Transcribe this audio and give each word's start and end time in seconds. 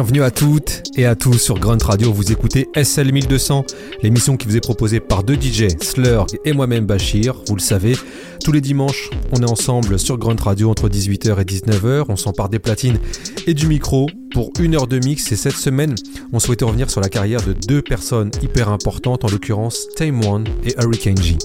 Bienvenue 0.00 0.22
à 0.22 0.30
toutes 0.30 0.82
et 0.96 1.04
à 1.04 1.14
tous 1.14 1.36
sur 1.36 1.58
Grunt 1.58 1.76
Radio. 1.84 2.10
Vous 2.10 2.32
écoutez 2.32 2.70
SL 2.74 3.12
1200, 3.12 3.66
l'émission 4.02 4.38
qui 4.38 4.48
vous 4.48 4.56
est 4.56 4.60
proposée 4.60 4.98
par 4.98 5.24
deux 5.24 5.34
DJ, 5.34 5.66
Slurg 5.82 6.26
et 6.46 6.54
moi-même 6.54 6.86
Bachir. 6.86 7.34
Vous 7.46 7.54
le 7.54 7.60
savez, 7.60 7.94
tous 8.42 8.50
les 8.50 8.62
dimanches, 8.62 9.10
on 9.30 9.42
est 9.42 9.50
ensemble 9.50 9.98
sur 9.98 10.16
Grunt 10.16 10.42
Radio 10.42 10.70
entre 10.70 10.88
18h 10.88 11.38
et 11.38 11.44
19h. 11.44 12.06
On 12.08 12.16
s'empare 12.16 12.48
des 12.48 12.58
platines 12.58 12.98
et 13.46 13.52
du 13.52 13.66
micro 13.66 14.08
pour 14.32 14.50
une 14.58 14.74
heure 14.74 14.86
de 14.86 14.98
mix. 15.04 15.30
Et 15.32 15.36
cette 15.36 15.52
semaine, 15.52 15.94
on 16.32 16.38
souhaitait 16.38 16.64
revenir 16.64 16.88
sur 16.88 17.02
la 17.02 17.10
carrière 17.10 17.42
de 17.42 17.52
deux 17.52 17.82
personnes 17.82 18.30
hyper 18.42 18.70
importantes, 18.70 19.26
en 19.26 19.28
l'occurrence 19.28 19.86
Tame 19.96 20.24
One 20.24 20.46
et 20.64 20.74
Hurricane 20.82 21.18
G. 21.18 21.36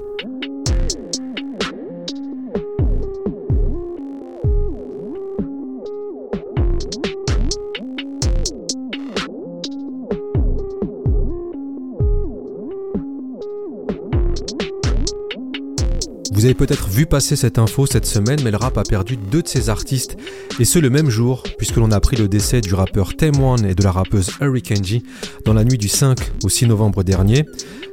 Vous 16.45 16.49
avez 16.49 16.67
peut-être 16.67 16.90
vu 16.90 17.08
passer 17.08 17.35
cette 17.35 17.58
info 17.58 17.88
cette 17.88 18.05
semaine, 18.05 18.40
mais 18.44 18.52
le 18.52 18.58
rap 18.58 18.77
a 18.77 18.84
perdu 18.84 19.17
deux 19.17 19.41
de 19.41 19.48
ses 19.48 19.72
artistes, 19.72 20.16
et 20.59 20.63
ce 20.63 20.77
le 20.77 20.91
même 20.91 21.09
jour, 21.09 21.41
puisque 21.58 21.77
l'on 21.77 21.90
a 21.90 21.95
appris 21.95 22.17
le 22.17 22.27
décès 22.27 22.62
du 22.62 22.76
rappeur 22.76 23.16
Tame 23.16 23.41
One 23.41 23.66
et 23.66 23.73
de 23.73 23.81
la 23.81 23.91
rappeuse 23.91 24.30
Hurricane 24.40 24.86
G 24.86 25.02
dans 25.44 25.53
la 25.53 25.63
nuit 25.63 25.80
du 25.80 25.88
5 25.88 26.20
au 26.44 26.50
6 26.50 26.67
novembre 26.67 27.02
dernier. 27.02 27.45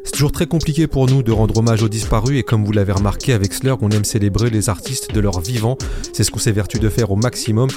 C'est 0.05 0.13
toujours 0.13 0.33
très 0.33 0.47
compliqué 0.47 0.87
pour 0.87 1.07
nous 1.07 1.23
de 1.23 1.33
rendre 1.33 1.57
hommage 1.57 1.83
aux 1.83 1.89
disparus, 1.89 2.39
et 2.39 2.43
comme 2.43 2.65
vous 2.65 2.73
l'avez 2.73 2.93
remarqué 2.93 3.33
avec 3.33 3.53
Slurg, 3.53 3.79
on 3.83 3.91
aime 3.91 4.05
célébrer 4.05 4.51
les 4.51 4.69
artistes 4.69 5.13
de 5.13 5.21
leur 5.21 5.41
vivant, 5.41 5.79
c'est 6.13 6.25
ce 6.25 6.31
qu'on 6.31 6.39
s'évertue 6.39 6.79
de 6.79 6.89
faire 6.89 7.11
au 7.11 7.17
maximum, 7.17 7.69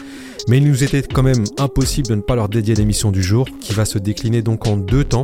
mais 0.48 0.58
il 0.58 0.68
nous 0.68 0.84
était 0.84 1.04
quand 1.04 1.24
même 1.24 1.44
impossible 1.58 2.08
de 2.08 2.16
ne 2.16 2.22
pas 2.22 2.36
leur 2.36 2.50
dédier 2.50 2.76
l'émission 2.76 3.12
du 3.12 3.24
jour, 3.24 3.48
qui 3.62 3.74
va 3.74 3.86
se 3.86 3.98
décliner 3.98 4.42
donc 4.42 4.68
en 4.68 4.78
deux 4.78 5.04
temps. 5.04 5.22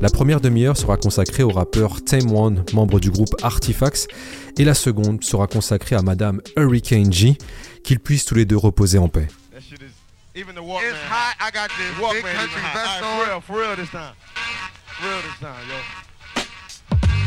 La 0.00 0.08
première 0.10 0.40
demi-heure 0.40 0.76
sera 0.76 0.96
consacrée 0.96 1.42
au 1.42 1.50
rappeur 1.50 2.04
Tame 2.04 2.32
One, 2.34 2.64
membre 2.72 3.00
du 3.00 3.10
groupe 3.10 3.34
Artifacts, 3.42 4.08
et 4.58 4.64
la 4.64 4.74
seconde 4.74 5.22
sera 5.22 5.46
consacrée 5.46 5.96
à 5.96 6.02
Madame 6.02 6.40
Hurricane 6.56 7.12
G, 7.12 7.38
qu'ils 7.84 8.00
puissent 8.00 8.24
tous 8.24 8.34
les 8.34 8.44
deux 8.44 8.56
reposer 8.56 8.98
en 8.98 9.08
paix. 9.08 9.28
Even 10.36 10.54
the 10.54 10.58
Walkman. 10.58 10.90
It's 10.90 10.96
hot. 11.10 11.34
I 11.40 11.50
got 11.50 11.70
this 11.76 11.90
Walkman 11.98 12.22
big 12.22 12.22
country 12.22 12.62
vest 12.72 13.02
on. 13.02 13.18
For 13.18 13.26
real, 13.26 13.40
for 13.40 13.56
real 13.58 13.76
this 13.76 13.90
time. 13.90 14.14
For 14.86 15.08
real 15.08 15.22
this 15.22 15.40
time, 15.40 15.66
yo. 15.68 16.09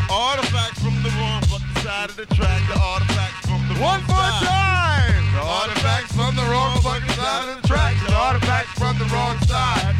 Artifacts 0.09 0.81
from 0.81 1.01
the 1.03 1.09
wrong 1.19 1.41
fucking 1.43 1.83
side 1.83 2.09
of 2.09 2.15
the 2.15 2.25
track. 2.35 2.61
The 2.67 2.79
artifacts 2.79 3.45
from 3.47 3.61
the 3.67 3.75
One 3.81 4.01
more 4.05 4.33
time. 4.43 5.23
The 5.33 5.41
artifacts 5.41 6.11
from 6.15 6.35
the 6.35 6.43
wrong 6.43 6.79
fucking 6.81 7.09
side 7.09 7.49
of 7.49 7.61
the 7.61 7.67
track. 7.67 7.95
The 8.05 8.13
artifacts 8.13 8.77
from 8.79 8.97
the 8.99 9.05
wrong 9.05 9.37
side. 9.47 9.95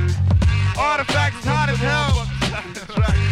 Artifacts 0.78 1.46
hot 1.46 1.70
as 1.70 1.80
hell. 1.80 2.28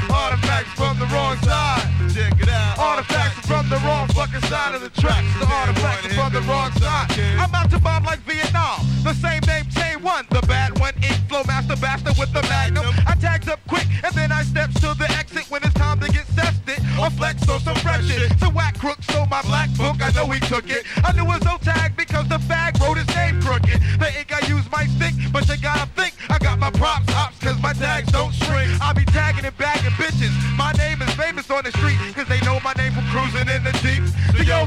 Artifacts 0.10 0.74
from 0.74 1.00
the 1.00 1.06
wrong 1.08 1.38
side. 1.44 1.88
Check 2.14 2.40
it 2.40 2.50
out. 2.50 2.78
Artifacts 2.78 3.41
the 3.72 3.78
wrong 3.88 4.06
fucking 4.10 4.42
side 4.52 4.76
of 4.76 4.82
the 4.82 4.90
track. 5.02 5.24
The 5.40 5.48
artifacts 5.48 6.14
from 6.14 6.34
the 6.34 6.42
wrong 6.42 6.72
side. 6.74 7.08
I'm 7.40 7.50
about 7.50 7.72
to 7.72 7.80
bomb 7.80 8.04
like 8.04 8.20
Vietnam. 8.28 8.84
The 9.04 9.14
same 9.14 9.40
name, 9.48 9.72
same 9.72 10.04
one. 10.04 10.26
The 10.30 10.42
bad 10.42 10.78
one, 10.78 10.94
ink 11.02 11.16
flow 11.30 11.44
master 11.48 11.78
bastard 11.78 12.18
with 12.20 12.34
the 12.34 12.42
magnum. 12.52 12.84
I 13.08 13.16
tags 13.16 13.48
up 13.48 13.62
quick 13.70 13.88
and 14.04 14.14
then 14.14 14.30
I 14.30 14.44
steps 14.44 14.76
to 14.82 14.94
the 15.00 15.08
exit 15.18 15.50
when 15.50 15.64
it's 15.64 15.74
time 15.76 16.02
to 16.02 16.12
get 16.12 16.28
tested 16.36 16.84
or 17.00 17.10
flex 17.12 17.48
on 17.48 17.62
some 17.62 17.78
fresh 17.78 18.04
shit. 18.12 18.38
So 18.40 18.50
whack 18.50 18.78
crook 18.78 19.02
stole 19.04 19.28
my 19.28 19.42
black 19.44 19.70
book. 19.78 20.04
I 20.04 20.12
know 20.12 20.26
he 20.28 20.42
took 20.52 20.70
it. 20.70 20.84
I 21.06 21.14
knew 21.14 21.24
it 21.24 21.28
was 21.28 21.44
no 21.46 21.56
tag 21.58 21.96
because 21.96 22.28
the 22.28 22.40
fag 22.52 22.78
wrote 22.81 22.98
his 22.98 23.08
name 23.16 23.42
crooked. 23.42 23.80
The 24.04 24.12
ink 24.20 24.36
I 24.36 24.46
use 24.52 24.70
might 24.70 24.90
stink, 25.00 25.16
but 25.31 25.48
you 25.48 25.56
gotta 25.56 25.88
think 25.96 26.14
I 26.30 26.40
got 26.40 26.60
my 26.60 26.72
props 26.72 27.10
hops 27.14 27.40
cause 27.40 27.56
my 27.62 27.72
tags 27.72 28.12
don't 28.12 28.34
shrink. 28.34 28.68
I 28.81 28.92
be 28.92 29.06
tagging 29.06 29.46
and 29.46 29.58
bagging 29.58 29.96
bitches. 29.96 30.36
My 30.58 30.74
name 30.74 31.02
is 31.02 31.14
famous 31.16 31.50
on 31.50 31.64
the 31.64 31.72
street 31.72 32.00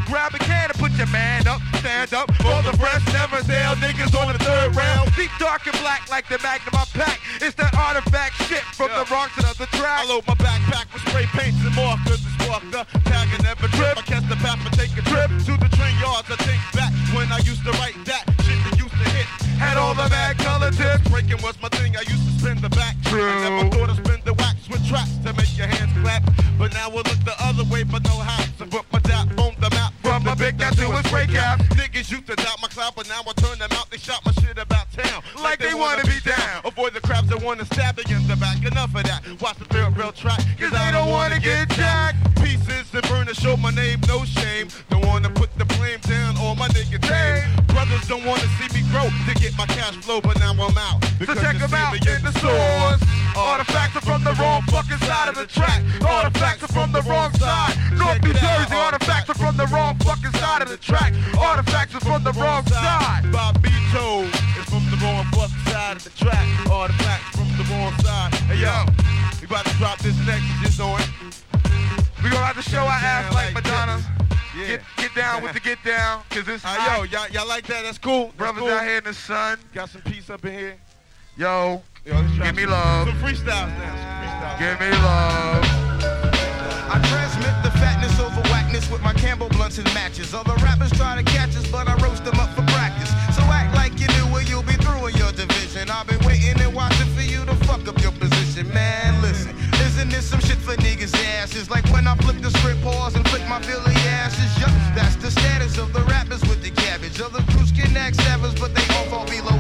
grab 0.07 0.35
a 0.35 0.39
can 0.39 0.71
and 0.71 0.79
put 0.79 0.93
your 0.93 1.09
man 1.09 1.47
up, 1.47 1.61
stand 1.81 2.13
up. 2.15 2.33
For 2.41 2.63
the 2.63 2.77
fresh 2.77 3.05
never 3.13 3.43
sell 3.45 3.75
niggas 3.77 4.15
on 4.15 4.33
the 4.33 4.39
third 4.39 4.75
round. 4.77 5.15
Deep 5.17 5.31
dark 5.39 5.67
and 5.67 5.77
black 5.81 6.09
like 6.11 6.29
the 6.29 6.39
magnum 6.43 6.75
I 6.75 6.85
pack. 6.93 7.21
It's 7.41 7.55
that 7.57 7.75
artifact 7.75 8.35
shit 8.45 8.65
from 8.77 8.89
the 8.93 9.05
wrong 9.11 9.29
to 9.37 9.43
the 9.59 9.67
track. 9.77 10.05
I 10.05 10.09
load 10.09 10.27
my 10.27 10.35
backpack 10.35 10.93
with 10.93 11.03
spray 11.09 11.27
paints 11.33 11.61
and 11.65 11.75
markers. 11.75 12.21
It's 12.21 12.49
walked 12.49 12.75
up, 12.75 12.89
tagging 13.05 13.43
never 13.43 13.69
trip. 13.77 13.97
I 13.99 14.03
catch 14.03 14.27
the 14.29 14.37
path 14.37 14.61
and 14.65 14.75
take 14.75 14.93
a 14.97 15.05
trip 15.09 15.31
to 15.49 15.53
the 15.57 15.71
train 15.77 15.97
yards. 16.01 16.31
I 16.31 16.37
think 16.45 16.61
back 16.75 16.93
when 17.15 17.31
I 17.33 17.39
used 17.45 17.65
to 17.65 17.73
write 17.81 17.97
that 18.05 18.25
shit 18.45 18.59
that 18.65 18.77
used 18.79 18.95
to 18.95 19.09
hit. 19.15 19.27
Had 19.59 19.77
all 19.77 19.95
the 19.95 20.09
mad 20.09 20.39
color 20.39 20.71
tips. 20.71 21.09
Breaking 21.09 21.41
was 21.43 21.61
my 21.63 21.69
thing. 21.69 21.97
I 21.97 22.03
used 22.03 22.25
to 22.27 22.33
spin 22.39 22.61
the 22.61 22.71
back. 22.71 22.97
True. 23.05 23.23
I 23.23 23.49
never 23.49 23.71
thought 23.71 23.91
of 23.91 23.97
spin 23.97 24.21
the 24.25 24.35
wax 24.35 24.69
with 24.69 24.85
traps 24.89 25.17
to 25.25 25.33
make 25.33 25.57
your 25.57 25.69
hands 25.69 25.93
clap. 26.03 26.23
But 26.59 26.73
now 26.75 26.91
we'll 26.91 27.07
look 27.07 27.23
the 27.25 27.35
other 27.39 27.65
way, 27.65 27.85
but 27.85 28.03
no. 28.05 28.15
So 28.59 28.67
put 28.67 28.84
big 31.15 31.31
tattoo 31.31 31.31
and 31.31 31.31
spray 31.31 31.35
cap. 31.35 31.59
Niggas 31.79 32.11
used 32.11 32.27
to 32.27 32.37
doubt 32.37 32.61
my 32.61 32.69
clout, 32.69 32.95
but 32.97 33.09
now 33.09 33.23
I 33.27 33.33
turn 33.35 33.59
them 33.59 33.71
out. 33.73 33.91
They 33.91 33.99
shot 33.99 34.25
my 34.25 34.33
shit 34.33 34.59
about 34.59 34.91
town. 34.93 35.23
Like, 35.43 35.59
they, 35.59 35.75
wanna 35.75 36.03
be 36.05 36.19
down. 36.25 36.63
Avoid 36.65 36.95
the 36.95 37.01
crabs 37.01 37.29
that 37.29 37.43
wanna 37.43 37.65
stab 37.67 37.99
in 37.99 38.27
the 38.27 38.37
back. 38.37 38.65
Enough 38.65 38.95
of 38.95 39.05
that. 39.05 39.23
Watch 39.41 39.59
the 39.59 39.67
real, 39.75 39.91
real 39.91 40.13
track. 40.13 40.41
Cause 40.59 40.71
they 40.71 40.91
don't 40.93 41.11
wanna 41.11 41.41
get 41.41 41.69
jacked. 41.71 42.19
Pieces 42.43 42.93
and 42.93 43.03
burn 43.09 43.27
to 43.27 43.35
show 43.35 43.57
my 43.57 43.71
name, 43.71 44.01
no 44.09 44.25
shame. 44.25 44.69
Don't 44.91 45.07
wanna 45.07 45.31
put 45.31 45.57
the 45.59 45.65
blame 45.65 46.01
down 46.01 46.37
on 46.39 46.59
my 46.59 46.69
nigga 46.69 47.01
name. 47.03 47.67
Brothers 47.67 48.07
don't 48.09 48.25
wanna 48.25 48.49
see 48.59 48.69
me 48.75 48.87
grow 48.91 49.05
to 49.05 49.35
get 49.41 49.57
my 49.57 49.67
cash 49.67 49.95
flow, 49.97 50.21
but 50.21 50.39
now 50.39 50.53
I'm 50.53 50.79
out. 50.79 51.01
Because 51.19 51.39
so 51.39 51.43
check 51.43 51.59
them 51.59 51.75
out 51.75 51.95
in 51.95 52.23
the 52.25 52.33
stores. 52.39 53.04
Artifacts 53.37 53.97
are 53.97 54.01
from 54.01 54.23
the 54.23 54.33
wrong 54.35 54.63
fucking 54.63 54.99
side 54.99 55.29
of 55.29 55.35
the 55.35 55.47
track. 55.47 55.83
Artifacts 56.07 56.63
are 56.63 56.69
from 56.73 56.93
the 56.93 57.03
wrong 57.03 57.33
side. 57.35 57.75
North 57.99 58.23
New 58.23 58.33
Jersey, 58.33 58.75
artifacts 58.75 59.31
are 59.31 59.35
from 59.35 59.57
the 59.57 59.67
wrong 59.67 59.99
fucking 59.99 60.33
side 60.33 60.63
of 60.63 60.69
the 60.69 60.77
track. 60.77 61.13
Artifacts 61.39 61.95
are 61.95 62.01
from 62.01 62.23
the 62.23 62.33
wrong 62.33 62.65
side. 62.67 63.25
Bobbito 63.35 64.25
is 64.59 64.67
from 64.71 64.85
the 64.91 64.99
wrong 65.03 65.25
fucking 65.35 65.73
side 65.73 65.97
of 65.97 66.05
the 66.05 66.11
track. 66.11 66.47
Artifacts 66.71 67.37
from 67.37 67.49
the 67.59 67.65
wrong 67.71 67.93
side. 68.03 68.35
Hey 68.47 68.63
yo, 68.63 68.85
we 69.41 69.47
about 69.47 69.67
to 69.67 69.75
drop 69.79 69.99
this 69.99 70.17
next, 70.27 70.45
just 70.63 70.79
know 70.79 70.97
it. 70.97 71.09
We 72.23 72.31
gonna 72.31 72.47
have 72.47 72.57
to 72.57 72.63
show 72.63 72.81
our 72.81 72.91
ass 72.91 73.35
like 73.35 73.53
Madonna. 73.53 74.01
Yeah. 74.57 74.67
Get, 74.69 74.83
get 74.97 75.15
down 75.17 75.43
with 75.43 75.53
the 75.53 75.61
get 75.61 75.83
down, 75.85 76.23
cause 76.31 76.47
it's 76.47 76.65
uh, 76.65 76.97
Yo, 76.97 77.03
y'all, 77.03 77.29
y'all 77.31 77.49
like 77.49 77.67
that? 77.67 77.83
That's 77.83 77.99
cool. 77.99 78.27
That's 78.27 78.37
Brothers 78.37 78.63
cool. 78.63 78.71
out 78.71 78.85
here 78.85 78.99
in 78.99 79.05
the 79.05 79.13
sun. 79.13 79.59
Got 79.73 79.91
some 79.91 80.03
peace 80.03 80.31
up 80.31 80.45
in 80.45 80.53
here. 80.53 80.77
Yo, 81.37 81.83
Yo 82.07 82.15
give 82.39 82.55
me 82.55 82.65
love. 82.65 83.09
Some 83.09 83.19
freestyles 83.19 83.75
now. 83.75 83.91
Some 83.91 84.15
freestyles. 84.23 84.59
Give 84.63 84.79
me 84.79 84.91
love. 85.03 85.67
I 86.87 87.03
transmit 87.11 87.51
the 87.67 87.75
fatness 87.75 88.21
over 88.21 88.41
whackness 88.55 88.89
with 88.89 89.03
my 89.03 89.13
Campbell 89.15 89.49
blunts 89.49 89.79
and 89.79 89.87
matches. 89.95 90.33
Other 90.33 90.55
rappers 90.63 90.93
try 90.93 91.21
to 91.21 91.25
catch 91.25 91.57
us, 91.57 91.67
but 91.73 91.89
I 91.89 91.95
roast 92.07 92.25
them 92.25 92.39
up 92.39 92.55
for 92.55 92.63
practice. 92.71 93.11
So 93.35 93.43
act 93.51 93.75
like 93.75 93.99
you 93.99 94.07
knew 94.15 94.31
where 94.31 94.45
you'll 94.45 94.63
be 94.63 94.79
through 94.79 95.11
in 95.11 95.17
your 95.17 95.33
division. 95.33 95.91
I've 95.91 96.07
been 96.07 96.23
waiting 96.25 96.55
and 96.55 96.73
watching 96.73 97.11
for 97.19 97.27
you 97.27 97.45
to 97.47 97.55
fuck 97.67 97.83
up 97.89 98.01
your 98.01 98.13
position. 98.13 98.73
Man, 98.73 99.21
listen. 99.21 99.59
Isn't 99.83 100.11
this 100.11 100.31
some 100.31 100.39
shit 100.39 100.59
for 100.59 100.77
niggas' 100.77 101.19
asses? 101.43 101.69
Like 101.69 101.85
when 101.91 102.07
I 102.07 102.15
flip 102.23 102.39
the 102.43 102.51
script 102.63 102.81
pause 102.85 103.17
and 103.17 103.27
flick 103.31 103.43
my 103.49 103.59
Billy 103.67 103.99
asses. 104.23 104.55
Yup, 104.63 104.71
that's 104.95 105.17
the 105.17 105.33
status 105.33 105.79
of 105.79 105.93
the 105.93 106.03
rappers 106.03 106.43
with 106.43 106.63
the 106.63 106.71
cabbage. 106.71 107.21
Other 107.21 107.43
crews 107.51 107.73
can 107.73 107.97
act 107.97 108.23
savage, 108.23 108.55
but 108.61 108.73
they 108.73 108.87
all 108.95 109.07
fall 109.11 109.27
below 109.27 109.59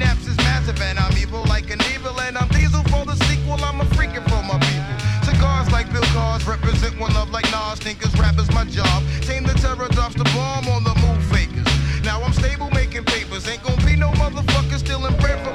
My 0.00 0.06
head 0.06 0.16
naps 0.16 0.26
is 0.26 0.36
massive 0.38 0.80
and 0.80 0.98
I'm 0.98 1.16
evil 1.16 1.44
like 1.48 1.70
an 1.70 1.80
evil. 1.94 2.18
And 2.20 2.36
I'm 2.36 2.48
diesel 2.48 2.82
for 2.84 3.04
the 3.04 3.16
sequel, 3.26 3.58
I'm 3.64 3.80
a 3.80 3.84
freaking 3.96 4.24
for 4.28 4.42
my 4.42 4.58
people. 4.60 4.94
Cigars 5.24 5.70
like 5.72 5.92
Bill 5.92 6.02
Cars 6.14 6.46
represent 6.46 6.98
one 6.98 7.14
love 7.14 7.30
like 7.30 7.50
Nas. 7.50 7.78
Thinkers, 7.78 8.12
rappers, 8.18 8.50
my 8.52 8.64
job. 8.64 9.02
Tame 9.22 9.44
the 9.44 9.54
terror, 9.54 9.88
drops 9.90 10.14
the 10.14 10.24
bomb 10.34 10.68
on 10.68 10.84
the 10.84 10.94
move 11.00 11.22
fakers. 11.30 11.66
Now 12.04 12.22
I'm 12.22 12.32
stable 12.32 12.70
making 12.70 13.04
papers. 13.04 13.48
Ain't 13.48 13.62
gonna 13.62 13.84
be 13.84 13.96
no 13.96 14.10
motherfucker 14.12 14.78
stealing 14.78 15.16
bread 15.18 15.38
from 15.44 15.51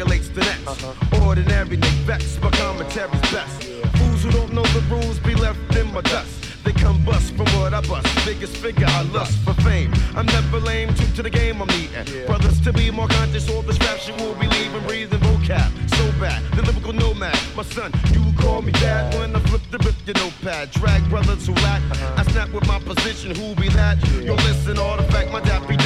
annihilates 0.00 0.28
the 0.30 0.40
next. 0.40 0.66
Uh-huh. 0.66 1.26
Ordinary, 1.26 1.76
they 1.76 1.90
vex, 2.04 2.40
my 2.42 2.50
commentary's 2.50 3.20
best. 3.32 3.64
Fools 3.96 4.22
who 4.22 4.30
don't 4.30 4.52
know 4.52 4.62
the 4.62 4.80
rules 4.94 5.18
be 5.20 5.34
left 5.34 5.58
in 5.76 5.92
my 5.92 6.00
dust. 6.02 6.64
They 6.64 6.72
come 6.72 7.02
bust 7.04 7.34
from 7.34 7.46
what 7.56 7.72
I 7.72 7.80
bust. 7.80 8.06
Biggest 8.24 8.56
figure, 8.56 8.86
I 8.88 9.02
lust 9.02 9.38
for 9.44 9.54
fame. 9.62 9.92
I'm 10.14 10.26
never 10.26 10.58
lame, 10.58 10.94
true 10.94 11.06
to 11.16 11.22
the 11.22 11.30
game 11.30 11.60
I'm 11.62 11.70
eating. 11.70 12.26
Brothers 12.26 12.60
to 12.62 12.72
be 12.72 12.90
more 12.90 13.08
conscious, 13.08 13.48
all 13.50 13.62
this 13.62 13.78
rap 13.80 13.98
shit 13.98 14.16
will 14.20 14.34
be 14.34 14.46
leaving, 14.46 14.82
breathing 14.86 15.20
vocab. 15.20 15.70
So 15.96 16.04
bad, 16.20 16.42
the 16.54 16.62
lyrical 16.62 16.92
nomad. 16.92 17.38
My 17.56 17.62
son, 17.62 17.92
you 18.12 18.22
call 18.38 18.62
me 18.62 18.72
dad 18.72 19.14
when 19.14 19.34
I 19.34 19.40
flip 19.40 19.62
the 19.70 19.78
rip 19.78 19.96
your 20.06 20.16
notepad. 20.16 20.70
Drag 20.72 21.08
brothers 21.08 21.46
who 21.46 21.54
lack. 21.54 21.82
Uh-huh. 21.90 22.14
I 22.18 22.22
snap 22.30 22.50
with 22.50 22.66
my 22.66 22.78
position, 22.78 23.34
who 23.34 23.54
be 23.54 23.68
that? 23.70 23.96
Yo, 24.22 24.34
listen, 24.34 24.78
artifact, 24.78 25.30
my 25.32 25.40
dad 25.40 25.66
be 25.66 25.76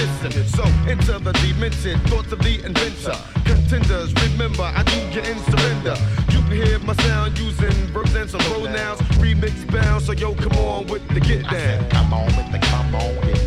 enter 0.88 1.18
the 1.18 1.32
dimension. 1.32 1.98
Thoughts 2.10 2.32
of 2.32 2.38
the 2.40 2.64
inventor. 2.64 3.16
Remember, 3.74 4.62
I 4.62 4.84
do 4.84 5.00
get 5.10 5.28
in 5.28 5.36
surrender. 5.50 5.96
You 6.30 6.38
can 6.42 6.52
hear 6.52 6.78
my 6.78 6.94
sound 6.94 7.36
using 7.36 7.72
verbs 7.88 8.14
and 8.14 8.30
some 8.30 8.40
pronouns. 8.42 9.00
Remix 9.18 9.66
bound, 9.68 10.04
so 10.04 10.12
yo, 10.12 10.32
come 10.34 10.52
on 10.52 10.86
with 10.86 11.06
the 11.08 11.18
get 11.18 11.42
down. 11.50 11.90
Come 11.90 12.12
on 12.12 12.26
with 12.26 12.52
the 12.52 12.60
come 12.60 12.94
on, 12.94 13.43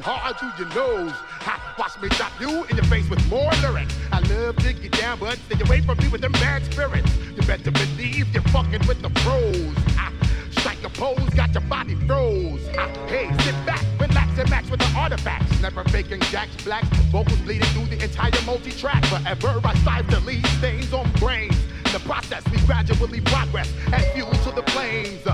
breathing 0.00 0.20
hard 0.20 0.36
through 0.38 0.64
your 0.64 0.74
nose. 0.74 1.12
Ha! 1.12 1.74
Watch 1.78 2.00
me 2.00 2.08
drop 2.10 2.32
you 2.40 2.64
in 2.64 2.76
your 2.76 2.84
face 2.86 3.08
with 3.08 3.24
more 3.28 3.50
lyrics. 3.62 3.94
I 4.12 4.20
love 4.20 4.56
to 4.56 4.72
get 4.72 4.92
down, 4.92 5.18
but 5.18 5.38
stay 5.38 5.60
away 5.64 5.80
from 5.80 5.98
me 5.98 6.08
with 6.08 6.20
them 6.20 6.32
bad 6.32 6.64
spirits. 6.64 7.10
You 7.36 7.42
better 7.42 7.70
believe 7.70 8.32
you're 8.32 8.42
fucking 8.44 8.86
with 8.86 9.02
the 9.02 9.10
pros. 9.10 9.74
Ha! 9.96 10.12
Strike 10.50 10.82
a 10.84 10.90
pose, 10.90 11.30
got 11.30 11.52
your 11.52 11.62
body 11.62 11.94
froze. 12.06 12.66
Ha! 12.76 12.88
Hey, 13.06 13.30
sit 13.44 13.54
back, 13.66 13.84
relax 13.98 14.38
and 14.38 14.50
max 14.50 14.70
with 14.70 14.80
the 14.80 14.98
artifacts. 14.98 15.60
Never 15.60 15.84
faking 15.84 16.20
jacks, 16.32 16.56
blacks, 16.64 16.88
vocals 17.10 17.40
bleeding 17.40 17.68
through 17.68 17.86
the 17.86 18.02
entire 18.02 18.32
multi-track. 18.44 19.04
Forever 19.06 19.60
I 19.64 19.74
strive 19.78 20.08
to 20.08 20.20
leave 20.20 20.46
stains 20.58 20.92
on 20.92 21.10
brains. 21.12 21.56
The 21.92 22.00
process, 22.00 22.44
we 22.50 22.58
gradually 22.66 23.20
progress 23.20 23.72
and 23.92 24.02
fuel 24.14 24.30
to 24.30 24.50
the 24.52 24.62
flames. 24.70 25.26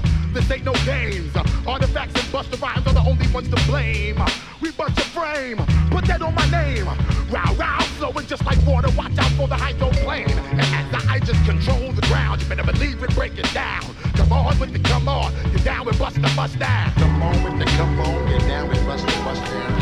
This 0.46 0.58
ain't 0.58 0.64
no 0.64 0.75
games. 0.84 1.34
Artifacts 1.66 2.14
and 2.14 2.32
Busta 2.32 2.60
Rhymes 2.62 2.87
are 2.87 2.93
the 2.93 3.00
only 3.00 3.26
ones 3.34 3.48
to 3.48 3.56
blame. 3.66 4.22
We 4.60 4.70
bust 4.70 4.96
your 4.96 5.06
frame, 5.06 5.56
put 5.90 6.04
that 6.04 6.22
on 6.22 6.37
my 6.37 6.48
name. 6.48 6.87
Row, 6.87 7.52
row, 7.56 7.81
flowing 7.98 8.28
just 8.28 8.46
like 8.46 8.64
water. 8.64 8.88
Watch 8.96 9.19
out 9.19 9.32
for 9.32 9.48
the 9.48 9.56
hydroplane. 9.56 10.31
And 10.31 10.60
as 10.60 10.88
the 10.93 11.10
I 11.10 11.19
just 11.19 11.44
control 11.44 11.90
the 11.90 12.02
ground, 12.02 12.43
you 12.43 12.48
better 12.48 12.62
believe 12.62 13.02
it, 13.02 13.12
break 13.16 13.37
it 13.37 13.52
down. 13.52 13.82
Come 14.14 14.31
on 14.31 14.56
with 14.60 14.72
the 14.72 14.78
come 14.78 15.08
on, 15.08 15.32
get 15.50 15.64
down 15.64 15.84
with 15.84 15.98
Busta 15.98 16.37
Bust 16.37 16.56
down. 16.60 16.92
Come 16.92 17.22
on 17.22 17.42
with 17.42 17.58
the 17.58 17.64
come 17.64 17.99
on, 17.99 18.28
get 18.28 18.40
down 18.42 18.69
with 18.69 18.78
Busta 18.78 19.25
Bust 19.25 19.42
down. 19.42 19.75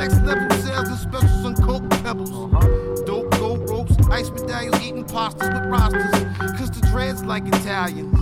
Next 0.00 0.22
level 0.22 0.50
sales 0.62 0.88
and 0.88 0.98
specials 0.98 1.44
on 1.44 1.54
coke 1.56 1.90
pebbles. 2.02 2.30
Uh-huh. 2.30 3.04
Dope 3.04 3.30
gold 3.32 3.68
ropes, 3.68 3.94
ice 4.08 4.30
medallions, 4.30 4.80
eating 4.80 5.04
pastas 5.04 5.52
with 5.52 5.70
rosters. 5.70 6.58
Cause 6.58 6.70
the 6.70 6.88
dreads 6.90 7.22
like 7.22 7.46
Italians. 7.46 8.18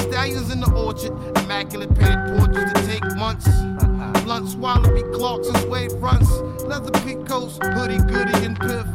Stallions 0.00 0.50
in 0.50 0.60
the 0.60 0.72
orchard, 0.74 1.12
immaculate 1.42 1.94
painted 1.94 2.38
portraits 2.38 2.72
that 2.72 2.86
take 2.86 3.04
months. 3.18 3.46
Blunts, 4.24 4.54
wallaby, 4.54 5.02
Clarks, 5.12 5.48
and 5.48 5.58
suede 5.58 5.92
fronts. 6.00 6.30
Leather 6.62 6.90
pink 7.00 7.28
coats, 7.28 7.58
hoodie, 7.62 7.98
goody, 7.98 8.46
and 8.46 8.58
piff. 8.58 8.86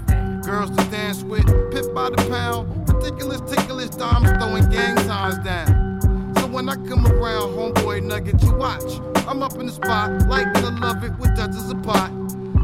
Girls 0.43 0.71
to 0.71 0.83
dance 0.89 1.21
with, 1.21 1.45
piff 1.71 1.93
by 1.93 2.09
the 2.09 2.17
pound. 2.27 2.89
Ridiculous, 2.89 3.41
ticklish 3.41 3.91
dimes 3.91 4.31
throwing 4.31 4.67
gang 4.71 4.97
signs 5.05 5.37
down. 5.45 6.01
So 6.37 6.47
when 6.47 6.69
I 6.69 6.75
come 6.87 7.05
around, 7.05 7.53
homeboy 7.53 8.01
nugget, 8.01 8.41
you 8.41 8.55
watch. 8.55 8.99
I'm 9.27 9.43
up 9.43 9.53
in 9.55 9.65
the 9.65 9.71
spot, 9.71 10.27
like 10.27 10.53
to 10.53 10.69
love 10.71 11.03
it 11.03 11.17
with 11.19 11.35
dozens 11.35 11.69
of 11.69 11.81
pot. 11.83 12.11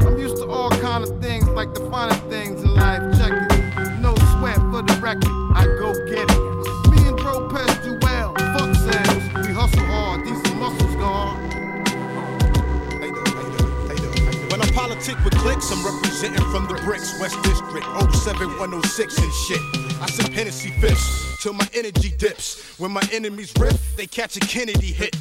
I'm 0.06 0.18
used 0.18 0.36
to 0.36 0.46
all 0.46 0.70
kind 0.70 1.02
of 1.04 1.20
things, 1.22 1.48
like 1.48 1.74
the 1.74 1.88
finest 1.90 2.22
things 2.24 2.62
in 2.62 2.74
life. 2.74 3.02
Check 3.18 3.32
it. 3.32 4.00
No 4.00 4.14
sweat 4.36 4.56
for 4.70 4.82
the 4.82 4.98
record, 5.00 5.30
I 5.54 5.66
go 5.78 5.92
get 6.06 6.30
it. 6.30 6.56
Me 6.90 7.08
and 7.08 7.18
Pest 7.50 7.82
do 7.82 7.98
well, 8.02 8.34
fuck 8.34 8.74
sales. 8.74 9.46
We 9.46 9.52
hustle 9.52 9.84
hard, 9.86 10.24
these 10.24 10.54
muscles 10.54 10.94
gone. 10.96 11.36
When 14.50 14.60
I 14.62 14.70
politic 14.72 15.22
with 15.24 15.34
clicks, 15.34 15.70
I'm 15.70 15.84
representing 15.84 16.44
from 16.50 16.66
the 16.66 16.80
bricks, 16.84 17.18
West 17.20 17.42
District, 17.42 17.86
07106 18.14 19.18
and 19.18 19.32
shit. 19.32 19.60
I 20.00 20.06
sip 20.06 20.32
Hennessy 20.32 20.70
fifths 20.80 21.42
till 21.42 21.52
my 21.52 21.68
energy 21.74 22.12
dips. 22.16 22.78
When 22.78 22.90
my 22.90 23.02
enemies 23.12 23.52
riff, 23.58 23.96
they 23.96 24.06
catch 24.06 24.36
a 24.36 24.40
Kennedy 24.40 24.92
hit. 24.92 25.16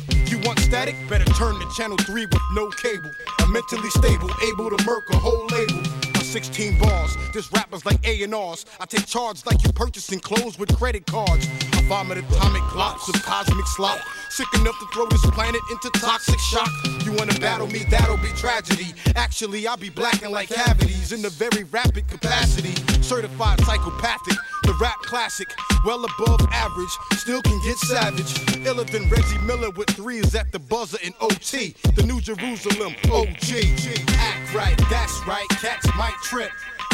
Want 0.45 0.59
static? 0.59 0.95
Better 1.09 1.25
turn 1.33 1.59
to 1.59 1.67
channel 1.75 1.97
3 1.97 2.25
with 2.25 2.41
no 2.53 2.69
cable. 2.69 3.11
I'm 3.39 3.51
mentally 3.51 3.89
stable, 3.89 4.29
able 4.53 4.69
to 4.69 4.85
murk 4.85 5.03
a 5.11 5.17
whole 5.17 5.45
label. 5.47 5.81
My 6.13 6.21
16 6.21 6.79
bars, 6.79 7.17
this 7.33 7.51
rappers 7.51 7.85
like 7.85 8.05
A&Rs. 8.05 8.65
I 8.79 8.85
take 8.85 9.05
charge 9.07 9.45
like 9.45 9.63
you 9.63 9.71
purchasing 9.73 10.19
clothes 10.19 10.59
with 10.59 10.75
credit 10.77 11.05
cards. 11.07 11.47
I 11.73 11.81
vomit 11.87 12.19
atomic 12.19 12.61
globs 12.63 13.07
of 13.13 13.21
cosmic 13.23 13.65
slop. 13.67 13.99
Sick 14.29 14.47
enough 14.55 14.77
to 14.79 14.85
throw 14.93 15.07
this 15.07 15.25
planet 15.31 15.61
into 15.71 15.89
toxic 15.99 16.39
shock. 16.39 16.69
You 17.03 17.13
wanna 17.13 17.37
battle 17.39 17.67
me, 17.67 17.85
that'll 17.89 18.17
be 18.17 18.29
tragedy. 18.35 18.93
Actually, 19.15 19.67
I'll 19.67 19.77
be 19.77 19.89
blacking 19.89 20.31
like 20.31 20.49
cavities 20.49 21.11
in 21.11 21.25
a 21.25 21.29
very 21.29 21.63
rapid 21.65 22.07
capacity. 22.07 22.75
Certified 23.01 23.61
psychopathic, 23.61 24.37
the 24.65 24.73
rap 24.81 24.97
classic, 24.99 25.53
well 25.85 26.03
above 26.03 26.41
average, 26.51 26.97
still 27.13 27.41
can 27.41 27.59
get 27.61 27.77
savage. 27.77 28.65
Iller 28.65 28.83
than 28.83 29.07
Reggie 29.09 29.37
Miller 29.39 29.69
with 29.71 29.89
threes 29.91 30.33
at 30.35 30.51
the 30.51 30.59
buzzer 30.59 30.97
in 31.03 31.13
OT. 31.21 31.75
The 31.95 32.03
New 32.03 32.19
Jerusalem 32.19 32.95
OG. 33.11 34.09
Act 34.17 34.53
right, 34.53 34.77
that's 34.89 35.19
right, 35.27 35.47
cats 35.61 35.87
might 35.95 36.17
trip. 36.23 36.51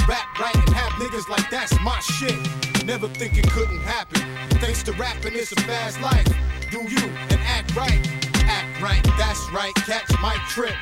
Rap 0.07 0.39
right 0.39 0.55
and 0.55 0.74
have 0.74 0.91
niggas 0.93 1.29
like 1.29 1.50
that's 1.50 1.79
my 1.81 2.00
shit. 2.00 2.38
Never 2.86 3.07
think 3.07 3.38
it 3.38 3.50
couldn't 3.50 3.81
happen. 3.81 4.22
Thanks 4.60 4.84
to 4.84 4.91
rapping, 4.93 5.34
it's 5.34 5.51
a 5.51 5.62
fast 5.62 6.01
life. 6.01 6.27
Do 6.72 6.79
you 6.84 7.10
and 7.29 7.39
act 7.41 7.75
right. 7.75 8.30
Act 8.45 8.81
right, 8.81 9.03
that's 9.17 9.51
right, 9.51 9.74
catch 9.75 10.10
my 10.21 10.36
trip. 10.50 10.75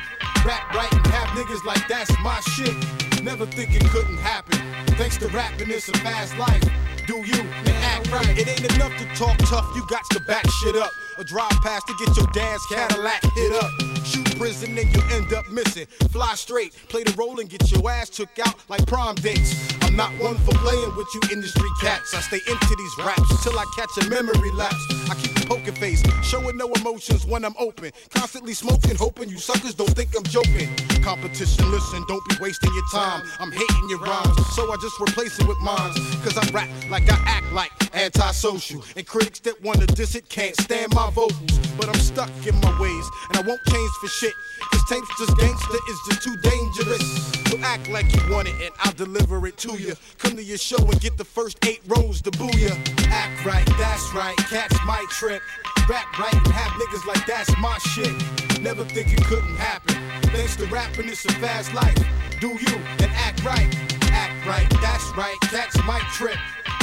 Rap 0.44 0.74
right 0.74 0.92
and 0.92 1.06
have 1.08 1.28
niggas 1.36 1.64
like 1.64 1.86
that's 1.88 2.10
my 2.22 2.40
shit. 2.40 2.74
Never 3.22 3.46
think 3.46 3.74
it 3.74 3.84
couldn't 3.90 4.18
happen. 4.18 4.58
Thanks 4.96 5.18
to 5.18 5.28
rapping, 5.28 5.70
it's 5.70 5.88
a 5.88 5.92
fast 5.98 6.36
life. 6.38 6.62
Do 7.06 7.16
you 7.16 7.40
and 7.40 7.68
act 7.68 8.10
right. 8.12 8.38
It 8.38 8.48
ain't 8.48 8.74
enough 8.74 8.96
to 8.98 9.04
talk 9.16 9.36
tough, 9.38 9.66
you 9.74 9.84
got 9.88 10.08
to 10.10 10.20
back 10.20 10.48
shit 10.62 10.76
up. 10.76 10.90
A 11.18 11.24
drive 11.24 11.50
past 11.62 11.86
to 11.88 11.94
get 11.98 12.16
your 12.16 12.26
dad's 12.32 12.64
Cadillac 12.66 13.22
hit 13.34 13.52
up. 13.52 13.70
Shoot 14.04 14.38
prison 14.38 14.78
and 14.78 14.94
you 14.94 15.02
end 15.10 15.32
up 15.32 15.48
missing. 15.50 15.86
Fly 16.10 16.34
straight, 16.34 16.74
play 16.88 17.02
the 17.02 17.12
role 17.18 17.40
and 17.40 17.48
get 17.50 17.70
your 17.70 17.90
ass 17.90 18.10
took 18.10 18.38
out 18.38 18.54
like 18.68 18.86
prom 18.86 19.16
dates. 19.16 19.79
I'm 19.90 19.96
not 19.96 20.12
one 20.22 20.36
for 20.38 20.52
playing 20.52 20.94
with 20.94 21.08
you 21.14 21.20
industry 21.32 21.68
cats. 21.80 22.14
I 22.14 22.20
stay 22.20 22.38
into 22.46 22.76
these 22.76 23.04
raps 23.04 23.42
till 23.42 23.58
I 23.58 23.64
catch 23.74 23.90
a 24.06 24.08
memory 24.08 24.52
lapse. 24.52 24.76
I 25.10 25.16
keep 25.16 25.36
a 25.36 25.46
poker 25.48 25.72
face, 25.72 26.00
showing 26.22 26.56
no 26.56 26.70
emotions 26.74 27.26
when 27.26 27.44
I'm 27.44 27.56
open. 27.58 27.90
Constantly 28.14 28.54
smoking, 28.54 28.94
hoping 28.94 29.28
you 29.28 29.38
suckers 29.38 29.74
don't 29.74 29.90
think 29.90 30.10
I'm 30.16 30.22
joking. 30.22 30.68
Competition, 31.02 31.68
listen, 31.72 32.04
don't 32.06 32.24
be 32.28 32.36
wasting 32.40 32.72
your 32.72 32.84
time. 32.92 33.28
I'm 33.40 33.50
hating 33.50 33.88
your 33.88 33.98
rhymes, 33.98 34.54
so 34.54 34.72
I 34.72 34.76
just 34.80 35.00
replace 35.00 35.36
it 35.40 35.48
with 35.48 35.58
mines. 35.58 35.98
Cause 36.22 36.38
I 36.38 36.48
rap 36.52 36.68
like 36.88 37.10
I 37.10 37.18
act 37.26 37.52
like 37.52 37.72
antisocial. 37.92 38.84
And 38.96 39.04
critics 39.04 39.40
that 39.40 39.60
wanna 39.60 39.86
diss 39.86 40.14
it 40.14 40.28
can't 40.28 40.54
stand 40.60 40.94
my 40.94 41.10
vocals. 41.10 41.58
But 41.76 41.88
I'm 41.88 42.00
stuck 42.00 42.30
in 42.46 42.54
my 42.60 42.80
ways, 42.80 43.06
and 43.30 43.38
I 43.38 43.40
won't 43.40 43.60
change 43.66 43.90
for 44.00 44.06
shit. 44.06 44.34
Cause 44.70 44.84
tapes 44.88 45.08
just 45.18 45.36
gangster 45.36 45.78
is 45.88 45.98
just 46.08 46.22
too 46.22 46.36
dangerous. 46.48 47.40
So 47.50 47.58
act 47.62 47.88
like 47.88 48.14
you 48.14 48.32
want 48.32 48.46
it, 48.46 48.54
and 48.62 48.70
I'll 48.78 48.92
deliver 48.92 49.44
it 49.48 49.56
to 49.58 49.72
you. 49.72 49.79
Come 50.18 50.36
to 50.36 50.42
your 50.42 50.58
show 50.58 50.78
and 50.78 51.00
get 51.00 51.16
the 51.16 51.24
first 51.24 51.64
eight 51.64 51.80
rows 51.86 52.20
to 52.22 52.30
boo 52.32 52.50
ya. 52.56 52.70
Act 53.08 53.44
right, 53.44 53.66
that's 53.78 54.12
right, 54.14 54.36
cats 54.36 54.76
might 54.86 55.06
trip. 55.10 55.42
Rap 55.88 56.18
right 56.18 56.34
and 56.34 56.46
have 56.48 56.72
niggas 56.72 57.06
like 57.06 57.24
that's 57.26 57.50
my 57.58 57.76
shit. 57.78 58.14
Never 58.60 58.84
think 58.84 59.12
it 59.12 59.24
couldn't 59.24 59.56
happen. 59.56 59.96
Thanks 60.30 60.56
to 60.56 60.66
rapping, 60.66 61.08
it's 61.08 61.24
a 61.24 61.32
fast 61.34 61.72
life. 61.74 61.96
Do 62.40 62.48
you 62.48 62.76
and 63.00 63.10
act 63.12 63.44
right. 63.44 63.74
Act 64.12 64.46
right, 64.46 64.68
that's 64.82 65.16
right, 65.16 65.36
cats 65.42 65.76
might 65.86 66.06
trip. 66.12 66.36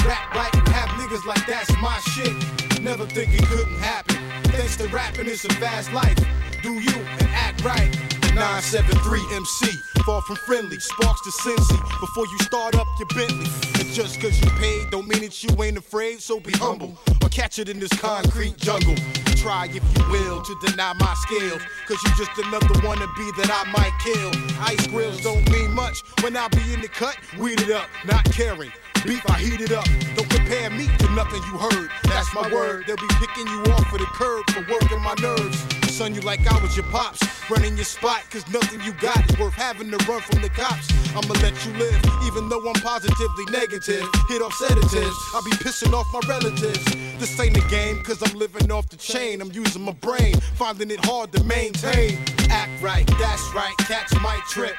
Rap 0.06 0.34
right 0.34 0.54
and 0.54 0.68
have 0.70 0.89
niggas 1.00 1.25
like 1.25 1.46
that's 1.46 1.72
my 1.82 2.00
shit. 2.00 2.82
Never 2.82 3.06
think 3.06 3.34
it 3.34 3.46
couldn't 3.48 3.80
happen. 3.80 4.18
Thanks 4.51 4.77
to 4.77 4.88
rapping, 4.88 5.27
it's 5.27 5.46
a 5.46 5.50
fast 5.56 5.92
life. 5.94 6.18
Do 6.63 6.74
you 6.74 6.96
and 7.20 7.30
act 7.34 7.63
right. 7.63 8.26
973 8.38 9.36
MC, 9.36 9.65
far 10.06 10.22
from 10.22 10.36
friendly. 10.36 10.77
Sparks 10.79 11.22
to 11.22 11.32
Cincy 11.32 12.00
before 12.00 12.27
you 12.27 12.38
start 12.39 12.75
up 12.75 12.86
your 13.00 13.08
Bentley. 13.08 13.50
And 13.82 13.89
just 13.94 14.22
cause 14.22 14.39
you 14.39 14.50
paid 14.62 14.91
don't 14.91 15.08
mean 15.08 15.22
that 15.22 15.44
you 15.44 15.63
ain't 15.63 15.77
afraid, 15.77 16.22
so 16.22 16.39
be 16.39 16.51
humble. 16.53 16.96
Or 17.24 17.29
catch 17.29 17.58
it 17.58 17.67
in 17.67 17.79
this 17.79 17.91
concrete 18.00 18.56
jungle. 18.58 18.94
Try 19.38 19.70
if 19.72 19.82
you 19.98 20.12
will 20.12 20.44
to 20.44 20.56
deny 20.67 20.94
my 21.00 21.15
skills. 21.25 21.62
Cause 21.88 21.98
you 22.03 22.12
just 22.15 22.38
another 22.38 22.67
wannabe 22.86 23.36
that 23.38 23.50
I 23.50 23.72
might 23.72 23.94
kill. 24.06 24.32
Ice 24.62 24.86
grills 24.86 25.20
don't 25.22 25.50
mean 25.50 25.74
much 25.74 26.03
when 26.22 26.38
I 26.38 26.48
be 26.50 26.74
in 26.74 26.82
the 26.82 26.89
cut. 26.89 27.17
Weed 27.39 27.60
it 27.62 27.72
up, 27.72 27.88
not 28.06 28.24
caring. 28.25 28.72
Beef, 29.03 29.24
I 29.32 29.39
heat 29.39 29.62
it 29.62 29.72
up. 29.72 29.86
Don't 30.15 30.29
compare 30.29 30.70
me 30.70 30.86
to 30.86 31.10
nothing 31.13 31.41
you 31.44 31.58
heard. 31.58 31.89
That's 32.03 32.32
my 32.36 32.53
word. 32.53 32.86
They'll 32.86 32.98
be 32.98 33.08
picking 33.17 33.48
you 33.48 33.63
off 33.74 33.88
for 33.88 33.98
the 33.98 34.06
curb 34.13 34.48
for 34.51 34.62
working 34.72 35.01
my 35.01 35.15
nerves. 35.22 35.87
Son, 35.98 36.13
you 36.13 36.22
like 36.22 36.46
I 36.46 36.62
was 36.62 36.77
your 36.77 36.86
pops. 36.92 37.20
Running 37.50 37.75
your 37.75 37.84
spot, 37.84 38.22
cause 38.30 38.48
nothing 38.54 38.80
you 38.82 38.94
got 39.01 39.18
is 39.32 39.39
worth 39.39 39.56
having 39.56 39.89
to 39.89 39.98
run 40.06 40.22
from 40.22 40.44
the 40.44 40.50
cops. 40.50 40.88
I'ma 41.16 41.34
let 41.42 41.58
you 41.66 41.74
live, 41.74 42.00
even 42.24 42.50
though 42.50 42.62
I'm 42.70 42.80
positively 42.84 43.46
negative. 43.50 44.08
Hit 44.30 44.44
off 44.44 44.54
sedatives, 44.54 45.18
I'll 45.34 45.44
be 45.44 45.50
pissing 45.58 45.94
off 45.94 46.06
my 46.13 46.20
relatives. 46.30 46.86
This 47.18 47.39
ain't 47.39 47.58
a 47.58 47.68
game, 47.68 48.04
cause 48.04 48.22
I'm 48.22 48.38
living 48.38 48.72
off 48.72 48.88
the 48.89 48.96
chain. 48.96 49.42
I'm 49.42 49.51
using 49.51 49.82
my 49.82 49.94
brain, 49.94 50.36
finding 50.54 50.92
it 50.92 51.04
hard 51.04 51.32
to 51.32 51.44
maintain. 51.46 52.20
Act 52.51 52.80
right, 52.80 53.08
that's 53.18 53.51
right, 53.56 53.74
catch 53.80 54.13
my 54.22 54.39
trip. 54.51 54.75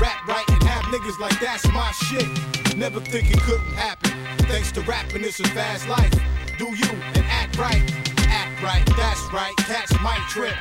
Rap 0.00 0.26
right 0.26 0.48
and 0.48 0.62
have 0.62 0.84
niggas 0.84 1.20
like 1.20 1.38
that's 1.38 1.68
my 1.68 1.92
shit. 1.92 2.78
Never 2.78 3.00
think 3.00 3.30
it 3.30 3.40
couldn't 3.42 3.74
happen. 3.74 4.12
Thanks 4.46 4.72
to 4.72 4.80
rapping, 4.80 5.22
it's 5.22 5.38
a 5.38 5.44
fast 5.48 5.86
life. 5.86 6.14
Do 6.56 6.64
you 6.74 6.88
and 7.12 7.26
act 7.26 7.58
right. 7.58 8.11
Act 8.32 8.62
right, 8.62 8.84
that's 8.96 9.22
right, 9.32 9.54
catch 9.58 9.92
my 10.00 10.16
trip. 10.28 10.56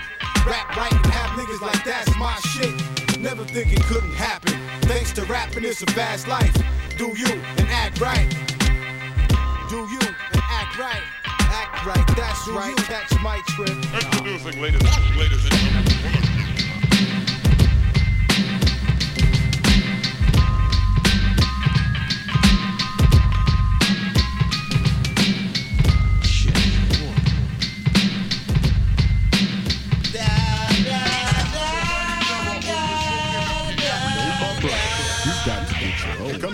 Rap 0.46 0.76
right 0.76 0.92
and 0.92 1.06
have 1.08 1.32
niggas 1.40 1.62
like 1.62 1.84
that's 1.84 2.16
my 2.18 2.36
shit. 2.52 2.74
Never 3.20 3.46
think 3.46 3.72
it 3.72 3.84
couldn't 3.84 4.14
happen. 4.14 4.54
Thanks 4.90 5.12
to 5.14 5.24
rapping, 5.26 5.64
it's 5.64 5.82
a 5.82 5.86
fast 5.88 6.28
life. 6.28 6.56
Do 6.98 7.14
you 7.16 7.32
and 7.58 7.68
act 7.70 8.02
right. 8.02 8.30
Do 9.70 9.78
you 9.78 10.00
and 10.02 10.42
act 10.52 10.78
right. 10.78 11.04
Act 11.28 11.86
right, 11.86 12.08
that's 12.18 12.46
Do 12.46 12.58
right, 12.58 12.70
you. 12.78 12.84
catch 12.84 13.12
my 13.22 13.40
trip. 13.48 13.70
Introducing, 13.70 14.62
ladies, 14.62 14.82
ladies 15.18 15.44
and 15.46 15.54
gentlemen. 15.54 16.31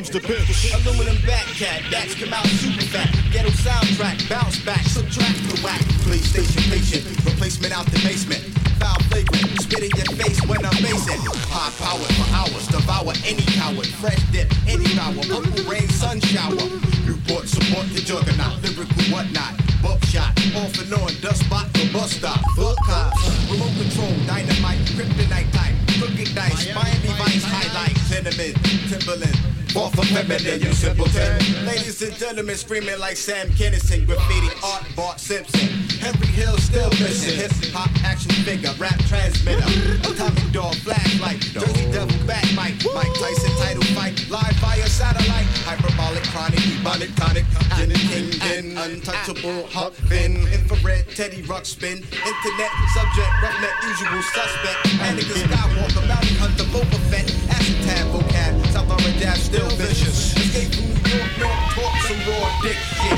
Comes 0.08 0.22
the 0.22 0.28
pitch. 0.28 0.74
Aluminum 0.74 1.18
back 1.26 1.46
cat, 1.56 1.82
bats 1.92 2.16
come 2.16 2.34
out 2.34 2.46
super 2.48 2.84
fat. 2.86 3.10
Ghetto 3.32 3.50
soundtrack, 3.50 4.30
bounce 4.30 4.60
back, 4.64 4.84
subtract 4.84 5.38
the 5.50 5.60
whack. 5.64 5.82
PlayStation 6.06 6.64
patient, 6.70 7.04
replacement 7.26 7.76
out 7.76 7.86
the 7.88 8.00
basement. 8.04 8.44
Foul 8.80 9.00
flagrant, 9.10 9.62
spit 9.62 9.84
in 9.84 9.92
your 9.96 10.12
face 10.16 10.40
when 10.48 10.64
I'm 10.64 10.78
basing. 10.82 11.20
High 11.50 11.72
powered 11.82 12.14
for 12.16 12.28
hours, 12.36 12.68
devour 12.68 13.14
any 13.26 13.44
coward. 13.58 13.88
Fresh 14.00 14.24
dip, 14.32 14.52
any 14.68 14.88
power, 14.96 15.22
purple 15.28 15.64
rain, 15.66 15.88
sun 15.90 16.20
shower. 16.22 16.68
Newport 17.06 17.48
support 17.48 17.88
the 17.92 18.02
juggernaut, 18.02 18.62
lyrical 18.64 19.04
whatnot. 19.12 19.56
Buckshot, 19.82 20.32
off 20.56 20.78
and 20.80 20.94
on, 20.94 21.12
dust 21.22 21.48
bot 21.50 21.68
for 21.76 21.88
bus 21.92 22.12
stop. 22.12 22.40
Fuck 22.56 22.78
cops, 22.86 23.24
remote 23.50 23.76
control, 23.76 24.14
dynamite, 24.26 24.80
kryptonite 24.96 25.52
type. 25.52 25.76
Crooked 25.98 26.36
dice, 26.36 26.74
Miami 26.76 27.12
Vice 27.18 27.44
highlight, 27.44 27.98
tenement, 28.08 28.56
Timberland. 28.90 29.57
Far 29.74 29.92
from 29.92 30.06
feminine, 30.06 30.62
you 30.62 30.74
simpleton. 30.74 31.38
Ladies 31.66 32.02
and 32.02 32.14
gentlemen, 32.16 32.56
screaming 32.56 33.00
like 33.00 33.18
Sam 33.18 33.48
Kinison, 33.50 34.06
graffiti 34.06 34.50
art, 34.64 34.84
Bart 34.96 35.20
Simpson. 35.20 35.68
Henry 36.00 36.28
Hill 36.28 36.58
still 36.58 36.90
missing. 37.02 37.36
Hip 37.38 37.52
hop 37.74 37.92
action 38.04 38.32
figure, 38.44 38.72
rap 38.80 38.98
transmitter. 39.06 39.68
Atomic 40.08 40.52
dog, 40.52 40.76
flashlight. 40.76 41.42
Jersey 41.42 41.92
devil 41.92 42.18
back 42.26 42.46
mic. 42.56 42.80
Mike 42.96 43.14
Tyson 43.20 43.52
title 43.58 43.84
fight. 43.94 44.18
Live 44.30 44.56
via 44.62 44.88
satellite. 44.88 45.46
Hyperbolic, 45.68 46.24
chronic, 46.32 46.60
ebonic, 46.60 47.14
tonic. 47.16 47.46
Gin 47.76 47.92
and 47.92 48.32
king, 48.42 48.78
untouchable, 48.78 49.68
Huck 49.68 49.94
Finn. 49.94 50.48
Infrared, 50.48 51.08
Teddy 51.16 51.44
Ruxpin. 51.44 52.02
Internet, 52.02 52.72
subject, 52.96 53.32
roughneck, 53.44 53.76
usual 53.84 54.24
suspect. 54.34 54.80
Anakin 55.04 55.44
Skywalker, 55.44 56.08
bounty 56.08 56.34
hunter, 56.36 56.64
Boba 56.72 57.00
Fett. 57.12 57.28
Acid 57.50 57.78
tab, 57.84 58.08
vocab. 58.14 58.54
South 58.72 58.90
Orange 58.90 59.26
Ave, 59.26 59.57
still 59.58 59.70
vicious. 59.78 60.38
Escape 60.38 60.74
from 60.76 60.86
New 60.86 61.18
York, 61.18 61.38
York, 61.40 61.60
talk 61.74 61.96
some 62.06 62.22
raw 62.30 62.62
dick 62.62 62.78
shit. 62.78 63.18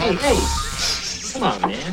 Hey, 0.00 0.14
hey, 0.16 0.40
come 1.32 1.42
on, 1.42 1.60
man. 1.60 1.92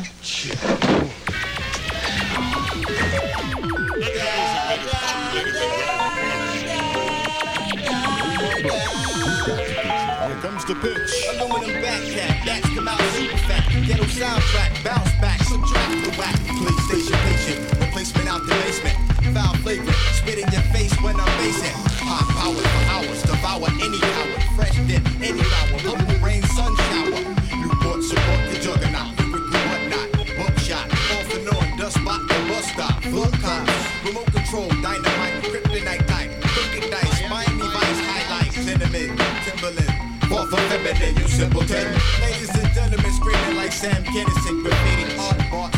Here 10.26 10.40
comes 10.40 10.64
the 10.64 10.74
pitch. 10.76 11.12
Aluminum 11.30 11.82
back 11.82 12.02
cat, 12.08 12.46
bats 12.46 12.68
come 12.74 12.88
out 12.88 13.00
super 13.12 13.36
fat. 13.36 13.64
Ghetto 13.86 14.04
soundtrack, 14.04 14.84
bounce 14.84 15.12
back, 15.20 15.42
subtract 15.42 16.04
the 16.04 16.10
whack. 16.18 16.36
PlayStation 16.60 17.18
patient, 17.24 17.79
replacement 18.00 18.28
out 18.28 18.40
the 18.46 18.54
basement. 18.64 18.96
Foul 19.34 19.54
flagrant, 19.60 19.96
spit 20.16 20.38
in 20.38 20.48
your 20.52 20.64
face 20.72 20.92
when 21.02 21.16
I'm 21.20 21.32
basing. 21.36 21.76
Hot 22.08 22.24
power 22.32 22.56
for 22.56 22.84
hours, 22.88 23.22
devour 23.22 23.68
any 23.76 24.00
coward. 24.00 24.42
Fresh 24.56 24.76
dip, 24.88 25.04
any 25.20 25.44
power. 25.44 25.76
Purple 25.84 26.16
rain, 26.24 26.42
sun 26.56 26.72
shower. 26.88 27.20
Newport 27.60 28.00
support 28.02 28.40
the 28.48 28.56
juggernaut. 28.64 29.12
Lyrical 29.20 29.60
whatnot. 29.68 30.08
Buckshot, 30.16 30.88
off 31.12 31.28
and 31.36 31.48
on, 31.52 31.76
dust 31.76 32.00
spot, 32.00 32.20
the 32.24 32.36
bus 32.48 32.64
stop. 32.72 32.96
Full 33.04 33.32
cops, 33.44 33.76
remote 34.04 34.32
control, 34.32 34.68
dynamite, 34.80 35.36
kryptonite 35.44 36.06
type. 36.08 36.30
Crooked 36.40 36.88
dice, 36.88 37.20
Miami 37.28 37.68
Vice 37.68 38.00
highlight. 38.08 38.52
Cinnamon, 38.52 39.12
Timberland. 39.44 39.92
Far 40.24 40.46
from 40.48 40.62
feminine, 40.72 41.16
you 41.20 41.28
simpleton. 41.28 41.92
Ladies 42.24 42.54
and 42.56 42.72
gentlemen, 42.72 43.12
screaming 43.12 43.56
like 43.56 43.72
Sam 43.72 44.00
Kinison. 44.04 44.64
Graffiti 44.64 45.18
art, 45.20 45.36
Bart. 45.52 45.70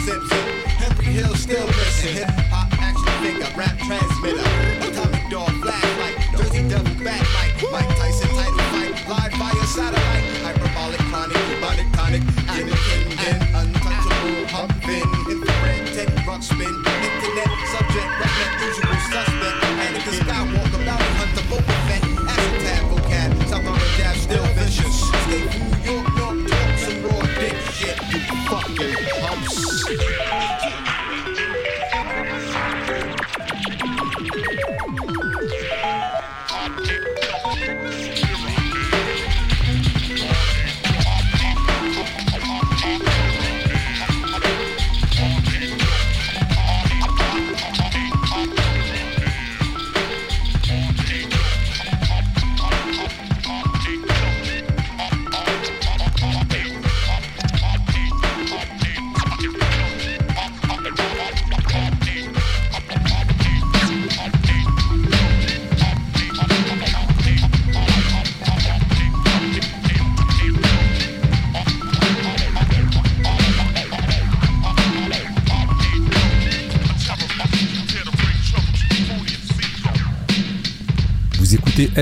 Hill 1.13 1.35
still 1.35 1.67
missing. 1.67 2.15
Hip 2.15 2.31
hop 2.49 2.73
action 2.81 3.05
figure, 3.23 3.55
rap 3.55 3.77
transmitter. 3.81 4.82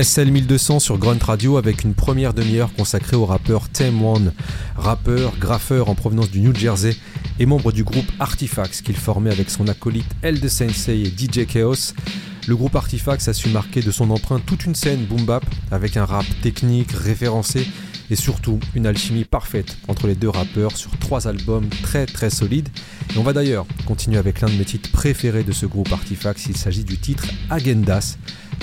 SL 0.01 0.31
1200 0.31 0.79
sur 0.79 0.97
Grunt 0.97 1.19
Radio 1.21 1.57
avec 1.57 1.83
une 1.83 1.93
première 1.93 2.33
demi-heure 2.33 2.73
consacrée 2.73 3.15
au 3.15 3.25
rappeur 3.25 3.69
Tem 3.69 4.03
One, 4.03 4.33
rappeur, 4.75 5.37
graffeur 5.37 5.89
en 5.89 5.95
provenance 5.95 6.31
du 6.31 6.39
New 6.39 6.55
Jersey 6.55 6.95
et 7.37 7.45
membre 7.45 7.71
du 7.71 7.83
groupe 7.83 8.07
Artifacts 8.19 8.81
qu'il 8.81 8.95
formait 8.95 9.29
avec 9.29 9.51
son 9.51 9.67
acolyte 9.67 10.09
Elde 10.23 10.47
Sensei 10.47 11.01
et 11.01 11.05
DJ 11.05 11.45
Chaos. 11.45 11.93
Le 12.47 12.55
groupe 12.55 12.75
Artifax 12.75 13.27
a 13.27 13.33
su 13.33 13.49
marquer 13.49 13.81
de 13.81 13.91
son 13.91 14.09
empreinte 14.09 14.43
toute 14.43 14.65
une 14.65 14.73
scène 14.73 15.05
boom 15.05 15.23
bap 15.23 15.45
avec 15.69 15.95
un 15.97 16.05
rap 16.05 16.25
technique, 16.41 16.91
référencé 16.93 17.67
et 18.09 18.15
surtout 18.15 18.59
une 18.73 18.87
alchimie 18.87 19.23
parfaite 19.23 19.77
entre 19.87 20.07
les 20.07 20.15
deux 20.15 20.29
rappeurs 20.29 20.75
sur 20.77 20.97
trois 20.97 21.27
albums 21.27 21.69
très 21.83 22.07
très 22.07 22.31
solides. 22.31 22.69
Et 23.13 23.19
on 23.19 23.23
va 23.23 23.33
d'ailleurs 23.33 23.67
continuer 23.85 24.17
avec 24.17 24.41
l'un 24.41 24.49
de 24.49 24.55
mes 24.55 24.65
titres 24.65 24.91
préférés 24.91 25.43
de 25.43 25.51
ce 25.51 25.67
groupe 25.67 25.91
Artifax, 25.91 26.47
il 26.47 26.57
s'agit 26.57 26.85
du 26.85 26.97
titre 26.97 27.27
Agendas 27.51 28.17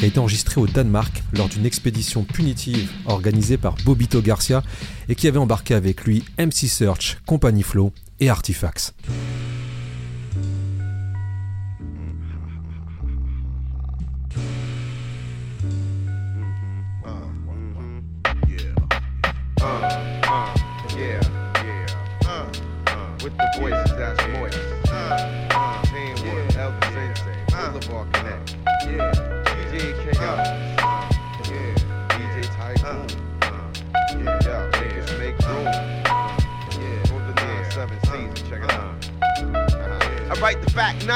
a 0.04 0.06
été 0.06 0.18
enregistré 0.18 0.60
au 0.60 0.66
Danemark 0.66 1.22
lors 1.36 1.48
d'une 1.48 1.66
expédition 1.66 2.22
punitive 2.24 2.90
organisée 3.06 3.56
par 3.56 3.74
Bobito 3.84 4.20
Garcia 4.20 4.62
et 5.08 5.14
qui 5.14 5.26
avait 5.28 5.38
embarqué 5.38 5.74
avec 5.74 6.04
lui 6.04 6.24
MC 6.38 6.68
Search, 6.68 7.18
Company 7.26 7.62
Flow 7.62 7.92
et 8.20 8.28
Artifacts. 8.28 8.94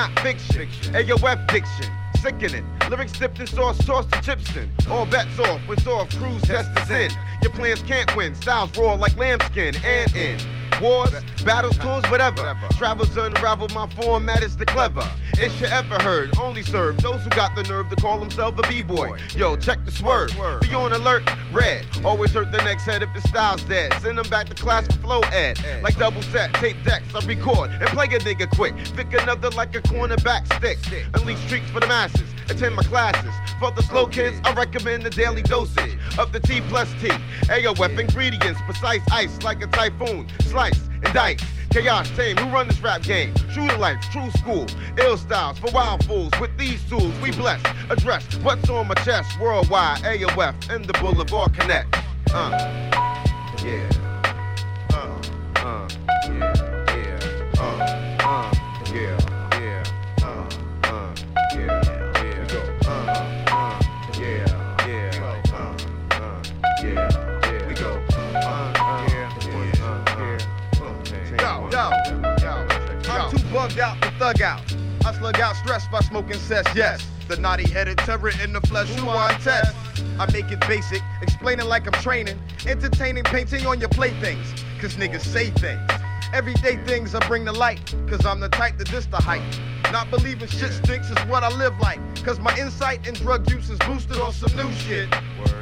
Not 0.02 0.18
fiction. 0.20 0.68
AOF 0.94 1.46
diction, 1.48 1.86
sickening. 2.20 2.66
Lyrics 2.90 3.12
dipped 3.12 3.38
in 3.38 3.46
sauce, 3.46 3.78
tossed 3.86 4.10
to 4.10 4.60
in. 4.60 4.68
All 4.90 5.06
bets 5.06 5.38
off, 5.38 5.60
when 5.68 5.78
soft 5.78 6.16
cruise 6.16 6.42
test 6.42 6.70
is 6.80 6.90
in. 6.90 7.10
Your 7.42 7.52
plans 7.52 7.82
can't 7.82 8.14
win, 8.16 8.34
styles 8.34 8.76
raw 8.76 8.94
like 8.94 9.16
lambskin 9.16 9.76
and 9.84 10.14
in. 10.16 10.61
Wars, 10.82 11.12
battles, 11.44 11.78
tours, 11.78 12.02
whatever. 12.10 12.56
Travels 12.72 13.16
unravel, 13.16 13.68
my 13.68 13.88
format 13.90 14.42
is 14.42 14.56
the 14.56 14.66
clever. 14.66 15.08
It's 15.34 15.60
you 15.60 15.68
ever 15.68 15.94
heard, 16.02 16.36
only 16.38 16.64
serve 16.64 17.00
those 17.00 17.22
who 17.22 17.30
got 17.30 17.54
the 17.54 17.62
nerve 17.62 17.88
to 17.90 17.96
call 17.96 18.18
themselves 18.18 18.58
a 18.58 18.68
b-boy. 18.68 19.16
Yo, 19.36 19.56
check 19.56 19.84
the 19.84 19.92
swerve, 19.92 20.30
be 20.60 20.74
on 20.74 20.92
alert, 20.92 21.22
red. 21.52 21.86
Always 22.04 22.32
hurt 22.32 22.50
the 22.50 22.58
next 22.58 22.82
head 22.82 23.00
if 23.00 23.14
the 23.14 23.20
style's 23.28 23.62
dead. 23.62 23.92
Send 24.02 24.18
them 24.18 24.28
back 24.28 24.48
to 24.48 24.54
class 24.54 24.86
for 24.88 24.98
flow 25.00 25.20
ed. 25.32 25.60
Like 25.84 25.96
double 25.98 26.22
set, 26.22 26.52
tape 26.54 26.76
decks, 26.84 27.14
I 27.14 27.24
record 27.26 27.70
and 27.70 27.88
play 27.90 28.06
a 28.06 28.18
nigga 28.18 28.50
quick. 28.50 28.74
Pick 28.96 29.12
another 29.12 29.50
like 29.50 29.76
a 29.76 29.82
cornerback 29.82 30.52
stick. 30.56 30.78
Unleash 31.14 31.38
streaks 31.46 31.70
for 31.70 31.78
the 31.78 31.86
masses, 31.86 32.28
attend 32.48 32.76
my 32.76 32.82
classes. 32.82 33.32
For 33.58 33.70
the 33.70 33.82
slow 33.82 34.06
kids, 34.06 34.40
I 34.44 34.52
recommend 34.54 35.02
the 35.04 35.10
daily 35.10 35.42
dosage 35.42 35.96
of 36.18 36.32
the 36.32 36.40
T 36.40 36.60
plus 36.68 36.90
T. 37.00 37.08
AOF 37.48 37.98
ingredients, 37.98 38.60
precise 38.66 39.02
ice 39.10 39.42
like 39.42 39.62
a 39.62 39.66
typhoon. 39.66 40.26
Slice 40.42 40.80
and 41.04 41.14
dice. 41.14 41.40
Chaos 41.70 42.10
team, 42.10 42.36
who 42.36 42.50
run 42.50 42.68
this 42.68 42.80
rap 42.80 43.02
game? 43.02 43.34
Shooter 43.50 43.78
life, 43.78 43.98
true 44.12 44.30
school, 44.32 44.66
ill 44.98 45.16
styles 45.16 45.58
for 45.58 45.70
wild 45.70 46.04
fools. 46.04 46.30
With 46.38 46.56
these 46.58 46.84
tools, 46.84 47.18
we 47.22 47.30
bless, 47.30 47.62
address 47.88 48.24
what's 48.42 48.68
on 48.68 48.88
my 48.88 48.94
chest 48.96 49.40
worldwide. 49.40 50.00
AOF 50.02 50.70
and 50.70 50.84
the 50.84 50.92
Boulevard 50.94 51.54
Connect. 51.54 51.96
Uh, 52.34 52.50
yeah. 53.64 53.88
Uh, 54.92 55.22
uh, 55.56 55.88
yeah, 56.26 56.86
yeah. 56.94 57.52
Uh, 57.58 58.16
uh, 58.20 58.61
bugged 73.52 73.78
out 73.78 74.00
to 74.00 74.10
thug 74.12 74.40
out. 74.40 74.60
I 75.04 75.12
slug 75.12 75.38
out 75.38 75.54
stress 75.56 75.86
by 75.88 76.00
smoking 76.00 76.38
cess, 76.38 76.64
yes. 76.74 77.06
The 77.28 77.36
naughty 77.36 77.68
headed 77.68 77.98
terror 77.98 78.32
in 78.42 78.52
the 78.52 78.60
flesh, 78.62 78.88
who 78.94 79.08
I 79.10 79.32
test. 79.42 79.76
I 80.18 80.30
make 80.32 80.50
it 80.50 80.60
basic, 80.66 81.02
explaining 81.20 81.66
like 81.66 81.86
I'm 81.86 82.00
training. 82.00 82.38
Entertaining, 82.66 83.24
painting 83.24 83.66
on 83.66 83.78
your 83.78 83.90
playthings, 83.90 84.54
cause 84.80 84.94
niggas 84.94 85.20
say 85.20 85.50
things. 85.50 85.82
Everyday 86.32 86.82
things 86.86 87.14
I 87.14 87.26
bring 87.28 87.44
to 87.44 87.52
light, 87.52 87.94
cause 88.08 88.24
I'm 88.24 88.40
the 88.40 88.48
type 88.48 88.78
that 88.78 88.88
this 88.88 89.04
the 89.06 89.18
hype. 89.18 89.42
Not 89.92 90.10
believing 90.10 90.48
shit 90.48 90.72
stinks 90.72 91.10
is 91.10 91.18
what 91.26 91.44
I 91.44 91.54
live 91.54 91.78
like, 91.78 92.00
cause 92.24 92.40
my 92.40 92.56
insight 92.56 93.06
and 93.06 93.16
drug 93.18 93.50
use 93.50 93.68
is 93.68 93.78
boosted 93.80 94.16
on 94.16 94.32
some 94.32 94.56
new 94.56 94.72
shit. 94.72 95.08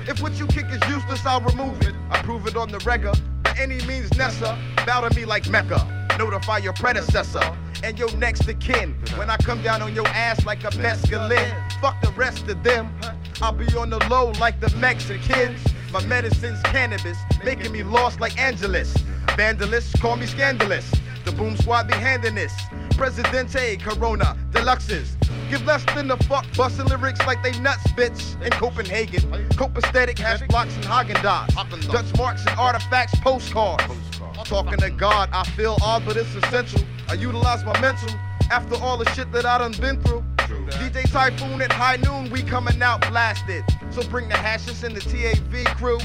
If 0.07 0.23
what 0.23 0.39
you 0.39 0.47
kick 0.47 0.67
is 0.67 0.81
useless, 0.89 1.27
I'll 1.27 1.41
remove 1.41 1.83
it. 1.83 1.95
I 2.11 2.23
prove 2.23 2.47
it 2.47 2.57
on 2.57 2.71
the 2.71 2.79
regular. 2.81 3.17
By 3.43 3.57
any 3.59 3.85
means 3.87 4.17
Nessa. 4.17 4.57
bow 4.87 5.01
to 5.01 5.17
me 5.17 5.25
like 5.25 5.49
Mecca. 5.51 6.07
Notify 6.19 6.59
your 6.59 6.75
predecessor 6.75 7.57
and 7.83 7.99
your 7.99 8.15
next 8.17 8.49
of 8.49 8.59
kin. 8.59 8.95
When 9.17 9.31
I 9.31 9.37
come 9.37 9.63
down 9.63 9.83
on 9.83 9.95
your 9.95 10.07
ass 10.09 10.45
like 10.45 10.65
a 10.65 10.71
mescaline, 10.71 11.55
fuck 11.81 12.01
the 12.03 12.11
rest 12.13 12.49
of 12.49 12.63
them. 12.63 12.93
I'll 13.41 13.53
be 13.53 13.67
on 13.77 13.91
the 13.91 13.99
low 14.09 14.33
like 14.39 14.61
the 14.61 14.75
Mexicans. 14.77 15.61
My 15.93 16.05
medicine's 16.07 16.63
cannabis, 16.65 17.19
making 17.45 17.73
me 17.73 17.83
lost 17.83 18.21
like 18.21 18.39
Angeles. 18.39 18.93
Vandalists 19.37 19.99
call 20.01 20.17
me 20.17 20.27
scandalous. 20.27 20.91
The 21.25 21.33
boom 21.33 21.57
squad 21.57 21.89
be 21.89 21.95
handing 21.95 22.35
this. 22.35 22.53
Presidente, 22.97 23.77
Corona, 23.79 24.37
deluxes. 24.51 25.17
Give 25.49 25.65
less 25.65 25.85
than 25.95 26.11
a 26.11 26.17
fuck, 26.19 26.47
busting 26.57 26.87
lyrics 26.87 27.21
like 27.27 27.43
they 27.43 27.59
nuts, 27.61 27.87
bitch. 27.93 28.41
In 28.43 28.51
Copenhagen, 28.53 29.23
copacetic 29.51 30.19
hash 30.19 30.47
blocks 30.49 30.75
and 30.77 30.85
Haagen-Dazs. 30.85 31.91
Dutch 31.91 32.17
marks 32.17 32.47
and 32.47 32.59
artifacts, 32.59 33.19
postcards. 33.21 34.10
Talking 34.45 34.79
to 34.79 34.91
God, 34.91 35.29
I 35.33 35.45
feel 35.51 35.77
odd, 35.83 36.05
but 36.05 36.17
it's 36.17 36.35
essential. 36.35 36.81
I 37.09 37.15
utilize 37.15 37.65
my 37.65 37.79
mental 37.81 38.11
after 38.51 38.75
all 38.77 38.97
the 38.97 39.09
shit 39.11 39.31
that 39.33 39.47
I 39.47 39.59
done 39.59 39.73
been 39.73 40.03
through. 40.03 40.25
DJ 40.37 41.11
Typhoon 41.11 41.63
at 41.63 41.71
high 41.73 41.97
noon, 41.97 42.31
we 42.31 42.43
coming 42.43 42.83
out 42.83 43.01
blasted. 43.09 43.65
So 43.91 44.03
bring 44.09 44.29
the 44.29 44.37
hashes 44.37 44.83
and 44.83 44.97
the 44.97 45.01
TAV 45.01 45.65
crew 45.77 45.99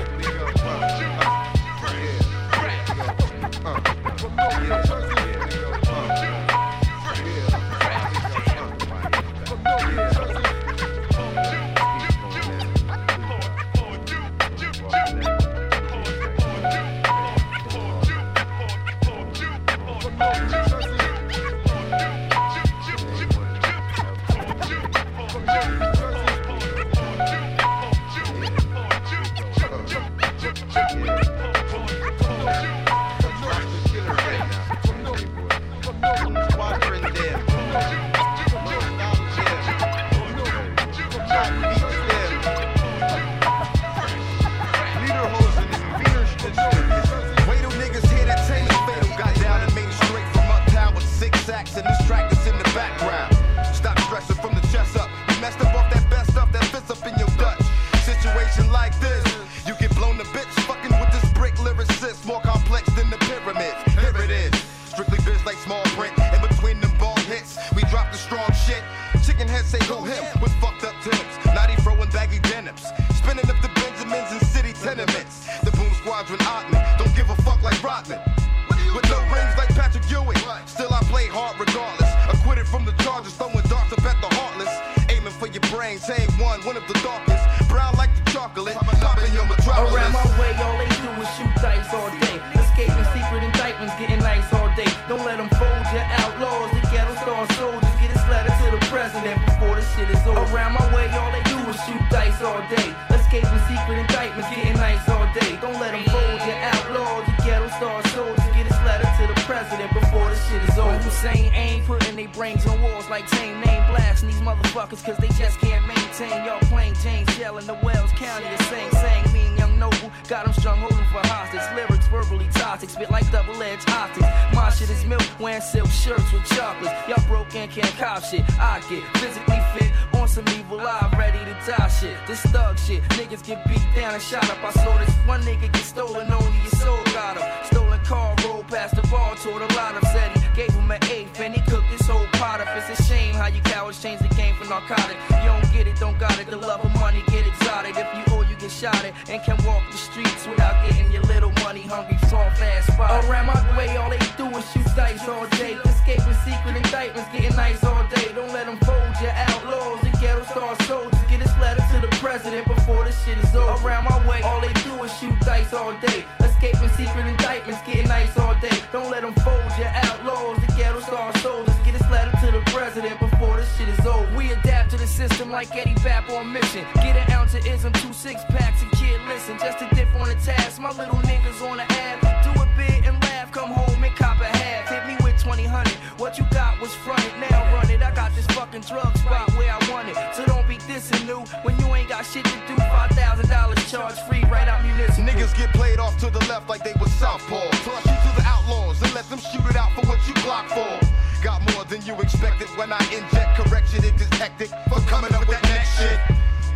system 175.27 175.51
like 175.51 175.69
Eddie 175.75 175.93
Bap 176.03 176.29
on 176.31 176.51
mission. 176.51 176.83
Get 176.95 177.15
an 177.15 177.31
ounce 177.31 177.53
of 177.53 177.65
ism, 177.67 177.93
two 177.93 178.11
six 178.11 178.43
packs, 178.49 178.81
and 178.81 178.91
kid 178.93 179.21
listen. 179.27 179.57
Just 179.59 179.77
to 179.79 179.87
dip 179.93 180.09
on 180.15 180.27
the 180.29 180.35
task. 180.35 180.81
My 180.81 180.89
little 180.89 181.21
niggas 181.29 181.61
on 181.61 181.77
the 181.77 181.83
app. 181.83 182.21
Do 182.43 182.49
a 182.59 182.65
bit 182.75 183.05
and 183.05 183.21
laugh. 183.25 183.51
Come 183.51 183.69
home 183.69 184.03
and 184.03 184.15
cop 184.15 184.39
a 184.41 184.45
half. 184.45 184.89
Hit 184.89 185.05
me 185.05 185.15
with 185.23 185.39
20 185.39 185.63
hundred. 185.65 185.93
What 186.17 186.39
you 186.39 186.45
got 186.51 186.81
was 186.81 186.93
fronted. 186.95 187.33
Now 187.39 187.73
run 187.73 187.89
it. 187.91 188.01
I 188.01 188.11
got 188.15 188.33
this 188.35 188.47
fucking 188.57 188.81
drug 188.81 189.15
spot 189.17 189.51
where 189.57 189.71
I 189.71 189.79
want 189.91 190.09
it. 190.09 190.17
So 190.33 190.43
don't 190.45 190.67
be 190.67 190.77
dissing 190.89 191.25
new 191.27 191.41
when 191.61 191.77
you 191.79 191.85
ain't 191.93 192.09
got 192.09 192.25
shit 192.25 192.45
to 192.45 192.59
do. 192.67 192.75
Five 192.77 193.11
thousand 193.11 193.47
dollars 193.49 193.79
charge 193.91 194.17
free 194.27 194.43
right 194.45 194.67
out 194.67 194.83
municipal. 194.83 195.25
Niggas 195.25 195.55
get 195.55 195.71
played 195.73 195.99
off 195.99 196.17
to 196.21 196.31
the 196.31 196.43
left 196.49 196.67
like 196.67 196.83
they 196.83 196.93
was 196.99 197.11
southpaw. 197.13 197.69
Flush 197.85 198.05
you 198.05 198.17
to 198.25 198.31
the 198.41 198.45
outlaws 198.47 198.99
and 199.03 199.13
let 199.13 199.29
them 199.29 199.39
shoot 199.39 199.65
it 199.69 199.75
out 199.75 199.91
for 199.93 200.03
what 200.07 200.19
you 200.27 200.33
block 200.41 200.67
for. 200.69 201.10
Got 201.41 201.73
more 201.73 201.83
than 201.85 202.05
you 202.05 202.13
expected 202.21 202.69
when 202.77 202.93
I 202.93 203.01
inject 203.09 203.57
correction. 203.57 204.05
Is 204.05 204.29
hectic 204.37 204.69
for 204.85 205.01
coming 205.09 205.33
up 205.33 205.41
with 205.49 205.57
that 205.57 205.63
next 205.73 205.97
shit. 205.97 206.19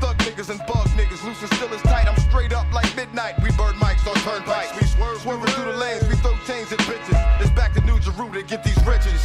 Thug 0.01 0.17
niggas 0.25 0.49
and 0.49 0.57
bug 0.65 0.89
niggas, 0.97 1.21
loose 1.23 1.39
and 1.41 1.53
still 1.53 1.69
as 1.69 1.83
tight. 1.83 2.07
I'm 2.09 2.17
straight 2.17 2.51
up 2.51 2.65
like 2.73 2.89
midnight. 2.95 3.37
We 3.43 3.51
burn 3.53 3.77
mics 3.77 4.09
on 4.09 4.17
turnpikes. 4.25 4.73
We 4.73 4.87
swerve, 4.87 5.21
swerving 5.21 5.53
through 5.53 5.71
the 5.71 5.77
lanes. 5.77 6.09
We 6.09 6.15
throw 6.15 6.33
chains 6.49 6.73
at 6.73 6.79
bitches. 6.89 7.13
It's 7.41 7.51
back 7.51 7.73
to 7.73 7.81
New 7.81 7.99
Jeru 7.99 8.33
to 8.33 8.41
get 8.41 8.63
these 8.63 8.81
riches. 8.87 9.21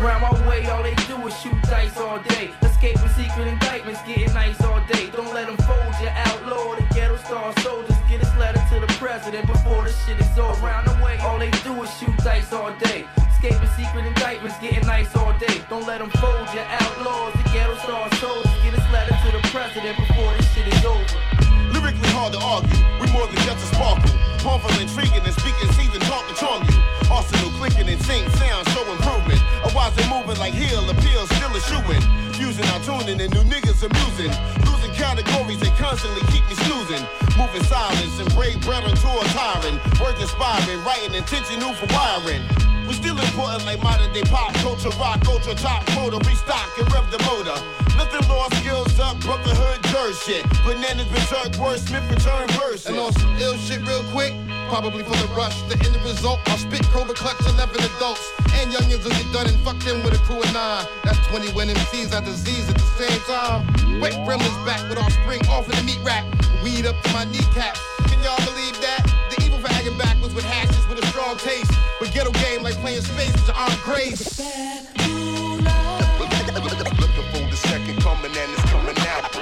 Around 0.00 0.22
my 0.24 0.48
way, 0.48 0.64
all 0.70 0.82
they 0.82 0.94
do 1.04 1.20
is 1.28 1.36
shoot 1.38 1.60
dice 1.68 1.98
all 1.98 2.18
day. 2.20 2.48
Escaping 2.62 3.12
secret 3.12 3.46
indictments, 3.46 4.00
getting 4.08 4.32
nice 4.32 4.58
all 4.64 4.80
day. 4.88 5.10
Don't 5.12 5.34
let 5.34 5.48
them 5.48 5.58
fold 5.68 5.92
your 6.00 6.16
outlaw. 6.16 6.76
The 6.76 6.86
ghetto 6.96 7.18
star 7.28 7.52
soldiers 7.60 7.96
get 8.08 8.20
this 8.20 8.34
letter 8.40 8.64
to 8.72 8.80
the 8.80 8.90
president 8.96 9.46
before 9.48 9.84
the 9.84 9.92
shit 9.92 10.18
is 10.18 10.38
all 10.38 10.56
Around 10.64 10.88
the 10.88 11.04
way, 11.04 11.18
all 11.18 11.38
they 11.38 11.50
do 11.60 11.76
is 11.82 11.92
shoot 11.98 12.16
dice 12.24 12.54
all 12.54 12.72
day. 12.80 13.04
Escaping 13.38 13.70
secret 13.78 14.04
indictments, 14.04 14.58
getting 14.58 14.84
nice 14.84 15.14
all 15.14 15.32
day. 15.38 15.62
Don't 15.70 15.86
let 15.86 16.00
them 16.00 16.10
fold 16.18 16.50
your 16.50 16.66
outlaws. 16.82 17.32
The 17.34 17.50
ghetto 17.54 17.78
star 17.86 18.10
soldiers 18.18 18.50
get 18.66 18.74
this 18.74 18.82
letter 18.90 19.14
to 19.14 19.30
the 19.30 19.38
president 19.54 19.94
before 19.94 20.34
this 20.34 20.50
shit 20.54 20.66
is 20.66 20.84
over. 20.84 21.06
Lyrically 21.70 22.10
hard 22.18 22.34
to 22.34 22.40
argue, 22.42 22.82
we 22.98 23.06
more 23.14 23.30
than 23.30 23.38
just 23.46 23.62
a 23.62 23.68
sparkle. 23.70 24.10
Powerful, 24.42 24.74
intriguing, 24.82 25.22
and 25.22 25.30
speaking 25.38 25.70
season 25.78 26.02
talk 26.10 26.26
to 26.26 26.34
charm 26.34 26.66
you. 26.66 26.74
Arsenal 27.14 27.54
clicking 27.62 27.86
and 27.86 28.02
sing 28.02 28.26
sound, 28.42 28.66
show 28.74 28.82
improvement. 28.90 29.38
A 29.62 29.70
wise 29.70 29.94
and 30.02 30.10
moving 30.10 30.34
like 30.42 30.52
heel 30.52 30.82
appeals, 30.90 31.30
still 31.38 31.54
a 31.54 31.62
shooing. 31.62 32.27
Fusing 32.58 32.74
our 32.74 32.80
tuning 32.82 33.20
and 33.20 33.32
new 33.34 33.44
niggas 33.46 33.86
amusing. 33.86 34.34
Losing 34.66 34.90
categories, 34.94 35.60
they 35.60 35.70
constantly 35.78 36.22
keep 36.32 36.42
me 36.48 36.56
snoozing. 36.66 37.06
Moving 37.38 37.62
silence 37.64 38.18
and 38.18 38.28
brave 38.34 38.60
brother 38.62 38.90
to 38.90 39.08
a 39.14 39.24
tyrant. 39.30 39.78
Work 40.00 40.20
inspiring, 40.20 40.82
writing 40.82 41.14
intentional 41.14 41.72
for 41.74 41.86
wiring. 41.94 42.42
We 42.88 42.94
still 42.94 43.20
important 43.20 43.64
like 43.66 43.82
modern 43.82 44.12
day 44.12 44.22
pop 44.22 44.54
culture, 44.54 44.90
rock, 44.98 45.22
culture, 45.22 45.54
top 45.54 45.86
quota, 45.92 46.18
restock 46.26 46.66
and 46.78 46.90
rev 46.90 47.06
the 47.12 47.22
motor. 47.30 47.54
Nothing 48.00 48.26
lost, 48.28 48.56
skills 48.56 48.98
up, 48.98 49.20
brotherhood, 49.20 49.82
dirt 49.92 50.14
shit. 50.24 50.42
Bananas 50.64 51.06
berserk, 51.12 51.52
wordsmith 51.60 52.08
return 52.10 52.48
verse. 52.58 52.86
And 52.86 52.98
on 52.98 53.12
some 53.12 53.36
ill 53.36 53.56
shit 53.58 53.86
real 53.86 54.02
quick, 54.10 54.32
probably 54.68 55.04
for 55.04 55.14
the 55.14 55.28
rush. 55.36 55.60
The 55.68 55.76
end 55.84 56.00
result, 56.02 56.40
I'll 56.46 56.58
spit 56.58 56.82
Cobra 56.90 57.14
Clutch 57.14 57.38
11 57.40 57.76
adults. 57.76 58.24
And 58.54 58.72
youngins 58.72 59.04
will 59.04 59.12
get 59.12 59.32
done 59.32 59.46
and 59.46 59.58
fuck 59.60 59.78
them 59.80 60.02
with 60.02 60.14
a 60.14 60.22
crew 60.24 60.40
of 60.40 60.52
nine. 60.54 60.86
That's 61.04 61.20
20 61.28 61.52
when 61.52 61.68
MCs 61.68 62.16
are 62.16 62.24
disease 62.48 62.68
at 62.68 62.76
the 62.76 62.90
same 62.96 63.20
time. 63.22 64.00
Wet 64.00 64.14
Brim 64.24 64.40
is 64.40 64.56
back 64.64 64.80
with 64.88 64.98
our 64.98 65.10
spring 65.10 65.40
off 65.48 65.66
the 65.66 65.82
meat 65.84 66.00
rack. 66.04 66.24
Weed 66.62 66.86
up 66.86 67.00
to 67.02 67.12
my. 67.12 67.24
Can 68.08 68.18
y'all 68.24 68.40
believe 68.44 68.76
that? 68.80 69.04
The 69.30 69.44
evil 69.44 69.58
backwards 69.98 70.34
with 70.34 70.44
with 70.88 71.02
a 71.02 71.06
strong 71.08 71.36
taste. 71.36 71.72
But 72.00 72.12
ghetto 72.12 72.32
game 72.44 72.62
like 72.62 72.74
playing 72.76 73.02
space 73.02 73.32
with 73.32 73.48
your 73.48 73.56
Aunt 73.56 73.80
Grace. 73.82 74.40
Looking 76.18 76.46
for 77.32 77.50
the 77.50 77.56
second 77.56 78.00
coming 78.00 78.32
and 78.36 78.52
it's 78.52 78.62
coming 78.70 78.98
out. 78.98 79.37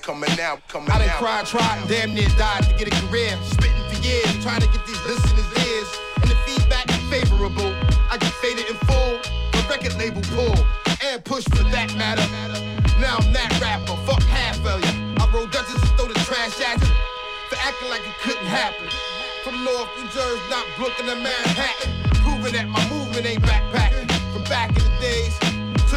Coming 0.00 0.24
it's 0.24 0.36
coming 0.72 0.90
out, 0.90 0.96
I 0.96 0.98
done 0.98 1.08
out. 1.08 1.18
cried, 1.18 1.46
tried, 1.46 1.78
and 1.78 1.88
damn 1.88 2.14
near 2.14 2.28
died 2.36 2.64
to 2.64 2.74
get 2.76 2.88
a 2.88 2.96
career. 3.06 3.36
Spitting 3.44 3.84
for 3.88 4.00
years, 4.02 4.32
trying 4.42 4.60
to 4.60 4.68
get 4.68 4.84
these 4.86 5.02
listeners' 5.04 5.52
ears. 5.66 5.88
And 6.22 6.30
the 6.30 6.36
feedback 6.48 6.90
favorable. 7.10 7.74
I 8.10 8.16
get 8.18 8.32
faded 8.38 8.70
in 8.70 8.76
full. 8.86 9.18
The 9.52 9.60
record 9.68 9.98
label 9.98 10.22
pull. 10.34 10.56
And 11.02 11.24
push 11.24 11.44
for 11.44 11.64
that 11.74 11.94
matter. 11.96 12.24
Now 13.00 13.18
I'm 13.18 13.32
that 13.32 13.50
rapper. 13.60 13.96
Fuck 14.06 14.22
half 14.30 14.56
failure. 14.62 14.94
I 15.18 15.28
roll 15.34 15.46
Dutchess 15.46 15.82
and 15.82 15.92
throw 15.98 16.06
the 16.06 16.18
trash 16.22 16.54
at 16.62 16.80
you. 16.80 16.92
For 17.50 17.58
acting 17.58 17.90
like 17.90 18.02
it 18.06 18.16
couldn't 18.22 18.46
happen. 18.46 18.86
From 19.42 19.64
North 19.64 19.88
New 19.98 20.08
Jersey, 20.14 20.40
not 20.50 20.64
Brooklyn 20.76 21.08
to 21.08 21.16
Manhattan. 21.16 21.90
Proving 22.22 22.52
that 22.54 22.68
my 22.68 22.82
movement 22.88 23.26
ain't 23.26 23.42
backpacking. 23.42 23.89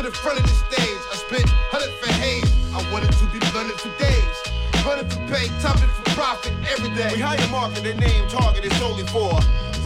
To 0.03 0.09
the 0.09 0.15
front 0.17 0.39
of 0.39 0.43
the 0.43 0.55
stage. 0.67 1.01
I 1.11 1.15
spit 1.15 1.47
hundred 1.71 1.95
for 2.03 2.11
haze. 2.19 2.51
I 2.75 2.83
wanted 2.91 3.11
to 3.15 3.25
be 3.31 3.39
blunted 3.51 3.79
for 3.79 3.87
days. 3.95 4.37
Hundred 4.83 5.07
for 5.07 5.23
pay, 5.31 5.47
topping 5.63 5.87
for 5.95 6.03
profit 6.11 6.51
every 6.67 6.91
day. 6.91 7.15
We 7.15 7.23
hire 7.23 7.39
market 7.47 7.87
and 7.87 7.99
name 7.99 8.27
targeted 8.27 8.73
solely 8.83 9.07
for 9.07 9.31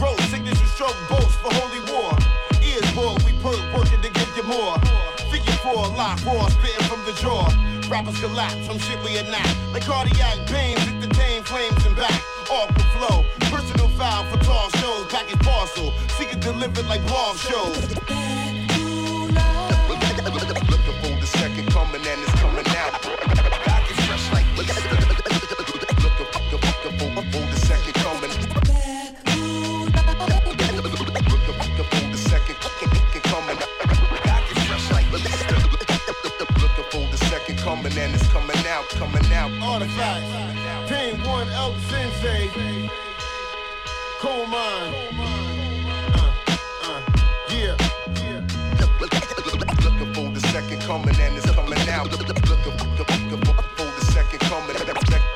road 0.02 0.18
signature 0.26 0.58
stroke 0.74 0.98
boats 1.06 1.34
for 1.38 1.54
holy 1.54 1.82
war. 1.94 2.10
Ears 2.66 2.88
bored, 2.98 3.22
we 3.22 3.30
perk 3.38 3.62
working 3.70 4.02
to 4.02 4.10
give 4.10 4.30
you 4.34 4.42
more. 4.50 4.74
Figure 5.30 5.58
four, 5.62 5.86
lock 5.94 6.18
raw, 6.26 6.50
spitting 6.50 6.86
from 6.90 6.98
the 7.06 7.14
jaw. 7.22 7.46
Rappers 7.86 8.18
collapse 8.18 8.58
from 8.66 8.82
shit 8.82 8.98
we 9.06 9.22
enact. 9.22 9.54
Like 9.70 9.86
cardiac 9.86 10.50
pains, 10.50 10.82
hit 10.82 10.98
the 10.98 11.10
tame 11.14 11.46
flames 11.46 11.78
and 11.86 11.94
back. 11.94 12.18
Off 12.50 12.66
the 12.74 12.86
flow, 12.98 13.22
personal 13.54 13.86
foul 13.94 14.26
for 14.34 14.42
tall 14.42 14.66
shows. 14.82 15.06
Package 15.14 15.38
parcel, 15.46 15.94
seek 16.18 16.34
it 16.34 16.40
delivered 16.42 16.86
like 16.90 17.06
blog 17.06 17.36
shows. 17.38 18.37
Fact. 39.96 40.88
Tame 40.88 41.22
One 41.24 41.48
El 41.50 41.74
Sensei. 41.88 42.50
Coal 44.20 44.46
mine. 44.46 44.94
Uh, 46.14 46.32
uh, 46.84 47.02
yeah. 47.50 47.76
Looking 49.00 50.14
for 50.14 50.30
the 50.30 50.40
second 50.52 50.80
coming 50.82 51.14
and 51.20 51.36
it's 51.36 51.50
coming 51.50 51.88
out. 51.88 52.10
Looking 52.10 52.24
for 52.24 52.84
the 52.96 54.04
second 54.12 54.40
coming. 54.40 55.27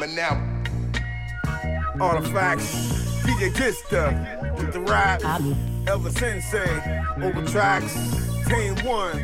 Coming 0.00 0.18
out. 0.20 0.38
DJ 1.98 3.50
Kista, 3.52 4.56
with 4.56 4.72
the 4.72 4.80
rap, 4.80 5.20
El 5.86 5.98
Da 5.98 6.08
Sensei, 6.08 7.04
over 7.22 7.44
tracks, 7.44 7.94
One. 8.82 9.18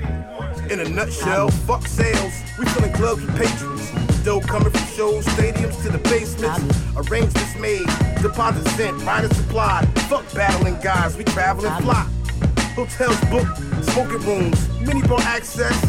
In 0.70 0.80
a 0.80 0.88
nutshell, 0.90 1.48
fuck 1.48 1.86
sales. 1.86 2.34
We 2.58 2.66
filling 2.66 2.92
clubs 2.92 3.22
with 3.22 3.34
patrons. 3.38 3.90
Dough 4.22 4.40
coming 4.40 4.70
from 4.70 4.86
shows, 4.88 5.24
stadiums 5.24 5.82
to 5.82 5.88
the 5.88 5.98
basements. 6.10 6.60
Arrangements 6.94 7.56
made, 7.58 7.86
deposits 8.20 8.70
sent, 8.72 9.02
riders 9.04 9.34
supplied. 9.34 9.88
Fuck 10.10 10.30
battling 10.34 10.78
guys, 10.82 11.16
we 11.16 11.24
travel 11.24 11.66
and 11.66 11.84
fly. 11.84 12.06
Hotels 12.74 13.18
booked, 13.30 13.56
smoking 13.92 14.20
rooms, 14.26 14.68
mini 14.80 15.00
bar 15.08 15.22
access. 15.22 15.80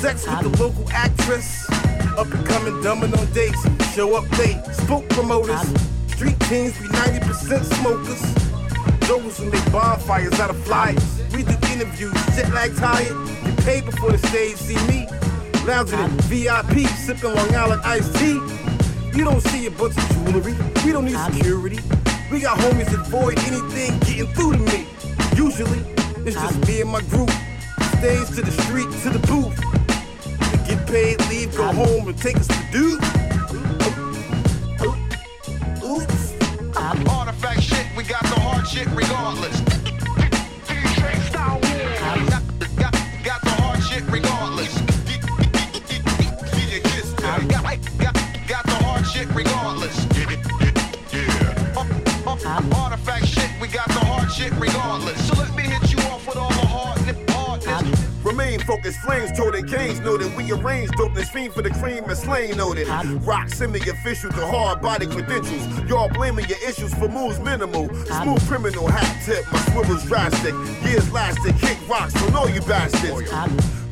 Sex 0.00 0.26
with 0.26 0.40
the 0.40 0.62
local 0.62 0.88
actress. 0.90 1.68
Up 2.16 2.32
and 2.32 2.46
coming, 2.46 2.72
dumbing 2.82 3.14
on 3.18 3.30
dates. 3.34 3.75
Show 3.96 4.14
up 4.14 4.30
late, 4.38 4.62
spook 4.72 5.08
promoters. 5.08 5.58
Street 6.08 6.38
teams 6.40 6.76
be 6.78 6.86
90% 6.86 7.64
smokers. 7.80 8.20
Those 9.08 9.38
who 9.38 9.50
make 9.50 9.72
bonfires 9.72 10.38
out 10.38 10.50
of 10.50 10.62
flyers. 10.64 11.22
We 11.32 11.44
do 11.44 11.54
interviews, 11.72 12.12
jet 12.36 12.52
lag 12.52 12.76
tired. 12.76 13.16
Get 13.42 13.56
paid 13.64 13.86
before 13.86 14.12
the 14.12 14.18
stage, 14.18 14.56
see 14.56 14.76
me. 14.86 15.08
Lounging 15.64 15.98
in 15.98 16.10
VIP, 16.28 16.86
sipping 16.90 17.32
Long 17.32 17.54
Island 17.54 17.80
iced 17.86 18.14
tea. 18.16 18.38
You 19.16 19.24
don't 19.24 19.40
see 19.40 19.64
a 19.64 19.70
bunch 19.70 19.96
of 19.96 20.08
jewelry. 20.10 20.54
We 20.84 20.92
don't 20.92 21.06
need 21.06 21.16
security. 21.32 21.78
We 22.30 22.40
got 22.40 22.58
homies 22.58 22.90
that 22.90 23.00
avoid 23.00 23.38
anything 23.48 23.98
getting 24.00 24.26
through 24.34 24.52
to 24.52 24.58
me. 24.58 24.86
Usually, 25.34 25.80
it's 26.26 26.36
just 26.36 26.68
me 26.68 26.82
and 26.82 26.90
my 26.90 27.00
group. 27.00 27.30
Stage 27.96 28.28
to 28.36 28.42
the 28.42 28.52
street, 28.60 28.90
to 29.04 29.08
the 29.08 29.26
booth. 29.26 29.58
We 30.52 30.68
get 30.68 30.86
paid, 30.86 31.18
leave, 31.30 31.56
go 31.56 31.72
home, 31.72 32.08
and 32.08 32.18
take 32.18 32.36
us 32.36 32.46
to 32.48 32.62
do. 32.70 33.00
Shit 38.66 38.86
regardless. 38.88 39.60
Got, 42.76 43.42
the 43.42 43.50
hard 43.50 43.82
shit 43.82 44.02
regardless. 44.10 44.74
Got, 47.98 48.64
the 48.64 49.30
regardless. 49.34 50.06
Artifact 52.74 53.26
shit, 53.26 53.50
we 53.60 53.68
got 53.68 53.88
the 53.88 54.04
hard 54.04 54.30
shit 54.30 54.52
regardless. 54.58 55.28
So 55.28 55.55
Focused, 58.66 58.98
flames 58.98 59.30
toting 59.30 59.64
canes 59.66 60.00
noted. 60.00 60.34
We 60.36 60.50
arrange 60.50 60.90
dopeness, 60.90 61.28
fiend 61.28 61.54
for 61.54 61.62
the 61.62 61.70
cream 61.70 62.02
and 62.04 62.18
slain 62.18 62.56
noted. 62.56 62.88
Rock 63.22 63.48
semi-official 63.48 64.32
to 64.32 64.46
hard 64.46 64.82
body 64.82 65.06
credentials. 65.06 65.88
Y'all 65.88 66.08
blaming 66.08 66.46
your 66.46 66.58
issues 66.68 66.92
for 66.94 67.08
moves 67.08 67.38
minimal. 67.38 67.88
Smooth 68.06 68.44
criminal 68.48 68.88
hat 68.88 69.22
tip, 69.24 69.44
my 69.52 69.60
swivel's 69.70 70.04
drastic. 70.04 70.52
Years 70.84 71.12
lasting, 71.12 71.56
kick 71.58 71.78
rocks 71.88 72.20
on 72.24 72.34
all 72.34 72.50
you 72.50 72.60
bastards. 72.62 73.30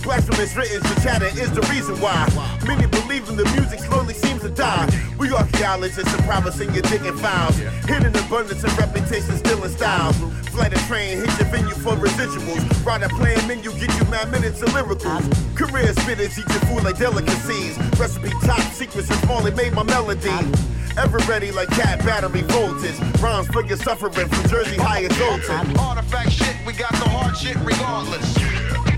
Blasphemous 0.03 0.55
written 0.57 0.83
to 0.83 1.03
chatter 1.03 1.27
is 1.27 1.51
the 1.53 1.63
reason 1.73 1.95
why. 2.01 2.29
Many 2.67 2.87
believe 2.87 3.29
in 3.29 3.37
the 3.37 3.45
music 3.57 3.79
slowly 3.79 4.13
seems 4.13 4.43
to 4.43 4.51
die. 4.51 4.91
We 5.19 5.33
archaeologists 5.33 6.13
and 6.13 6.23
privates 6.25 6.61
in 6.61 6.75
your 6.75 6.83
digging 6.83 7.17
files. 7.19 7.57
Hidden 7.87 8.15
abundance 8.17 8.65
and 8.65 8.77
reputation 8.77 9.37
still 9.39 9.63
in 9.63 9.71
style. 9.71 10.13
Flight 10.55 10.73
a 10.73 10.87
train, 10.87 11.19
hit 11.19 11.37
your 11.41 11.49
venue 11.49 11.75
for 11.75 11.95
residuals. 11.97 12.87
Ride 12.87 13.03
a 13.03 13.09
plan 13.09 13.45
menu, 13.49 13.73
get 13.73 13.93
you 13.99 14.05
mad 14.09 14.31
minutes 14.31 14.63
of 14.63 14.69
lyricals. 14.69 15.27
Career 15.57 15.93
spitters 15.95 16.39
eat 16.39 16.49
your 16.49 16.61
food 16.71 16.85
like 16.85 16.97
delicacies. 16.97 17.77
Recipe 17.99 18.31
top 18.45 18.61
secrets 18.73 19.11
and 19.11 19.31
only 19.31 19.51
made 19.51 19.73
my 19.73 19.83
melody. 19.83 20.31
Ever 20.97 21.19
ready 21.27 21.51
like 21.51 21.71
cat 21.71 21.99
battery 22.05 22.43
voltage. 22.43 22.97
Rhymes 23.21 23.49
for 23.49 23.65
your 23.65 23.77
suffering 23.79 24.13
from 24.13 24.49
Jersey 24.49 24.77
high 24.77 25.03
adulting. 25.03 25.77
Artifact 25.77 26.31
shit, 26.31 26.55
we 26.65 26.73
got 26.73 26.93
the 26.93 27.09
hard 27.09 27.37
shit 27.37 27.57
regardless. 27.57 28.94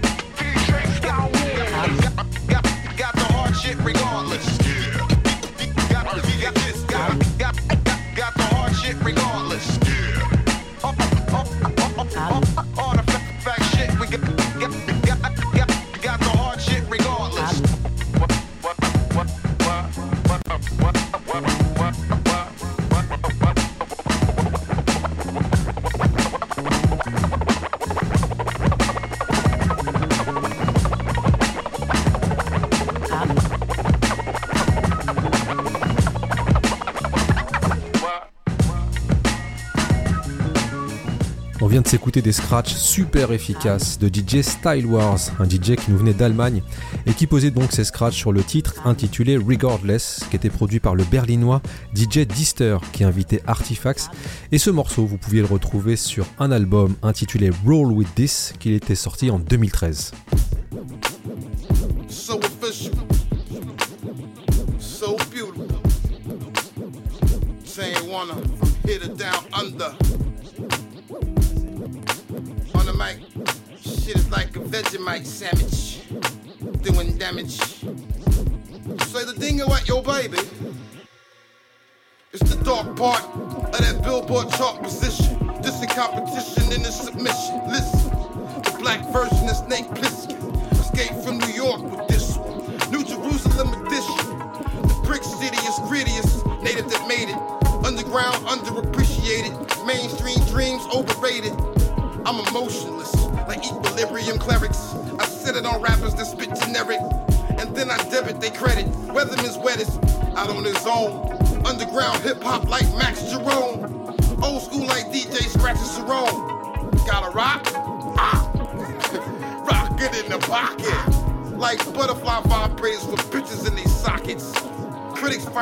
De 41.87 41.90
s'écouter 41.90 42.20
des 42.20 42.33
scratchs 42.33 42.75
super 42.75 43.31
efficaces 43.31 43.96
de 44.01 44.09
DJ 44.09 44.42
Style 44.42 44.87
Wars, 44.87 45.20
un 45.38 45.49
DJ 45.49 45.77
qui 45.77 45.92
nous 45.92 45.99
venait 45.99 46.14
d'Allemagne 46.14 46.62
et 47.07 47.12
qui 47.12 47.29
posait 47.29 47.53
donc 47.53 47.70
ses 47.70 47.85
scratchs 47.85 48.16
sur 48.16 48.33
le 48.33 48.42
titre 48.42 48.75
intitulé 48.85 49.37
Regardless, 49.37 50.25
qui 50.29 50.35
était 50.35 50.51
produit 50.51 50.81
par 50.81 50.96
le 50.96 51.05
berlinois 51.05 51.62
DJ 51.94 52.27
Dister 52.27 52.79
qui 52.92 53.05
invitait 53.05 53.40
Artifacts. 53.46 54.11
Et 54.51 54.59
ce 54.59 54.70
morceau, 54.70 55.07
vous 55.07 55.16
pouviez 55.16 55.42
le 55.42 55.46
retrouver 55.46 55.94
sur 55.94 56.27
un 56.40 56.51
album 56.51 56.96
intitulé 57.05 57.53
Roll 57.64 57.92
With 57.92 58.12
This, 58.16 58.53
qui 58.59 58.72
était 58.72 58.96
sorti 58.96 59.31
en 59.31 59.38
2013. 59.38 60.11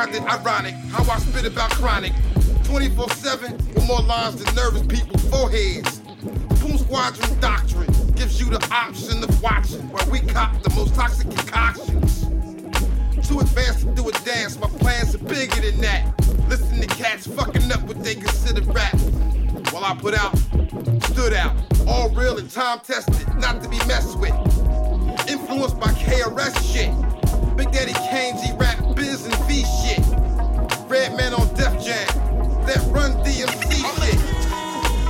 Find 0.05 0.15
it 0.15 0.31
ironic 0.31 0.75
how 0.91 1.11
I 1.11 1.17
spit 1.19 1.45
about 1.45 1.71
chronic. 1.71 2.13
24 2.65 3.09
7 3.11 3.57
with 3.57 3.87
more 3.87 4.01
lines 4.01 4.43
than 4.43 4.55
nervous 4.55 4.81
people's 4.83 5.23
foreheads. 5.29 5.99
Boom 6.61 6.77
Squadron 6.77 7.39
Doctrine 7.39 7.91
gives 8.13 8.39
you 8.39 8.49
the 8.49 8.67
option 8.71 9.23
of 9.23 9.41
watching 9.41 9.81
where 9.89 10.07
we 10.09 10.19
cop 10.19 10.61
the 10.61 10.69
most 10.71 10.95
toxic 10.95 11.29
concoctions. 11.29 12.23
Too 13.27 13.39
advanced 13.39 13.81
to 13.81 13.95
do 13.95 14.07
a 14.07 14.11
dance, 14.23 14.59
my 14.59 14.67
plans 14.67 15.15
are 15.15 15.19
bigger 15.19 15.61
than 15.61 15.81
that. 15.81 16.13
Listen 16.47 16.81
to 16.81 16.87
cats 16.87 17.27
fucking 17.27 17.71
up 17.71 17.81
what 17.83 18.03
they 18.03 18.15
consider 18.15 18.61
rap. 18.71 18.99
While 19.71 19.85
I 19.85 19.95
put 19.95 20.13
out, 20.13 20.37
stood 21.05 21.33
out, 21.33 21.55
all 21.87 22.09
real 22.09 22.37
and 22.37 22.49
time 22.49 22.79
tested, 22.79 23.27
not 23.37 23.63
to 23.63 23.69
be 23.69 23.77
messed 23.87 24.19
with. 24.19 24.33
Influenced 25.27 25.79
by 25.79 25.87
KRS 25.93 26.73
shit. 26.73 27.04
Big 27.55 27.71
Daddy 27.71 27.93
Kane, 28.11 28.35
G 28.43 28.51
rap, 28.57 28.77
biz 28.95 29.25
and 29.25 29.35
V 29.47 29.63
shit. 29.63 29.99
Redman 30.89 31.33
on 31.33 31.47
Def 31.55 31.71
Jam, 31.83 32.05
that 32.67 32.83
run 32.91 33.13
DMC 33.23 33.79
shit. 33.95 34.19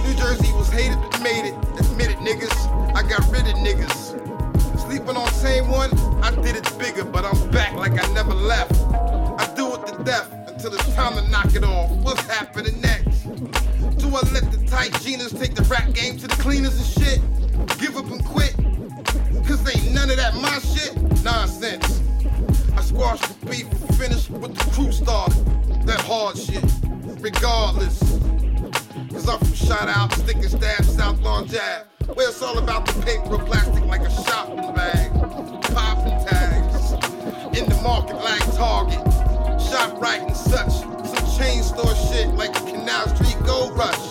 New 0.06 0.14
Jersey 0.16 0.54
was 0.54 0.70
hated 0.70 0.98
but 1.02 1.22
made 1.24 1.50
it. 1.50 1.56
Admit 1.80 2.12
it, 2.12 2.18
niggas. 2.18 2.96
I 2.96 3.02
got 3.02 3.26
rid 3.32 3.48
of 3.48 3.56
niggas. 3.66 4.80
Sleeping 4.80 5.18
on 5.18 5.28
Tame 5.42 5.70
One, 5.70 5.90
I 6.24 6.30
did 6.44 6.56
it 6.56 6.72
bigger, 6.78 7.04
but 7.04 7.26
I'm 7.26 7.50
back 7.50 7.74
like 7.74 7.94
I 7.94 8.14
never 8.14 8.36
left. 8.36 8.74
I 8.94 9.52
do 9.56 9.74
it 9.74 9.88
to 9.88 10.04
death 10.04 10.32
until 10.48 10.76
it's 10.76 10.94
time 10.94 11.16
to 11.16 11.28
knock 11.32 11.56
it 11.56 11.64
off. 11.64 11.90
What's 12.04 12.22
happening 12.28 12.80
next? 12.80 13.24
Do 13.98 14.08
I 14.10 14.22
let 14.34 14.52
the 14.52 14.64
tight 14.70 14.94
jeans 15.02 15.34
take 15.34 15.56
the 15.56 15.64
rap 15.64 15.92
game 15.94 16.18
to 16.20 16.28
the 16.28 16.36
cleaners 16.36 16.78
and 16.78 17.06
shit? 17.06 17.80
Give 17.80 17.98
up 17.98 18.06
and 18.12 18.24
quit? 18.24 18.56
Cause 19.48 19.66
ain't 19.76 19.96
none 19.96 20.12
of 20.12 20.18
that 20.18 20.36
my 20.36 20.60
shit? 20.60 20.96
Nonsense. 21.24 22.05
I 22.96 22.98
squashed 22.98 23.42
the 23.42 23.46
beef 23.48 23.72
and 23.72 23.96
finished 23.98 24.30
with 24.30 24.56
the 24.56 24.72
crew 24.72 24.90
started. 24.90 25.46
That 25.86 26.00
hard 26.02 26.38
shit, 26.38 26.64
regardless. 27.20 28.00
Cause 29.12 29.28
I'm 29.28 29.38
from 29.40 29.54
Shot 29.54 29.90
Out, 29.90 30.14
Stick 30.14 30.38
and 30.38 30.46
Stab, 30.46 30.86
South 30.86 31.20
Lawn 31.22 31.46
Jab. 31.46 31.88
Where 32.14 32.30
it's 32.30 32.42
all 32.42 32.58
about 32.58 32.86
the 32.86 32.94
paper 33.02 33.38
plastic 33.38 33.84
like 33.86 34.00
a 34.02 34.12
shopping 34.24 34.74
bag. 34.74 35.12
Popping 35.74 36.26
tags. 36.26 36.94
In 37.58 37.68
the 37.68 37.78
market 37.84 38.16
like 38.16 38.40
Target. 38.56 39.04
Shop 39.62 40.02
right 40.02 40.22
and 40.22 40.38
such. 40.38 40.72
Some 40.72 41.38
chain 41.38 41.64
store 41.64 41.96
shit 41.96 42.30
like 42.36 42.54
Canal 42.54 43.14
Street 43.14 43.38
Gold 43.46 43.78
Rush. 43.78 44.08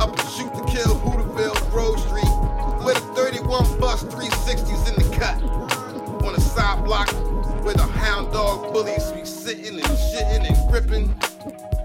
Up 0.00 0.16
and 0.16 0.28
shoot 0.30 0.54
to 0.54 0.64
kill 0.70 0.94
Hooterville, 1.00 1.70
Grove 1.72 1.98
Street. 1.98 2.84
With 2.84 2.96
a 2.96 3.14
31 3.16 3.80
bus, 3.80 4.04
360s 4.04 4.88
in 4.88 5.02
the 5.02 5.16
cut. 5.16 5.42
On 6.24 6.32
a 6.32 6.40
side 6.40 6.84
block 6.84 7.08
where 7.62 7.74
the 7.74 7.82
hound 7.82 8.32
dog 8.32 8.72
bullies 8.72 9.10
be 9.12 9.24
sitting 9.24 9.78
and 9.78 9.84
shitting 9.84 10.48
and 10.48 10.70
gripping. 10.70 11.14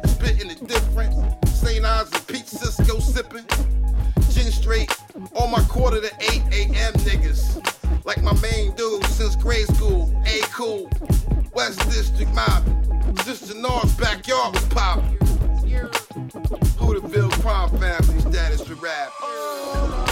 Spitting 0.08 0.50
it 0.50 0.68
different. 0.68 1.14
St. 1.48 1.86
Ives 1.86 2.12
and 2.14 2.28
Pete 2.28 2.48
Cisco 2.48 3.00
sipping. 3.00 3.46
Gin 4.32 4.52
straight. 4.52 4.92
On 5.36 5.52
my 5.52 5.64
quarter 5.66 6.02
to 6.02 6.12
8 6.20 6.42
a.m. 6.52 6.94
niggas. 7.06 8.06
Like 8.06 8.24
my 8.24 8.34
main 8.42 8.76
dude 8.76 9.06
since 9.06 9.36
grade 9.36 9.68
school. 9.76 10.12
A 10.26 10.42
cool. 10.54 10.90
West 11.54 11.80
District 11.92 12.34
mob. 12.34 12.64
Sister 13.20 13.56
North's 13.56 13.94
backyard 13.94 14.54
was 14.56 14.66
popping. 14.66 15.18
Hooterville 16.78 17.32
crime 17.42 17.70
family 17.78 18.20
status 18.22 18.62
to 18.62 18.76
rap. 18.76 20.07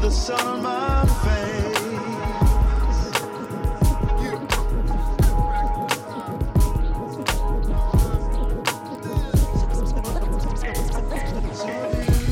The 0.00 0.10
sun 0.10 0.40
on 0.40 0.62
my 0.62 1.04
face. 1.04 1.78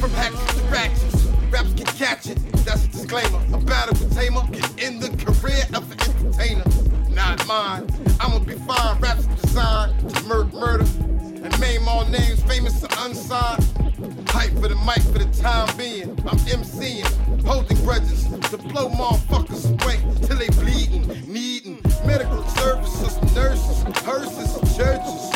From 0.01 0.11
hacks 0.13 0.55
to 0.55 0.63
ratchets, 0.71 1.25
raps 1.51 1.75
can 1.75 1.87
catch 1.87 2.27
it. 2.29 2.39
That's 2.65 2.85
a 2.85 2.89
disclaimer. 2.89 3.39
A 3.53 3.59
battle 3.59 3.99
with 3.99 4.17
Tamer 4.17 4.41
can 4.51 4.79
end 4.79 5.03
the 5.03 5.11
career 5.23 5.65
of 5.75 5.93
an 5.93 6.01
entertainer. 6.01 6.65
Not 7.11 7.47
mine. 7.47 7.87
I'ma 8.21 8.39
be 8.39 8.55
fine. 8.55 8.99
Raps 9.01 9.27
designed 9.27 10.09
to 10.09 10.23
murder, 10.25 10.57
murder, 10.57 10.87
and 11.45 11.61
maim 11.61 11.87
all 11.87 12.07
names 12.07 12.43
famous 12.45 12.83
or 12.83 12.89
unsigned. 13.01 13.65
Hype 14.29 14.53
for 14.53 14.69
the 14.69 14.77
mic 14.87 15.03
for 15.13 15.19
the 15.19 15.29
time 15.39 15.77
being. 15.77 16.11
I'm 16.27 16.39
MCing, 16.39 17.28
holding 17.45 17.77
grudges 17.85 18.25
to 18.51 18.59
blow 18.59 18.89
motherfuckers 18.89 19.71
away 19.83 19.99
till 20.27 20.37
they 20.37 20.49
bleeding, 20.61 21.07
needing 21.33 21.81
medical 22.07 22.43
services, 22.49 23.35
nurses, 23.35 23.83
hearses, 24.05 24.77
churches. 24.77 25.28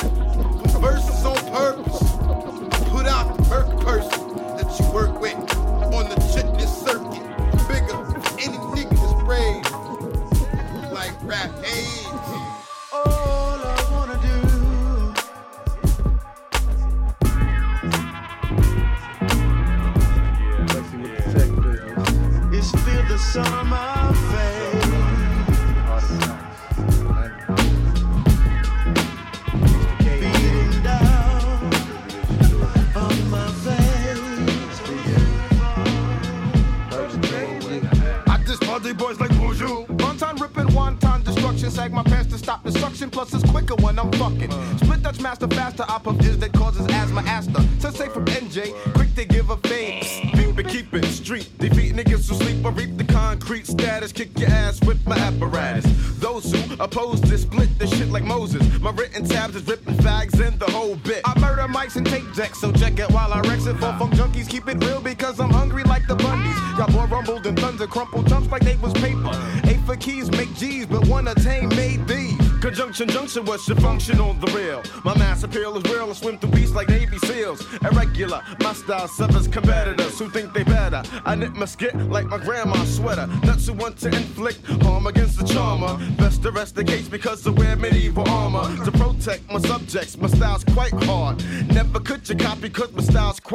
Junction, 73.62 73.74
what's 73.74 73.82
function 73.82 74.20
on 74.20 74.40
the 74.40 74.46
real? 74.52 74.82
My 75.04 75.16
mass 75.16 75.42
appeal 75.42 75.76
is 75.76 75.84
real, 75.92 76.10
I 76.10 76.12
swim 76.12 76.38
through 76.38 76.50
beats 76.50 76.72
like 76.72 76.88
Navy 76.88 77.18
SEALs. 77.18 77.64
Irregular, 77.82 78.42
my 78.60 78.72
style 78.72 79.08
severs 79.08 79.48
competitors 79.48 80.18
who 80.18 80.28
think 80.30 80.52
they 80.52 80.64
better. 80.64 81.02
I 81.24 81.34
knit 81.34 81.52
my 81.54 81.66
skit 81.66 81.94
like 82.10 82.26
my 82.26 82.38
grandma's 82.38 82.96
sweater. 82.96 83.26
Nuts 83.44 83.66
who 83.66 83.74
want 83.74 83.98
to 83.98 84.08
inflict 84.08 84.66
harm 84.82 85.06
against 85.06 85.38
the 85.38 85.46
charmer. 85.46 85.98
Best 86.16 86.42
to 86.42 86.50
rest 86.50 86.74
the 86.74 86.84
case 86.84 87.08
because 87.08 87.46
I 87.46 87.50
wear 87.50 87.76
medieval 87.76 88.28
armor. 88.28 88.84
To 88.84 88.92
protect 88.92 89.50
my 89.50 89.60
subjects, 89.60 90.16
my 90.16 90.28
style's 90.28 90.64
quite 90.64 90.92
hard. 91.04 91.42
Never 91.68 92.00
could 92.00 92.28
you 92.28 92.36
copy 92.36 92.68
cause 92.68 92.92
my 92.92 93.01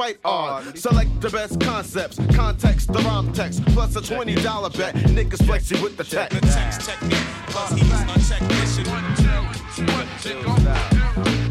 quite 0.08 0.20
odd. 0.24 0.78
Select 0.78 1.22
the 1.22 1.30
best 1.30 1.60
concepts, 1.60 2.20
context, 2.34 2.93
the 2.93 2.99
rhyme 2.99 3.34
text, 3.34 3.66
plus 3.68 3.95
a 3.95 4.01
$20 4.01 4.78
bet. 4.78 4.95
Niggas 4.95 5.45
flexing 5.45 5.82
with 5.82 5.97
the 5.97 6.03
tech. 6.03 6.30
The 6.30 6.41
text 6.41 6.82
technique, 6.82 7.18
plus 7.47 7.72
he's 7.72 8.01
unchecked 8.01 8.47
mission. 8.49 8.84
The 8.86 10.08
text 10.22 11.47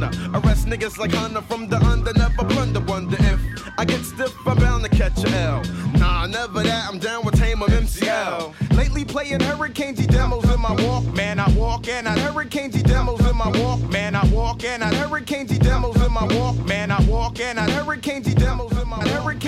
gunner. 0.00 0.38
Arrest 0.38 0.66
niggas 0.66 0.98
like 0.98 1.12
Hunter 1.12 1.42
from 1.42 1.68
the 1.68 1.76
under, 1.76 2.12
never 2.12 2.44
blunder. 2.44 2.80
Wonder 2.80 3.16
if 3.20 3.40
I 3.78 3.84
get 3.84 4.02
stiff, 4.04 4.34
I'm 4.46 4.56
bound 4.58 4.84
to 4.84 4.90
catch 4.90 5.24
a 5.24 5.28
L. 5.28 5.62
Nah, 5.98 6.26
never 6.26 6.62
that, 6.62 6.88
I'm 6.88 6.98
down 6.98 7.24
with 7.24 7.38
Tame 7.38 7.62
of 7.62 7.68
MCL. 7.68 8.76
Lately 8.76 9.04
playing 9.04 9.40
Hurricane 9.40 9.94
G 9.94 10.06
demos 10.06 10.44
in 10.52 10.60
my 10.60 10.72
walk, 10.86 11.04
man, 11.14 11.38
I 11.38 11.48
walk. 11.50 11.76
walk 11.76 11.88
and 11.88 12.08
I 12.08 12.18
hurricane 12.18 12.70
G 12.70 12.82
demos 12.82 13.20
in 13.28 13.36
my 13.36 13.48
walk, 13.58 13.80
man. 13.90 14.14
I 14.14 14.24
walk 14.28 14.64
and 14.64 14.82
I 14.82 14.94
hurricane 14.94 15.46
G 15.46 15.58
demos 15.58 15.96
in 16.04 16.12
my 16.12 16.26
walk, 16.38 16.56
man. 16.66 16.90
I 16.90 17.02
walk 17.04 17.40
and 17.40 17.58
I 17.58 17.68
hurricane 17.70 18.22
G 18.22 18.34
demos 18.34 18.72
in 18.80 18.88
my 18.88 19.02
hurricane 19.08 19.45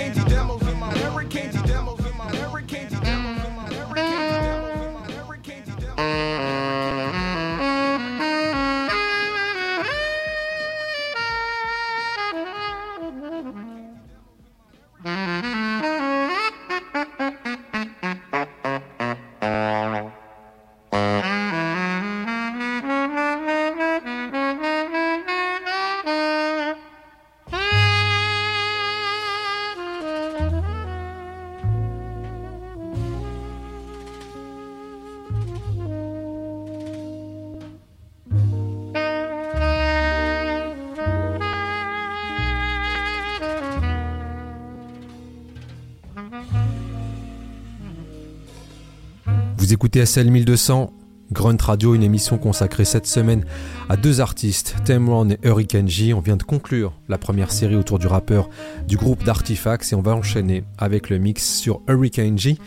Vous 49.99 50.03
écoutez 50.05 50.13
SL 50.13 50.31
1200, 50.31 50.93
Grunt 51.33 51.57
Radio, 51.61 51.93
une 51.93 52.05
émission 52.05 52.39
consacrée 52.39 52.85
cette 52.85 53.09
semaine 53.09 53.45
à 53.89 53.97
deux 53.97 54.21
artistes, 54.21 54.77
Temron 54.85 55.31
et 55.31 55.39
Hurricane 55.43 55.89
G. 55.89 56.15
On 56.15 56.21
vient 56.21 56.37
de 56.37 56.45
conclure 56.45 56.93
la 57.09 57.19
première 57.19 57.51
série 57.51 57.75
autour 57.75 57.99
du 57.99 58.07
rappeur 58.07 58.49
du 58.87 58.97
groupe 58.97 59.25
d'Artifacts 59.25 59.93
et 59.93 59.97
on 59.97 60.01
va 60.01 60.15
enchaîner 60.15 60.63
avec 60.79 61.11
le 61.11 61.19
mix 61.19 61.45
sur 61.45 61.81
Hurricane 61.89 62.39
G. 62.39 62.59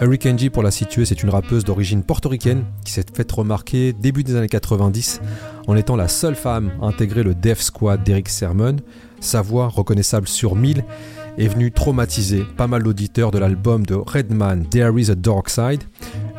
Hurricane 0.00 0.36
G, 0.36 0.50
pour 0.50 0.64
la 0.64 0.72
situer, 0.72 1.04
c'est 1.04 1.22
une 1.22 1.30
rappeuse 1.30 1.62
d'origine 1.62 2.02
portoricaine 2.02 2.64
qui 2.84 2.90
s'est 2.90 3.06
faite 3.14 3.30
remarquer 3.30 3.92
début 3.92 4.24
des 4.24 4.34
années 4.34 4.48
90 4.48 5.20
en 5.68 5.76
étant 5.76 5.94
la 5.94 6.08
seule 6.08 6.34
femme 6.34 6.72
à 6.82 6.86
intégrer 6.86 7.22
le 7.22 7.36
Def 7.36 7.60
Squad 7.60 8.02
d'Eric 8.02 8.28
Sermon. 8.28 8.74
Sa 9.20 9.42
voix, 9.42 9.68
reconnaissable 9.68 10.26
sur 10.26 10.56
1000, 10.56 10.84
est 11.38 11.48
venue 11.48 11.72
traumatiser 11.72 12.44
pas 12.56 12.66
mal 12.66 12.82
d'auditeurs 12.82 13.30
de 13.30 13.38
l'album 13.38 13.86
de 13.86 13.94
Redman, 13.94 14.66
There 14.68 15.00
is 15.00 15.10
a 15.10 15.14
Dark 15.14 15.48
Side. 15.48 15.84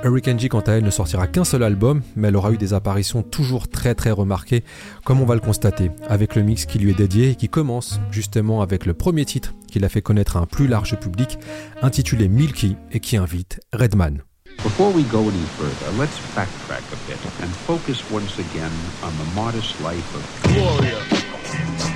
Hurricane 0.05 0.37
quant 0.49 0.59
à 0.59 0.73
elle, 0.73 0.83
ne 0.83 0.91
sortira 0.91 1.25
qu'un 1.25 1.43
seul 1.43 1.63
album, 1.63 2.03
mais 2.15 2.27
elle 2.27 2.35
aura 2.35 2.51
eu 2.51 2.57
des 2.57 2.75
apparitions 2.75 3.23
toujours 3.23 3.67
très 3.67 3.95
très 3.95 4.11
remarquées, 4.11 4.63
comme 5.03 5.19
on 5.19 5.25
va 5.25 5.33
le 5.33 5.41
constater, 5.41 5.89
avec 6.07 6.35
le 6.35 6.43
mix 6.43 6.67
qui 6.67 6.77
lui 6.77 6.91
est 6.91 6.97
dédié 6.97 7.31
et 7.31 7.35
qui 7.35 7.49
commence 7.49 7.99
justement 8.11 8.61
avec 8.61 8.85
le 8.85 8.93
premier 8.93 9.25
titre 9.25 9.55
qui 9.67 9.79
l'a 9.79 9.89
fait 9.89 10.03
connaître 10.03 10.37
à 10.37 10.41
un 10.41 10.45
plus 10.45 10.67
large 10.67 10.95
public, 10.99 11.39
intitulé 11.81 12.27
Milky 12.27 12.77
et 12.91 12.99
qui 12.99 13.17
invite 13.17 13.59
Redman. 13.73 14.21
A. 20.45 21.94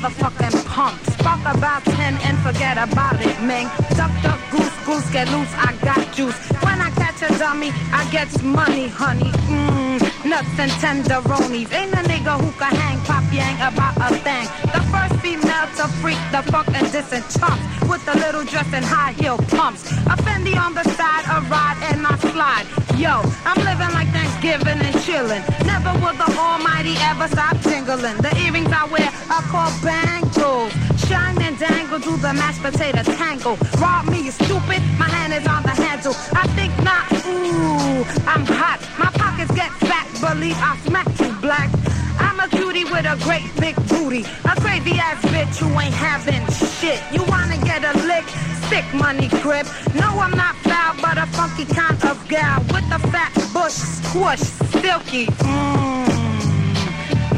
motherfucking 0.00 0.64
pump. 0.66 0.98
Spark 1.06 1.40
about 1.56 1.84
10 1.84 2.14
and 2.22 2.38
forget 2.38 2.76
about 2.76 3.20
it, 3.20 3.40
man. 3.42 3.66
Duck, 3.96 4.10
duck, 4.22 4.40
goose, 4.50 4.84
goose, 4.84 5.10
get 5.10 5.28
loose, 5.30 5.52
I 5.56 5.74
got 5.82 6.12
juice. 6.14 6.36
When 6.62 6.80
I 6.80 6.90
catch 6.90 7.22
a 7.22 7.38
dummy, 7.38 7.70
I 7.92 8.08
get 8.10 8.30
money, 8.42 8.88
honey. 8.88 9.30
Mmm, 9.48 9.85
nuts 10.28 10.58
and 10.58 10.70
tenderonis. 10.82 11.72
Ain't 11.72 11.92
a 11.94 12.02
nigga 12.10 12.34
who 12.40 12.50
can 12.58 12.74
hang 12.74 12.98
pop 13.06 13.24
yang 13.32 13.56
about 13.62 13.96
a 13.98 14.14
thing. 14.26 14.46
The 14.74 14.82
first 14.90 15.14
female 15.22 15.66
to 15.78 15.86
freak 16.02 16.18
the 16.32 16.42
fuck 16.50 16.68
and 16.74 16.86
chumps 16.90 17.62
with 17.88 18.02
a 18.08 18.16
little 18.18 18.44
dress 18.44 18.66
and 18.72 18.84
high 18.84 19.12
heel 19.12 19.38
pumps. 19.54 19.90
A 20.12 20.16
Fendi 20.24 20.56
on 20.56 20.74
the 20.74 20.84
side, 20.98 21.24
a 21.30 21.40
ride 21.48 21.78
and 21.90 22.06
I 22.06 22.16
slide. 22.32 22.66
Yo, 22.98 23.22
I'm 23.44 23.60
living 23.62 23.92
like 23.94 24.08
Thanksgiving 24.08 24.80
and 24.80 24.96
chillin'. 25.04 25.44
Never 25.66 25.92
will 26.00 26.16
the 26.16 26.28
Almighty 26.38 26.94
ever 27.00 27.28
stop 27.28 27.56
jingling. 27.60 28.16
The 28.18 28.32
earrings 28.42 28.72
I 28.72 28.84
wear 28.86 29.10
are 29.30 29.44
called 29.52 29.74
bangles. 29.82 30.72
Shine 31.08 31.40
and 31.40 31.58
dangle, 31.58 31.98
do 31.98 32.16
the 32.16 32.32
mashed 32.34 32.62
potato 32.62 33.02
tangle. 33.02 33.56
Rob 33.78 34.08
me, 34.08 34.22
you 34.22 34.32
stupid. 34.32 34.82
My 34.98 35.08
hand 35.08 35.32
is 35.34 35.46
on 35.46 35.62
the 35.62 35.70
handle. 35.70 36.14
I 36.34 36.46
think 36.58 36.72
not. 36.82 37.06
Ooh, 37.26 38.02
I'm 38.26 38.44
hot. 38.44 38.80
My 38.98 39.10
pockets 39.12 39.52
get 39.52 39.70
fat. 39.86 40.06
Believe 40.20 40.58
I 40.58 40.76
smack 40.86 41.06
you 41.20 41.32
black. 41.40 41.70
I'm 42.18 42.40
a 42.40 42.48
cutie 42.48 42.84
with 42.84 43.06
a 43.06 43.16
great 43.22 43.46
big 43.60 43.76
booty. 43.88 44.24
A 44.44 44.54
crazy 44.60 44.98
ass 44.98 45.22
bitch 45.26 45.56
who 45.58 45.68
ain't 45.78 45.94
having 45.94 46.44
shit. 46.80 47.00
You 47.12 47.22
wanna 47.24 47.58
get 47.58 47.84
a 47.84 47.96
lick? 48.06 48.26
Sick 48.68 48.84
money 48.92 49.28
grip. 49.42 49.66
No, 49.94 50.08
I'm 50.18 50.32
not 50.32 50.56
foul, 50.66 50.96
but 51.00 51.18
a 51.18 51.26
funky 51.26 51.66
kind 51.66 52.02
of 52.04 52.18
gal 52.28 52.60
with 52.72 52.84
a 52.90 52.98
fat 53.12 53.32
bush, 53.52 53.74
squish, 53.74 54.40
silky, 54.82 55.26
mmm, 55.26 56.66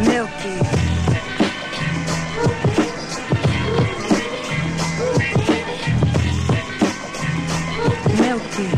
milky. 0.07 0.78
Milky. 8.29 8.69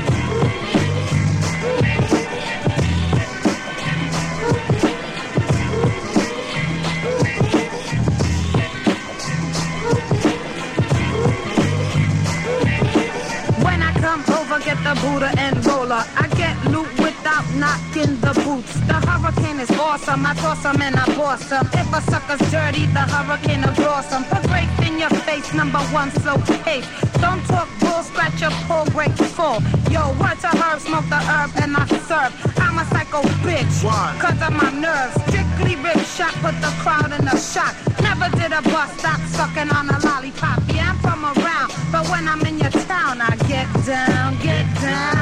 When 13.65 13.83
I 13.83 13.93
come 13.95 14.23
over, 14.39 14.61
get 14.61 14.77
the 14.85 14.95
Buddha 15.03 15.33
and 15.37 15.67
roller. 15.67 16.05
I 16.17 16.29
get 16.37 16.55
loot 16.71 16.90
without 17.31 17.55
knocking 17.55 18.21
the 18.21 18.33
boots. 18.45 18.75
The 18.87 18.95
hurricane 19.07 19.61
is 19.61 19.71
awesome. 19.79 20.27
I 20.27 20.35
toss 20.35 20.65
'em 20.65 20.83
and 20.83 20.97
I 20.97 21.05
boss 21.17 21.51
'em. 21.53 21.67
If 21.73 21.93
a 21.93 22.01
sucker's 22.11 22.43
dirty, 22.51 22.87
the 22.87 23.05
hurricane 23.13 23.63
will 23.63 23.75
gloss 23.75 24.13
'em. 24.13 24.25
Put 24.25 24.43
grape 24.49 24.79
in 24.87 24.99
your 24.99 25.11
face, 25.27 25.53
number 25.53 25.83
one, 25.99 26.11
so 26.25 26.33
hey. 26.65 26.83
Don't 27.21 27.43
talk 27.47 27.69
bull, 27.81 28.03
scratch 28.03 28.41
your 28.41 28.55
pull, 28.67 28.85
break 28.97 29.15
full. 29.37 29.59
Yo, 29.91 30.03
word 30.21 30.39
to 30.45 30.51
herb, 30.61 30.81
smoke 30.81 31.09
the 31.09 31.21
herb 31.31 31.51
and 31.63 31.77
I 31.77 31.85
serve. 32.09 32.33
I'm 32.65 32.79
a 32.83 32.85
psycho 32.93 33.21
bitch. 33.45 33.75
Cause 34.23 34.41
of 34.47 34.53
my 34.63 34.71
nerves. 34.87 35.15
Strictly 35.29 35.75
rip 35.85 36.01
shot, 36.17 36.35
put 36.43 36.57
the 36.65 36.73
crowd 36.83 37.13
in 37.19 37.25
a 37.29 37.37
shock. 37.53 37.75
Never 38.09 38.29
did 38.39 38.53
a 38.61 38.63
bust, 38.73 38.93
stop 38.99 39.21
sucking 39.37 39.71
on 39.79 39.89
a 39.97 39.99
lollipop. 40.07 40.61
Yeah, 40.75 40.91
I'm 40.91 40.99
from 41.05 41.21
around, 41.25 41.69
but 41.93 42.09
when 42.11 42.25
I'm 42.33 42.43
in 42.51 42.59
your 42.59 42.75
town, 42.93 43.21
I 43.21 43.33
get 43.53 43.69
down, 43.87 44.39
get 44.47 44.67
down. 44.81 45.20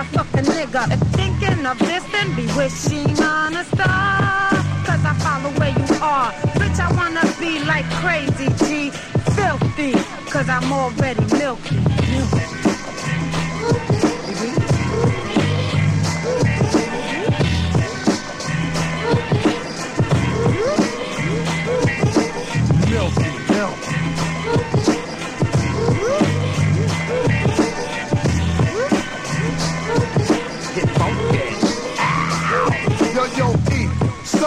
A 0.00 0.04
fucking 0.04 0.44
nigga. 0.44 0.90
If 0.92 1.00
thinking 1.14 1.66
of 1.66 1.78
this, 1.78 2.02
then 2.12 2.34
be 2.34 2.46
wishing 2.56 3.12
on 3.22 3.54
a 3.54 3.64
star. 3.64 4.50
Cause 4.86 5.04
I 5.04 5.14
follow 5.20 5.50
where 5.58 5.70
you 5.70 5.94
are. 6.00 6.32
Bitch, 6.58 6.80
I 6.80 6.88
wanna 6.98 7.24
be 7.38 7.60
like 7.64 7.84
crazy 8.00 8.48
G, 8.60 8.90
filthy. 9.36 9.92
Cause 10.30 10.48
I'm 10.48 10.72
already 10.72 11.24
milky. 11.36 11.76
milky. 11.76 12.10
Milky, 12.12 12.69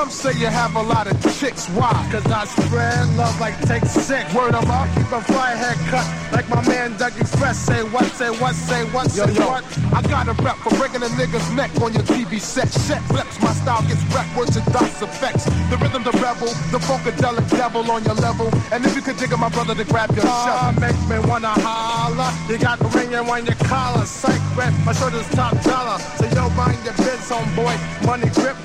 Some 0.04 0.34
say 0.34 0.38
you 0.38 0.48
have 0.48 0.76
a 0.76 0.82
lot 0.82 1.08
of 1.08 1.16
chicks. 1.40 1.70
Why? 1.70 1.96
Cause 2.12 2.28
I 2.28 2.44
spread 2.44 3.08
love 3.16 3.40
like 3.40 3.56
take 3.62 3.86
six. 3.86 4.34
Word 4.36 4.54
of 4.54 4.68
mouth, 4.68 4.94
keep 4.98 5.10
a 5.14 5.22
fly 5.22 5.56
haircut 5.56 6.04
like 6.34 6.50
my 6.50 6.60
man 6.68 6.98
Doug 6.98 7.16
Express. 7.18 7.58
Say 7.58 7.84
what, 7.84 8.04
say 8.20 8.30
what, 8.30 8.54
say 8.54 8.84
what, 8.92 9.10
say 9.10 9.32
yo, 9.32 9.48
what. 9.48 9.64
I 9.96 10.02
got 10.02 10.28
a 10.28 10.34
rep 10.44 10.58
for 10.58 10.76
breaking 10.76 11.04
a 11.04 11.12
nigga's 11.16 11.50
neck 11.56 11.72
on 11.80 11.94
your 11.94 12.04
TV 12.04 12.42
set. 12.42 12.68
Set 12.68 13.02
flips, 13.04 13.42
my 13.42 13.54
style 13.54 13.82
gets 13.88 14.04
wrecked, 14.14 14.36
words 14.36 14.58
and 14.58 14.66
dots 14.74 15.02
effects. 15.02 15.46
The 15.72 15.78
rhythm, 15.80 16.04
the 16.04 16.12
rebel, 16.20 16.52
the 16.76 16.84
funkadelic 16.84 17.50
devil 17.52 17.90
on 17.90 18.04
your 18.04 18.16
level. 18.16 18.52
And 18.74 18.86
if 18.86 18.98
you 18.98 19.02
could 19.02 19.16
dig 19.16 19.32
my 19.40 19.48
brother 19.56 19.74
to 19.74 19.86
grab 19.86 20.12
your 20.12 20.28
uh, 20.28 20.44
shovel. 20.44 20.82
make 20.82 21.00
me 21.08 21.18
wanna 21.30 21.56
holler. 21.64 22.28
You 22.52 22.60
got 22.60 22.80
the 22.80 22.90
ring 22.92 23.16
on 23.16 23.46
your 23.46 23.56
collar. 23.72 24.06
Psych 24.06 24.44
rep, 24.58 24.74
my 24.84 24.92
shirt 24.92 25.14
is 25.14 25.30
top 25.30 25.56
dollar. 25.64 25.98
So 26.20 26.28
yo, 26.28 26.50
mind 26.60 26.84
your 26.84 26.94
biz, 27.00 27.24
homeboy. 27.32 28.06
Money 28.06 28.28
grip. 28.36 28.58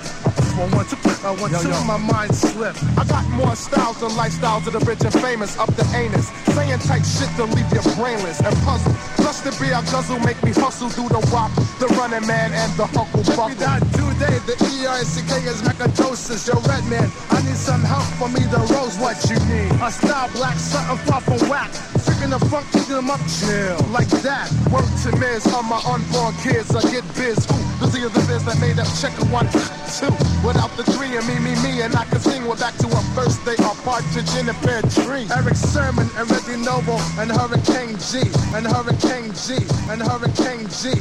One, 0.58 0.74
one, 0.74 0.86
two, 0.90 0.98
uh, 1.22 1.38
one, 1.38 1.52
yo, 1.54 1.62
two, 1.62 1.70
yo. 1.70 1.84
my 1.84 1.98
mind 1.98 2.34
slip. 2.34 2.74
I 2.98 3.06
got 3.06 3.22
more 3.30 3.54
styles 3.54 4.00
than 4.00 4.10
lifestyles 4.18 4.66
of 4.66 4.72
the 4.72 4.82
rich 4.82 5.06
and 5.06 5.14
famous. 5.22 5.56
Up 5.56 5.70
the 5.78 5.86
anus. 5.94 6.34
Saying 6.50 6.80
tight 6.80 7.06
shit 7.06 7.30
to 7.38 7.44
leave 7.46 7.70
you 7.70 7.78
brainless 7.94 8.42
and 8.42 8.56
puzzled. 8.66 8.96
Plus 9.22 9.40
the 9.42 9.54
beer 9.62 9.78
I 9.78 9.82
guzzle 9.86 10.18
make 10.26 10.42
me 10.42 10.50
hustle 10.50 10.90
through 10.90 11.14
the 11.14 11.22
wop. 11.30 11.54
The 11.78 11.86
running 11.94 12.26
man 12.26 12.50
and 12.50 12.72
the 12.74 12.86
huckle 12.86 13.22
buckle. 13.38 13.54
that 13.62 13.86
today, 13.94 14.42
the 14.50 14.58
E-R-C-K 14.58 15.46
is 15.46 15.62
macatosis. 15.62 16.50
Yo, 16.50 16.58
Redman, 16.66 17.06
I 17.30 17.38
need 17.46 17.54
some 17.54 17.84
help 17.86 18.10
for 18.18 18.28
me 18.28 18.42
to 18.50 18.58
rose 18.74 18.98
what 18.98 19.14
you 19.30 19.38
need. 19.46 19.70
A 19.78 19.92
style 19.92 20.28
black, 20.34 20.58
something 20.58 20.98
far 21.06 21.20
from 21.20 21.38
whack. 21.48 21.70
Freaking 22.18 22.30
the 22.30 22.46
funk, 22.46 22.66
keeping 22.72 22.96
them 22.96 23.10
up, 23.10 23.20
chill. 23.30 23.78
Like 23.94 24.08
that. 24.26 24.50
Work 24.72 24.90
to 25.06 25.14
Miz 25.22 25.46
on 25.54 25.66
my 25.66 25.78
unborn 25.86 26.34
kids. 26.42 26.74
I 26.74 26.82
get 26.90 27.06
biz. 27.14 27.46
Ooh, 27.46 27.62
the 27.78 27.86
Z 27.86 28.02
of 28.02 28.12
the 28.12 28.20
biz 28.26 28.42
that 28.44 28.58
made 28.58 28.78
up 28.78 28.90
check 28.98 29.14
one, 29.30 29.46
two. 29.94 30.10
Without 30.42 30.74
the 30.74 30.82
three 30.98 31.14
and 31.14 31.22
me, 31.30 31.38
me, 31.38 31.54
me, 31.62 31.82
and 31.82 31.94
I 31.94 32.04
can 32.06 32.18
sing. 32.18 32.44
We're 32.44 32.58
back 32.58 32.74
to 32.82 32.88
a 32.90 33.02
first 33.14 33.44
day 33.44 33.54
of 33.62 33.78
partridge 33.84 34.34
in 34.34 34.48
a 34.48 34.54
pear 34.66 34.82
tree. 34.98 35.30
Erick 35.30 35.54
Sermon 35.54 36.10
and 36.18 36.26
Reggie 36.26 36.58
Noble 36.58 36.98
and 37.22 37.30
Hurricane 37.30 37.94
G 38.10 38.26
and 38.50 38.66
Hurricane 38.66 39.30
G 39.38 39.62
and 39.86 40.02
Hurricane 40.02 40.66
G. 40.74 40.98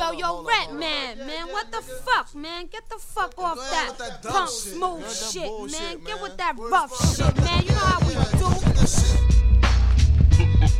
Yo, 0.00 0.16
yo, 0.16 0.48
Rat 0.48 0.72
Man, 0.72 1.18
man, 1.28 1.52
what 1.52 1.70
the 1.70 1.82
fuck, 1.84 2.34
man? 2.34 2.68
Get 2.72 2.88
the 2.88 2.96
fuck 2.96 3.36
off 3.36 3.60
that, 3.68 3.98
that 3.98 4.24
punk 4.24 4.48
shit, 4.48 4.72
smooth 4.72 5.04
man, 5.04 5.12
shit, 5.12 5.44
man. 5.44 5.98
man. 6.00 6.04
Get 6.08 6.22
with 6.22 6.36
that 6.38 6.56
rough 6.56 6.96
shit, 7.12 7.36
man. 7.44 7.64
You 7.64 7.76
know 7.76 7.84
how 7.84 8.00
we 8.08 8.14
do. 8.16 9.17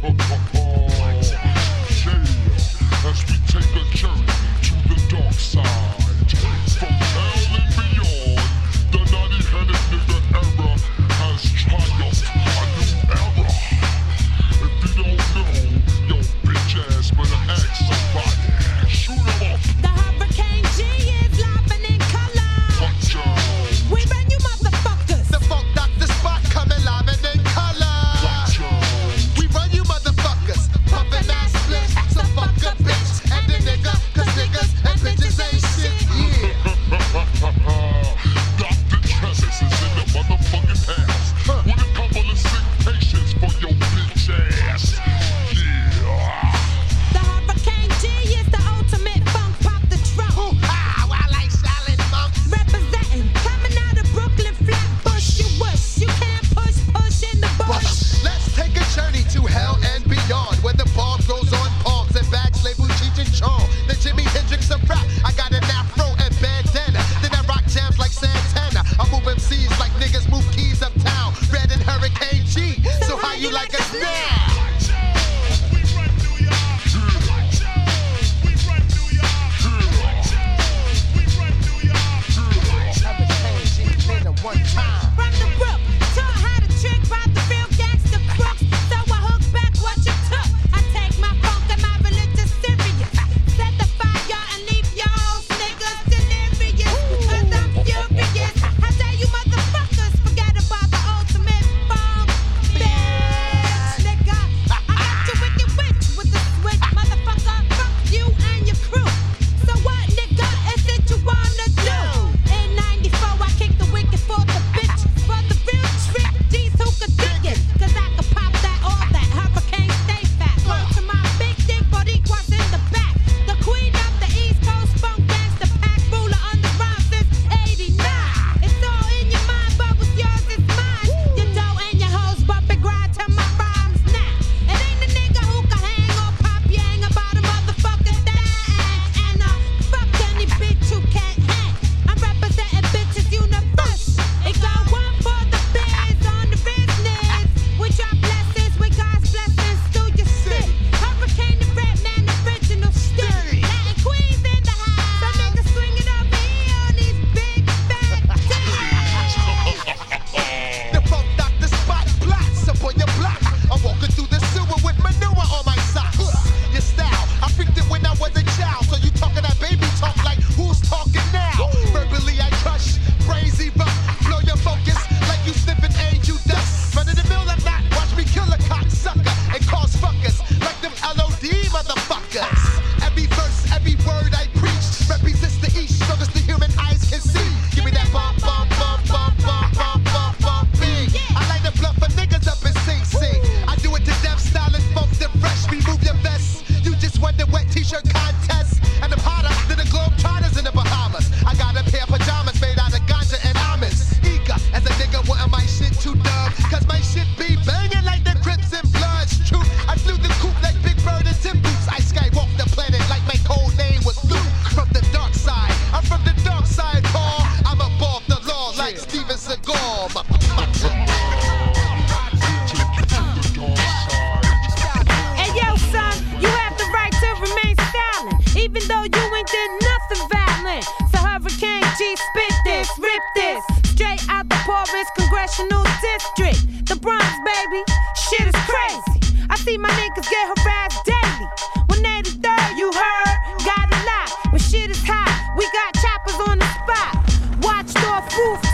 As 0.00 0.14
we 3.26 3.34
take 3.48 3.74
a 3.74 3.84
journey 3.96 4.26
to 4.62 4.74
the 4.88 4.96
dark 5.10 5.32
side. 5.32 5.97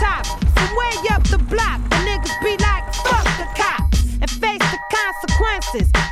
Rooftops 0.05 0.29
from 0.53 0.75
way 0.75 0.93
up 1.11 1.23
the 1.29 1.37
block. 1.37 1.81
The 1.89 1.95
niggas 2.07 2.43
be 2.43 2.57
like, 2.63 2.93
fuck 2.93 3.25
the 3.37 3.47
cops. 3.55 4.03
And 4.21 4.29
face 4.29 4.59
the 4.59 4.79
consequences. 4.91 6.04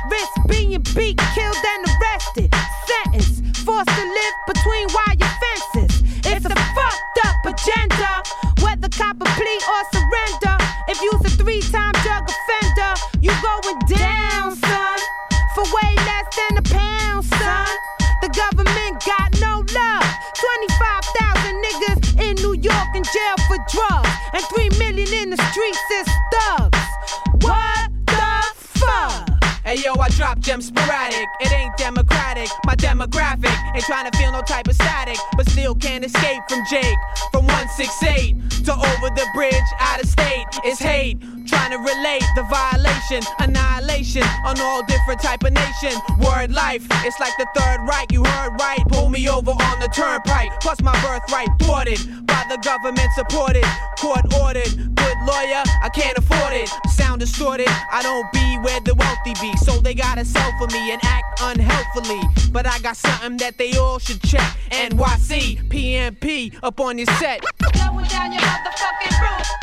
Gems 30.44 30.66
sporadic. 30.66 31.26
It 31.40 31.52
ain't 31.52 31.76
democratic. 31.76 32.48
My 32.66 32.76
demographic 32.76 33.56
ain't 33.74 33.84
trying 33.84 34.10
to 34.10 34.18
feel 34.18 34.30
no 34.30 34.42
type 34.42 34.68
of 34.68 34.74
static, 34.74 35.16
but 35.36 35.48
still 35.48 35.74
can't 35.74 36.04
escape 36.04 36.42
from 36.48 36.60
Jake. 36.70 36.98
From 37.32 37.46
168 37.46 38.64
to 38.66 38.72
over 38.72 39.08
the 39.16 39.26
bridge, 39.34 39.54
out 39.80 40.02
of 40.02 40.08
state, 40.08 40.44
it's 40.64 40.80
hate. 40.80 41.20
Trying 41.46 41.70
to 41.70 41.78
relate 41.78 42.24
the 42.36 42.42
violation, 42.50 42.93
annihilation 43.38 44.22
on 44.44 44.60
all 44.60 44.82
different 44.84 45.20
type 45.20 45.42
of 45.44 45.52
nation. 45.52 45.92
Word 46.18 46.52
life, 46.52 46.86
it's 47.04 47.20
like 47.20 47.32
the 47.38 47.46
third 47.54 47.80
right. 47.86 48.10
You 48.10 48.24
heard 48.24 48.58
right. 48.58 48.80
Pull 48.88 49.10
me 49.10 49.28
over 49.28 49.50
on 49.50 49.80
the 49.80 49.88
turnpike. 49.88 50.50
Plus 50.60 50.80
my 50.82 50.92
birthright 51.02 51.48
thwarted 51.60 51.98
by 52.26 52.44
the 52.48 52.56
government 52.58 53.10
supported, 53.14 53.64
court 53.98 54.22
ordered. 54.40 54.72
Good 54.94 55.18
lawyer, 55.26 55.62
I 55.82 55.90
can't 55.94 56.16
afford 56.16 56.52
it. 56.54 56.70
Sound 56.90 57.20
distorted. 57.20 57.68
I 57.68 58.00
don't 58.02 58.30
be 58.32 58.56
where 58.62 58.80
the 58.80 58.94
wealthy 58.94 59.34
be, 59.40 59.56
so 59.58 59.78
they 59.80 59.94
gotta 59.94 60.24
sell 60.24 60.52
for 60.58 60.66
me 60.68 60.92
and 60.92 61.00
act 61.04 61.40
unhelpfully. 61.42 62.20
But 62.52 62.66
I 62.66 62.78
got 62.78 62.96
something 62.96 63.36
that 63.38 63.58
they 63.58 63.76
all 63.76 63.98
should 63.98 64.22
check. 64.22 64.56
NYC, 64.70 65.68
PMP 65.68 66.54
up 66.62 66.80
on 66.80 66.98
your 66.98 67.06
set. 67.18 67.42
Blowing 67.72 68.06
down 68.06 68.32
your 68.32 68.40
motherfucking 68.40 69.20
roof. 69.20 69.54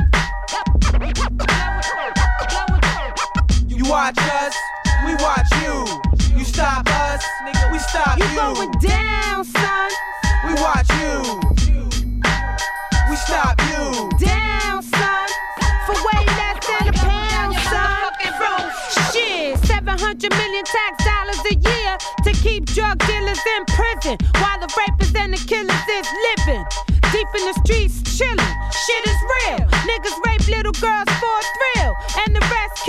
You 3.84 3.90
watch 3.90 4.20
us, 4.20 4.56
we 5.08 5.16
watch 5.16 5.50
you. 5.64 6.38
You 6.38 6.46
stop 6.46 6.88
us, 6.88 7.24
nigga, 7.44 7.72
we 7.72 7.80
stop 7.80 8.16
You 8.20 8.26
you. 8.26 8.36
going 8.38 8.72
down, 8.74 9.44
son. 9.44 9.90
We 10.46 10.54
watch 10.54 10.88
you. 11.02 11.40
We 13.10 13.16
stop 13.16 13.60
you. 13.74 14.08
Down, 14.20 14.84
son. 14.84 15.28
For 15.88 15.96
way 15.98 16.22
less 16.38 16.62
than 16.70 16.90
a 16.90 16.94
pound, 16.94 17.56
son. 17.74 18.14
Shit, 19.12 19.58
700 19.66 20.30
million 20.30 20.64
tax 20.64 21.04
dollars 21.04 21.42
a 21.50 21.56
year 21.56 21.98
to 22.26 22.32
keep 22.34 22.66
drug 22.68 23.00
dealers 23.08 23.42
in 23.58 23.66
prison 23.66 24.16
while 24.38 24.60
the 24.60 24.68
rapists 24.78 25.18
and 25.18 25.34
the 25.34 25.42
killers 25.50 25.88
is 25.90 26.08
living. 26.38 26.64
Deep 27.12 27.28
in 27.34 27.46
the 27.50 27.60
streets, 27.66 27.98
chilling. 28.16 28.54
Shit 28.86 29.08
is 29.08 29.18
real. 29.34 29.66
Niggas 29.90 30.18
rape 30.28 30.48
little 30.50 30.72
girls 30.74 31.10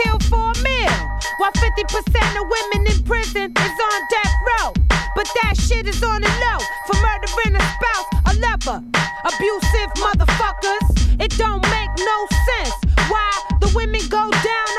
rest 0.04 0.20
kill 0.20 0.30
for 0.30 0.50
a 0.50 0.62
meal. 0.62 1.08
While 1.38 1.52
50% 1.52 2.40
of 2.40 2.48
women 2.48 2.86
in 2.86 3.02
prison 3.04 3.52
is 3.56 3.78
on 3.92 4.00
death 4.10 4.34
row. 4.48 4.72
But 5.14 5.28
that 5.42 5.56
shit 5.56 5.86
is 5.86 6.02
on 6.02 6.22
the 6.22 6.28
low 6.28 6.58
for 6.86 6.96
murdering 7.00 7.56
a 7.56 7.60
spouse, 7.60 8.08
a 8.26 8.34
lover. 8.40 8.84
Abusive 9.24 9.92
motherfuckers. 9.96 11.20
It 11.20 11.36
don't 11.38 11.62
make 11.62 11.90
no 11.98 12.26
sense 12.48 12.74
why 13.08 13.30
the 13.60 13.70
women 13.74 14.00
go 14.08 14.30
down 14.30 14.71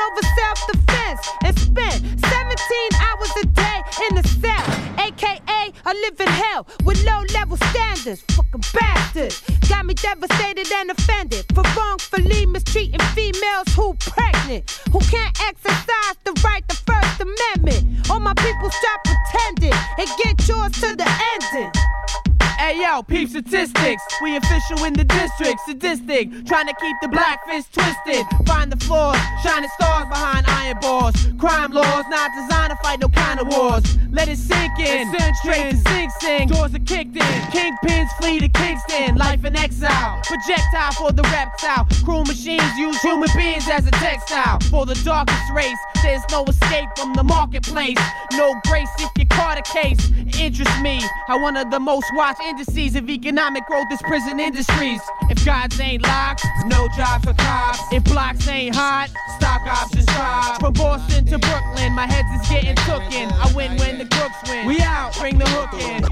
aka 5.86 6.00
live 6.00 6.20
in 6.20 6.28
hell 6.28 6.66
with 6.84 7.04
low 7.04 7.22
level 7.34 7.56
standards. 7.56 8.22
Fucking 8.28 8.62
bastards. 8.72 9.42
Got 9.68 9.86
me 9.86 9.94
devastated 9.94 10.70
and 10.72 10.90
offended 10.90 11.44
for 11.54 11.62
wrongfully 11.76 12.46
mistreating 12.46 13.00
females 13.14 13.68
who 13.74 13.94
pregnant, 13.94 14.70
who 14.92 15.00
can't 15.00 15.36
exercise 15.42 16.16
the 16.24 16.40
right 16.44 16.66
to 16.68 16.76
First 16.76 17.20
Amendment. 17.20 18.10
All 18.10 18.20
my 18.20 18.34
people 18.34 18.70
stop 18.70 19.04
pretending 19.04 19.78
and 19.98 20.08
get 20.22 20.48
yours 20.48 20.72
to 20.72 20.96
the 20.96 21.08
ending. 21.34 22.23
Hey 22.64 22.80
yo, 22.80 23.02
peep 23.02 23.28
statistics. 23.28 24.02
We 24.22 24.36
official 24.36 24.84
in 24.84 24.94
the 24.94 25.04
district, 25.04 25.60
sadistic. 25.66 26.30
Trying 26.46 26.66
to 26.66 26.74
keep 26.80 26.96
the 27.02 27.08
black 27.08 27.46
fist 27.46 27.74
twisted. 27.74 28.24
Find 28.46 28.72
the 28.72 28.82
flaws, 28.86 29.18
shining 29.42 29.68
stars 29.74 30.08
behind 30.08 30.46
iron 30.48 30.78
bars. 30.80 31.14
Crime 31.38 31.72
laws 31.72 32.06
not 32.08 32.30
designed 32.34 32.70
to 32.70 32.76
fight 32.76 33.00
no 33.00 33.10
kind 33.10 33.38
of 33.38 33.48
wars. 33.48 33.84
Let 34.10 34.28
it 34.28 34.38
sink 34.38 34.78
in, 34.78 35.12
straight 35.42 35.72
to 35.72 35.76
Sing 35.76 36.10
Sing. 36.20 36.48
Doors 36.48 36.74
are 36.74 36.78
kicked 36.78 37.14
in, 37.14 37.34
kingpins 37.52 38.08
flee 38.16 38.38
to 38.40 38.48
Kingston. 38.48 39.16
Life 39.16 39.44
in 39.44 39.56
exile, 39.56 40.22
projectile 40.24 40.92
for 40.92 41.12
the 41.12 41.22
reptile. 41.24 41.86
Cruel 42.02 42.24
machines 42.24 42.78
use 42.78 42.98
human 43.02 43.28
beings 43.36 43.68
as 43.68 43.86
a 43.86 43.90
textile. 43.90 44.58
For 44.70 44.86
the 44.86 44.94
darkest 45.04 45.52
race, 45.52 45.78
there's 46.02 46.22
no 46.30 46.44
escape 46.44 46.88
from 46.96 47.12
the 47.12 47.24
marketplace. 47.24 47.98
No 48.32 48.54
grace 48.66 48.88
if 49.00 49.10
you 49.18 49.26
caught 49.26 49.58
a 49.58 49.62
case. 49.62 50.00
Interest 50.38 50.80
me, 50.80 51.02
how 51.26 51.42
one 51.42 51.56
of 51.56 51.70
the 51.70 51.80
most 51.80 52.06
watched 52.14 52.40
indices 52.54 52.94
of 52.94 53.10
economic 53.10 53.66
growth 53.66 53.86
is 53.90 54.00
prison 54.02 54.38
industries. 54.38 55.00
If 55.28 55.44
gods 55.44 55.80
ain't 55.80 56.02
locked, 56.02 56.46
no 56.66 56.86
jobs 56.96 57.24
for 57.24 57.34
cops. 57.34 57.80
If 57.92 58.04
blocks 58.04 58.46
ain't 58.46 58.76
hot, 58.76 59.08
stock 59.36 59.62
options 59.66 60.06
drop. 60.06 60.60
From 60.60 60.72
Boston 60.74 61.26
to 61.26 61.38
Brooklyn, 61.38 61.92
my 61.94 62.06
heads 62.06 62.28
is 62.40 62.48
getting 62.48 62.76
tooken. 62.76 63.32
I 63.32 63.52
win 63.54 63.76
when 63.78 63.98
the 63.98 64.06
crooks 64.06 64.36
win. 64.48 64.66
We 64.66 64.80
out, 64.80 65.16
bring 65.18 65.38
the 65.38 65.48
hook 65.48 65.72
in. 65.80 66.04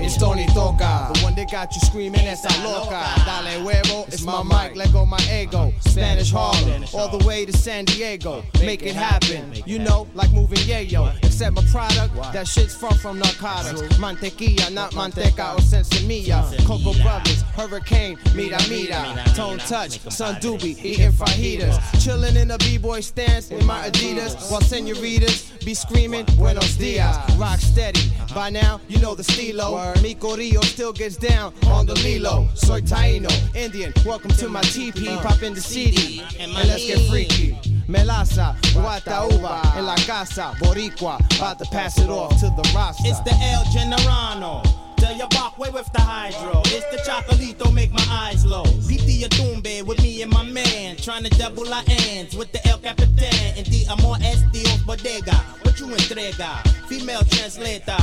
It's 0.00 0.16
Tony 0.16 0.46
Toca, 0.46 1.12
got 1.50 1.74
you 1.74 1.80
screaming 1.80 2.26
esa 2.26 2.48
loca. 2.62 3.02
Dale 3.24 3.60
huevo, 3.62 4.06
it's 4.08 4.22
my 4.22 4.42
mic, 4.42 4.76
let 4.76 4.92
go 4.92 5.04
my 5.06 5.18
ego. 5.32 5.72
Spanish 5.80 6.30
Harlem, 6.30 6.84
all 6.94 7.08
the 7.16 7.24
way 7.26 7.44
to 7.46 7.52
San 7.52 7.84
Diego. 7.84 8.44
Make 8.60 8.82
it 8.82 8.94
happen, 8.94 9.52
you 9.66 9.78
know, 9.78 10.06
like 10.14 10.30
moving 10.32 10.58
yayo. 10.58 11.16
Except 11.24 11.56
my 11.56 11.62
product, 11.70 12.14
that 12.32 12.46
shit's 12.46 12.74
far 12.74 12.94
from 12.94 13.18
narcotics. 13.18 13.80
Mantequilla, 13.98 14.72
not 14.72 14.92
manteca. 14.92 15.54
Or 15.54 15.60
sensimilla. 15.60 16.44
Coco 16.66 16.92
Brothers, 17.02 17.42
Hurricane, 17.56 18.18
mira 18.34 18.58
mira. 18.68 19.22
Tone 19.34 19.58
Touch, 19.58 20.00
Sun 20.10 20.36
Doobie, 20.36 20.76
eating 20.84 21.12
fajitas. 21.12 21.78
Chilling 22.04 22.36
in 22.36 22.50
a 22.50 22.58
b-boy 22.58 23.00
stance 23.00 23.50
in 23.50 23.64
my 23.64 23.88
Adidas, 23.88 24.50
while 24.50 24.60
senoritas 24.60 25.52
be 25.64 25.74
screaming 25.74 26.24
Buenos 26.36 26.76
dias. 26.76 27.16
Rock 27.36 27.58
steady, 27.58 28.00
by 28.34 28.50
now 28.50 28.80
you 28.88 28.98
know 29.00 29.14
the 29.14 29.24
stilo. 29.24 29.94
Mi 30.02 30.14
Corillo 30.14 30.64
still 30.64 30.92
gets 30.92 31.16
down 31.16 31.37
on 31.38 31.86
the 31.86 31.94
Lilo. 32.02 32.48
Soy 32.54 32.80
Taino, 32.80 33.30
Indian. 33.54 33.92
Welcome 34.04 34.30
to 34.32 34.48
my 34.48 34.60
TP. 34.62 35.20
Pop 35.22 35.42
in 35.42 35.54
the 35.54 35.60
CD 35.60 36.22
and 36.38 36.52
let's 36.52 36.86
get 36.86 37.00
freaky. 37.08 37.52
Melaza, 37.88 38.56
Guata 38.74 39.26
Uva, 39.32 39.62
en 39.76 39.86
la 39.86 39.94
casa, 39.96 40.54
Boricua. 40.58 41.18
About 41.36 41.58
to 41.58 41.64
pass 41.66 41.98
it 41.98 42.10
off 42.10 42.38
to 42.40 42.46
the 42.46 42.72
Rasta. 42.74 43.08
It's 43.08 43.20
the 43.20 43.34
El 43.34 43.64
Generano. 43.64 44.62
Tell 44.96 45.16
your 45.16 45.28
way 45.58 45.70
with 45.70 45.90
the 45.92 46.00
hydro. 46.00 46.60
It's 46.66 46.84
the 46.90 46.98
chocolito, 47.08 47.72
make 47.72 47.92
my 47.92 48.04
eyes 48.10 48.44
low. 48.44 48.64
Piti 48.88 49.22
Tumbe 49.28 49.84
with 49.84 50.02
me 50.02 50.22
and 50.22 50.32
my 50.32 50.42
man. 50.42 50.96
Trying 50.96 51.24
to 51.24 51.30
double 51.38 51.72
our 51.72 51.84
ends 51.88 52.34
with 52.36 52.50
the 52.52 52.66
El 52.66 52.78
Capitan. 52.78 53.54
And 53.56 53.66
the 53.66 53.86
amor 53.92 54.16
es 54.22 54.42
Dios 54.52 54.78
bodega. 54.82 55.36
What 55.62 55.78
you 55.78 55.86
entrega? 55.86 56.66
Female 56.88 57.22
translator, 57.30 57.96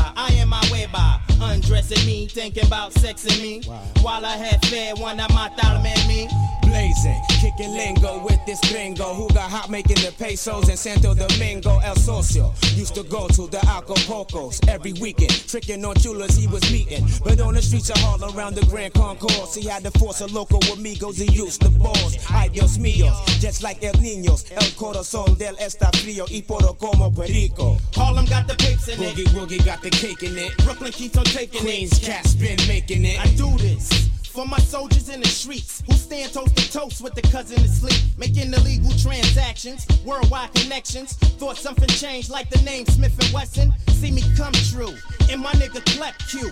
me, 2.06 2.28
thinking 2.28 2.66
about 2.66 2.94
sexing 2.94 3.42
me. 3.42 3.62
While 4.02 4.26
I 4.26 4.38
had 4.38 4.66
fed 4.66 4.98
one 5.00 5.20
of 5.20 5.30
my 5.32 5.50
en 5.58 6.08
me. 6.08 6.28
Blazing, 6.64 7.22
kicking 7.40 7.74
lingo 7.74 8.24
with 8.26 8.44
this 8.46 8.60
gringo 8.72 9.14
who 9.14 9.30
got 9.30 9.50
hot 9.50 9.70
making 9.70 9.98
the 9.98 10.12
pesos 10.18 10.68
in 10.68 10.76
Santo 10.76 11.14
Domingo, 11.14 11.80
El 11.80 11.96
Socio. 11.96 12.54
Used 12.74 12.96
to 12.96 13.04
go 13.04 13.28
to 13.28 13.48
the 13.48 13.60
Acapulcos 13.60 14.68
every 14.68 14.94
weekend, 14.94 15.32
tricking 15.48 15.86
on 15.86 15.96
chulas 15.96 16.36
he 16.36 16.48
was 16.48 16.64
meeting. 16.72 17.06
But 17.24 17.40
on 17.40 17.54
the 17.54 17.62
streets 17.62 17.90
of 17.92 17.98
Harlem 17.98 18.36
around 18.36 18.56
the 18.56 18.66
Grand 18.66 18.94
Concourse, 18.94 19.54
he 19.54 19.70
had 19.70 19.84
to 19.84 19.92
force 20.00 20.22
a 20.22 20.28
local 20.28 20.60
amigos 20.74 21.18
he 21.18 21.32
used 21.32 21.62
to 21.62 21.70
boss. 21.70 22.18
Ay 22.32 22.50
Dios 22.50 22.78
míos, 22.78 23.16
just 23.40 23.62
like 23.62 23.84
El 23.84 23.94
Niños, 23.94 24.52
El 24.52 24.70
Corazón 24.76 25.38
del 25.38 25.56
Está 25.58 25.92
Frío 25.92 26.26
y 26.30 26.42
Poro 26.42 26.74
como 26.80 27.12
Perico. 27.12 27.78
Harlem 27.94 28.26
got 28.26 28.48
the 28.48 28.56
pics 28.56 28.88
in 28.88 29.02
it. 29.02 29.16
Boogie 29.16 29.20
it. 29.20 29.28
Woogie 29.30 29.66
got 29.66 29.82
the 29.82 29.92
cake 29.92 30.24
in 30.24 30.38
it. 30.38 30.58
Brooklyn 30.66 30.92
keeps 30.92 31.18
on 31.18 31.26
taking 31.26 31.62
Queens 31.62 31.75
it. 31.84 32.02
cats 32.02 32.34
been 32.36 32.58
making 32.68 33.06
it. 33.06 33.20
I 33.20 33.28
do 33.36 33.58
this. 33.58 34.10
For 34.30 34.46
my 34.46 34.60
soldiers 34.60 35.10
in 35.10 35.22
the 35.22 35.28
streets 35.28 35.82
who 35.86 35.94
stand 35.94 36.34
toast 36.34 36.56
to 36.58 36.72
toast 36.72 37.02
with 37.02 37.16
the 37.16 37.22
cousin 37.22 37.58
asleep, 37.64 38.02
making 38.18 38.54
illegal 38.54 38.92
transactions, 38.92 39.88
worldwide 40.04 40.54
connections. 40.54 41.14
Thought 41.40 41.58
something 41.58 41.88
changed 41.88 42.30
like 42.30 42.50
the 42.50 42.62
name 42.64 42.86
Smith 42.86 43.18
and 43.24 43.34
Wesson. 43.34 43.74
See 43.92 44.12
me 44.12 44.24
come 44.36 44.52
true 44.72 44.94
in 45.32 45.40
my 45.40 45.52
nigga 45.54 45.84
Clep 45.96 46.18
Q. 46.30 46.50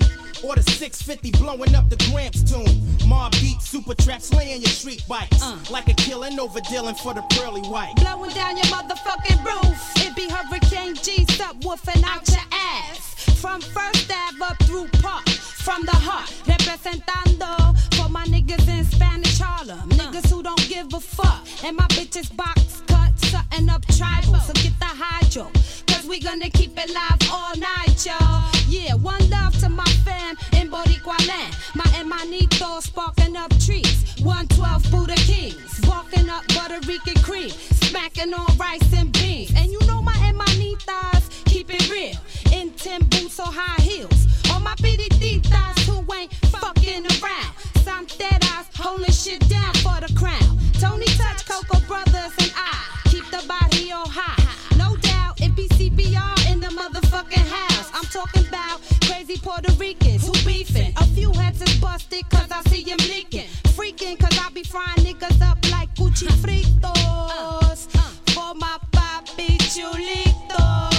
Or 0.48 0.56
the 0.56 0.64
650 0.64 1.32
blowing 1.42 1.76
up 1.76 1.90
the 1.90 1.98
Gramps 2.10 2.44
tune. 2.44 3.08
Mob 3.08 3.32
beat, 3.34 3.62
super 3.62 3.96
trap, 3.96 4.22
slaying 4.22 4.62
your 4.62 4.72
street 4.72 5.04
bikes. 5.08 5.42
Uh. 5.42 5.58
Like 5.70 5.90
a 5.90 5.94
killing 5.94 6.40
over 6.40 6.60
dealing 6.62 6.96
for 6.96 7.14
the 7.14 7.22
pearly 7.32 7.62
white. 7.62 7.96
Blowing 7.98 8.32
down 8.32 8.58
your 8.58 8.66
motherfucking 8.68 9.44
roof. 9.44 9.92
It 9.98 10.16
be 10.16 10.30
Hurricane 10.30 10.96
G 10.96 11.26
subwoofing 11.26 12.04
out 12.04 12.28
your 12.30 12.44
ass. 12.52 13.13
From 13.44 13.60
First 13.60 14.10
Ave 14.10 14.42
up 14.42 14.58
through 14.64 14.88
Park. 15.02 15.28
From 15.28 15.84
the 15.84 15.92
heart, 15.92 16.32
representando 16.48 17.78
for 17.98 18.08
my 18.08 18.24
niggas 18.24 18.70
in 18.70 18.86
Spanish 18.86 19.38
Harlem. 19.38 19.90
Niggas 19.90 20.30
who 20.32 20.42
don't 20.44 20.66
give 20.70 20.94
a 20.94 21.02
fuck. 21.02 21.46
And 21.62 21.76
my 21.76 21.86
bitches 21.88 22.34
box 22.38 22.82
cut, 22.88 23.12
something 23.20 23.68
up 23.68 23.86
tribal. 23.98 24.40
So 24.40 24.54
get 24.54 24.80
the 24.80 24.86
hydro. 24.88 25.52
Cause 25.88 26.06
we 26.08 26.22
gonna 26.22 26.50
keep 26.52 26.72
it 26.78 26.90
live 26.90 27.20
all 27.30 27.54
night, 27.58 28.06
y'all. 28.06 28.50
Yeah, 28.70 28.94
one 28.94 29.30
love 29.30 29.60
to 29.60 29.68
my 29.68 29.92
fam 30.06 30.38
in 30.54 30.72
Boricua 30.72 31.20
land. 31.28 31.54
My 31.76 31.84
hermanito 31.92 32.82
sparking 32.82 33.36
up 33.36 33.52
trees. 33.60 34.06
112 34.24 34.90
Buddha 34.90 35.16
Kings. 35.16 35.82
Walking 35.86 36.30
up 36.30 36.48
Puerto 36.48 36.80
Rican 36.88 37.22
cream. 37.22 37.50
Smacking 37.50 38.34
on 38.34 38.56
rice 38.56 38.94
and 38.96 39.12
beans. 39.12 39.52
And 39.58 39.70
you 39.70 39.80
know 39.86 40.02
my 40.02 40.14
hermanitas 40.14 41.44
keep 41.44 41.70
it 41.74 41.92
real. 41.92 42.16
In 42.54 42.72
10 42.72 43.02
boots 43.10 43.40
or 43.40 43.48
high 43.50 43.82
heels. 43.82 44.28
All 44.52 44.60
my 44.60 44.76
piriditas 44.76 45.80
who 45.88 45.98
ain't 46.14 46.34
fucking 46.54 47.06
around. 47.18 47.52
Some 47.84 48.06
dead 48.18 48.42
eyes 48.54 48.68
holding 48.76 49.12
shit 49.12 49.42
down 49.50 49.74
for 49.86 49.98
the 50.00 50.14
crown. 50.16 50.60
Tony 50.80 51.08
Touch, 51.18 51.46
Coco 51.46 51.80
Brothers, 51.88 52.34
and 52.40 52.54
I 52.56 52.74
keep 53.06 53.26
the 53.32 53.44
body 53.48 53.92
on 53.92 54.08
high. 54.08 54.42
No 54.78 54.96
doubt 54.98 55.42
it 55.42 55.56
be 55.56 55.68
CBR 55.70 56.52
in 56.52 56.60
the 56.60 56.68
motherfucking 56.68 57.48
house. 57.58 57.90
I'm 57.94 58.06
talking 58.06 58.48
about 58.48 58.82
crazy 59.06 59.38
Puerto 59.38 59.72
Ricans 59.74 60.26
who 60.28 60.34
beefing. 60.48 60.94
A 60.98 61.06
few 61.08 61.32
heads 61.34 61.62
is 61.62 61.74
busted 61.82 62.30
cause 62.30 62.52
I 62.52 62.62
see 62.70 62.84
him 62.84 62.98
leaking. 63.10 63.48
Freaking 63.76 64.20
cause 64.20 64.38
I 64.40 64.50
be 64.52 64.64
frying 64.64 65.04
niggas 65.08 65.42
up 65.42 65.58
like 65.72 65.94
Gucci 65.96 66.28
fritos. 66.44 67.88
Uh. 67.96 68.00
Uh. 68.00 68.12
For 68.34 68.54
my 68.56 68.78
papi 68.92 69.58
chulitos. 69.74 70.93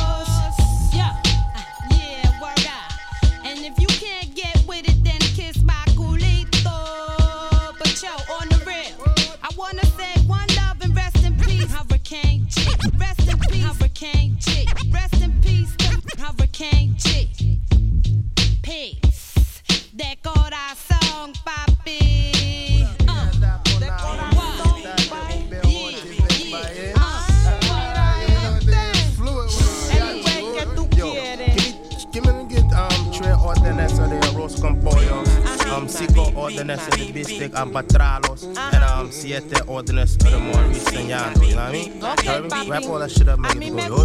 That 43.04 43.10
shit 43.10 43.28
up, 43.28 43.38
make 43.38 43.52
mí 43.56 43.68
it 43.68 44.03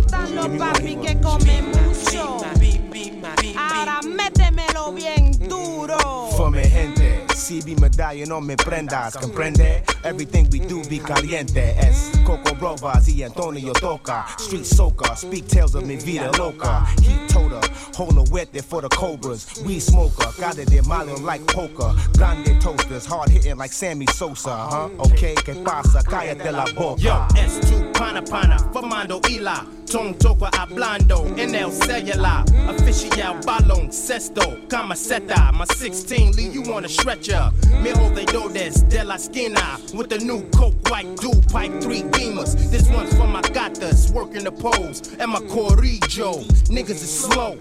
no 8.27 8.41
me 8.41 8.55
prendas, 8.55 9.15
comprende? 9.15 9.83
Everything 10.03 10.47
we 10.51 10.59
do 10.59 10.81
be 10.89 10.99
caliente. 10.99 11.75
Es 11.77 12.11
Coco 12.25 12.55
Brovas 12.55 13.07
y 13.07 13.23
Antonio 13.23 13.73
Toca. 13.73 14.25
Street 14.37 14.65
soca, 14.65 15.15
speak 15.15 15.47
tales 15.47 15.75
of 15.75 15.83
mi 15.85 15.95
vida 15.95 16.31
loca. 16.37 16.85
Heat 17.01 17.29
toter, 17.29 17.61
hold 17.95 18.17
a 18.17 18.31
wet 18.31 18.51
there 18.51 18.63
for 18.63 18.81
the 18.81 18.89
cobras. 18.89 19.61
We 19.65 19.79
smoker, 19.79 20.31
got 20.39 20.57
it 20.57 20.71
in 20.73 20.87
Malian 20.87 21.23
like 21.23 21.45
poker. 21.47 21.93
Grande 22.17 22.59
toasters, 22.61 23.05
hard 23.05 23.29
hitting 23.29 23.57
like 23.57 23.71
Sammy 23.71 24.07
Sosa, 24.07 24.49
huh? 24.49 24.89
Okay, 24.99 25.35
que 25.35 25.53
pasa, 25.63 26.01
cállate 26.03 26.51
la 26.51 26.65
boca. 26.73 27.01
Yo, 27.01 27.27
S2 27.35 27.93
Pana 27.93 28.21
Pana, 28.21 28.57
Fernando 28.73 29.19
Ila, 29.29 29.65
Tom 29.85 30.13
Toca 30.15 30.49
Hablando, 30.57 31.25
en 31.37 31.53
el 31.53 31.71
celular, 31.71 32.43
Official 32.69 33.39
Balón, 33.45 33.91
Sesto, 33.91 34.57
Camiseta, 34.67 35.51
my 35.53 35.65
16 35.65 36.35
leave 36.35 36.53
you 36.55 36.73
on 36.73 36.85
a 36.85 36.89
stretcher. 36.89 37.51
Mijo 37.99 38.15
de 38.15 38.25
Dodes 38.25 38.87
de 38.89 39.03
la 39.03 39.15
Esquina, 39.15 39.79
with 39.93 40.09
the 40.09 40.17
new 40.19 40.41
Coke 40.51 40.75
White 40.89 41.17
Dual 41.17 41.41
Pipe 41.51 41.81
3 41.81 42.03
Beamers. 42.03 42.55
This 42.69 42.89
one's 42.89 43.15
for 43.15 43.27
my 43.27 43.41
gatas, 43.41 44.11
working 44.11 44.43
the 44.43 44.51
pose, 44.51 45.15
and 45.19 45.31
my 45.31 45.39
Corrijo. 45.39 46.43
Niggas 46.69 46.89
is 46.91 47.19
slow. 47.19 47.57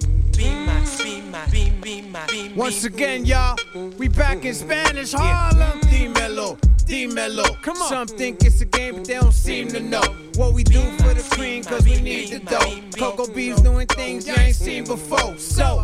Once 2.54 2.84
again, 2.84 3.24
y'all, 3.24 3.56
we 3.98 4.08
back 4.08 4.44
in 4.44 4.54
Spanish 4.54 5.12
Harlem. 5.12 5.80
D-Mello, 5.80 6.56
D-Mello. 6.86 7.54
Come 7.62 7.76
on. 7.82 7.88
Some 7.88 8.06
think 8.06 8.44
it's 8.44 8.60
a 8.60 8.64
game, 8.64 8.96
but 8.96 9.04
they 9.06 9.14
don't 9.14 9.32
seem 9.32 9.68
to 9.68 9.80
know 9.80 10.02
what 10.36 10.54
we 10.54 10.62
do 10.62 10.80
for 10.98 11.14
the 11.14 11.26
cream, 11.34 11.64
cause 11.64 11.84
we 11.84 12.00
need 12.00 12.30
the 12.30 12.38
dough. 12.40 12.80
Coco 12.96 13.32
B's 13.32 13.60
doing 13.60 13.86
things 13.88 14.26
you 14.26 14.34
ain't 14.36 14.54
seen 14.54 14.84
before. 14.84 15.36
So, 15.38 15.82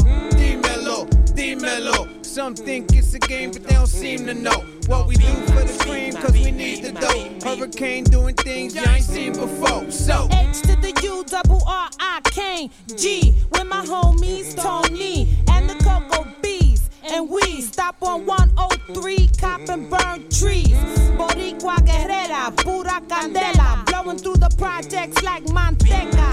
D-Mello, 1.34 2.04
D-Mello. 2.04 2.22
Some 2.22 2.54
think 2.54 2.92
it's 2.92 3.14
a 3.14 3.18
game, 3.18 3.50
but 3.50 3.64
they 3.64 3.74
don't 3.74 3.86
seem 3.86 4.26
to 4.26 4.34
know 4.34 4.64
what 4.86 5.06
we 5.06 5.16
do 5.16 5.32
for 5.46 5.62
the 5.64 5.84
cream, 5.84 6.14
cause 6.14 6.32
we 6.32 6.50
need 6.50 6.84
the 6.84 6.92
dough. 6.92 7.56
Hurricane 7.56 8.04
doing 8.04 8.34
things 8.34 8.74
you 8.74 8.82
ain't 8.86 9.04
seen 9.04 9.32
before. 9.32 9.90
So, 9.90 10.28
H 10.30 10.62
to 10.62 10.76
the 10.76 10.92
U, 11.02 11.24
double 11.26 11.62
R, 11.66 11.90
I 11.98 12.20
K 12.24 12.70
G. 12.96 13.34
With 13.52 13.66
my 13.66 13.84
homies 13.84 14.54
Tony 14.60 15.36
and 15.48 15.68
the 15.68 15.74
Coco. 15.84 16.24
And 17.14 17.30
we 17.30 17.60
stop 17.60 18.02
on 18.02 18.26
103, 18.26 19.28
cop 19.38 19.60
and 19.68 19.88
burn 19.88 20.28
trees. 20.30 20.70
Mm-hmm. 20.70 21.16
Boricua 21.16 21.76
Guerrera, 21.86 22.50
pura 22.56 23.00
candela. 23.06 23.86
Blowing 23.86 24.18
through 24.18 24.38
the 24.38 24.52
projects 24.58 25.22
like 25.22 25.44
manteca. 25.44 26.32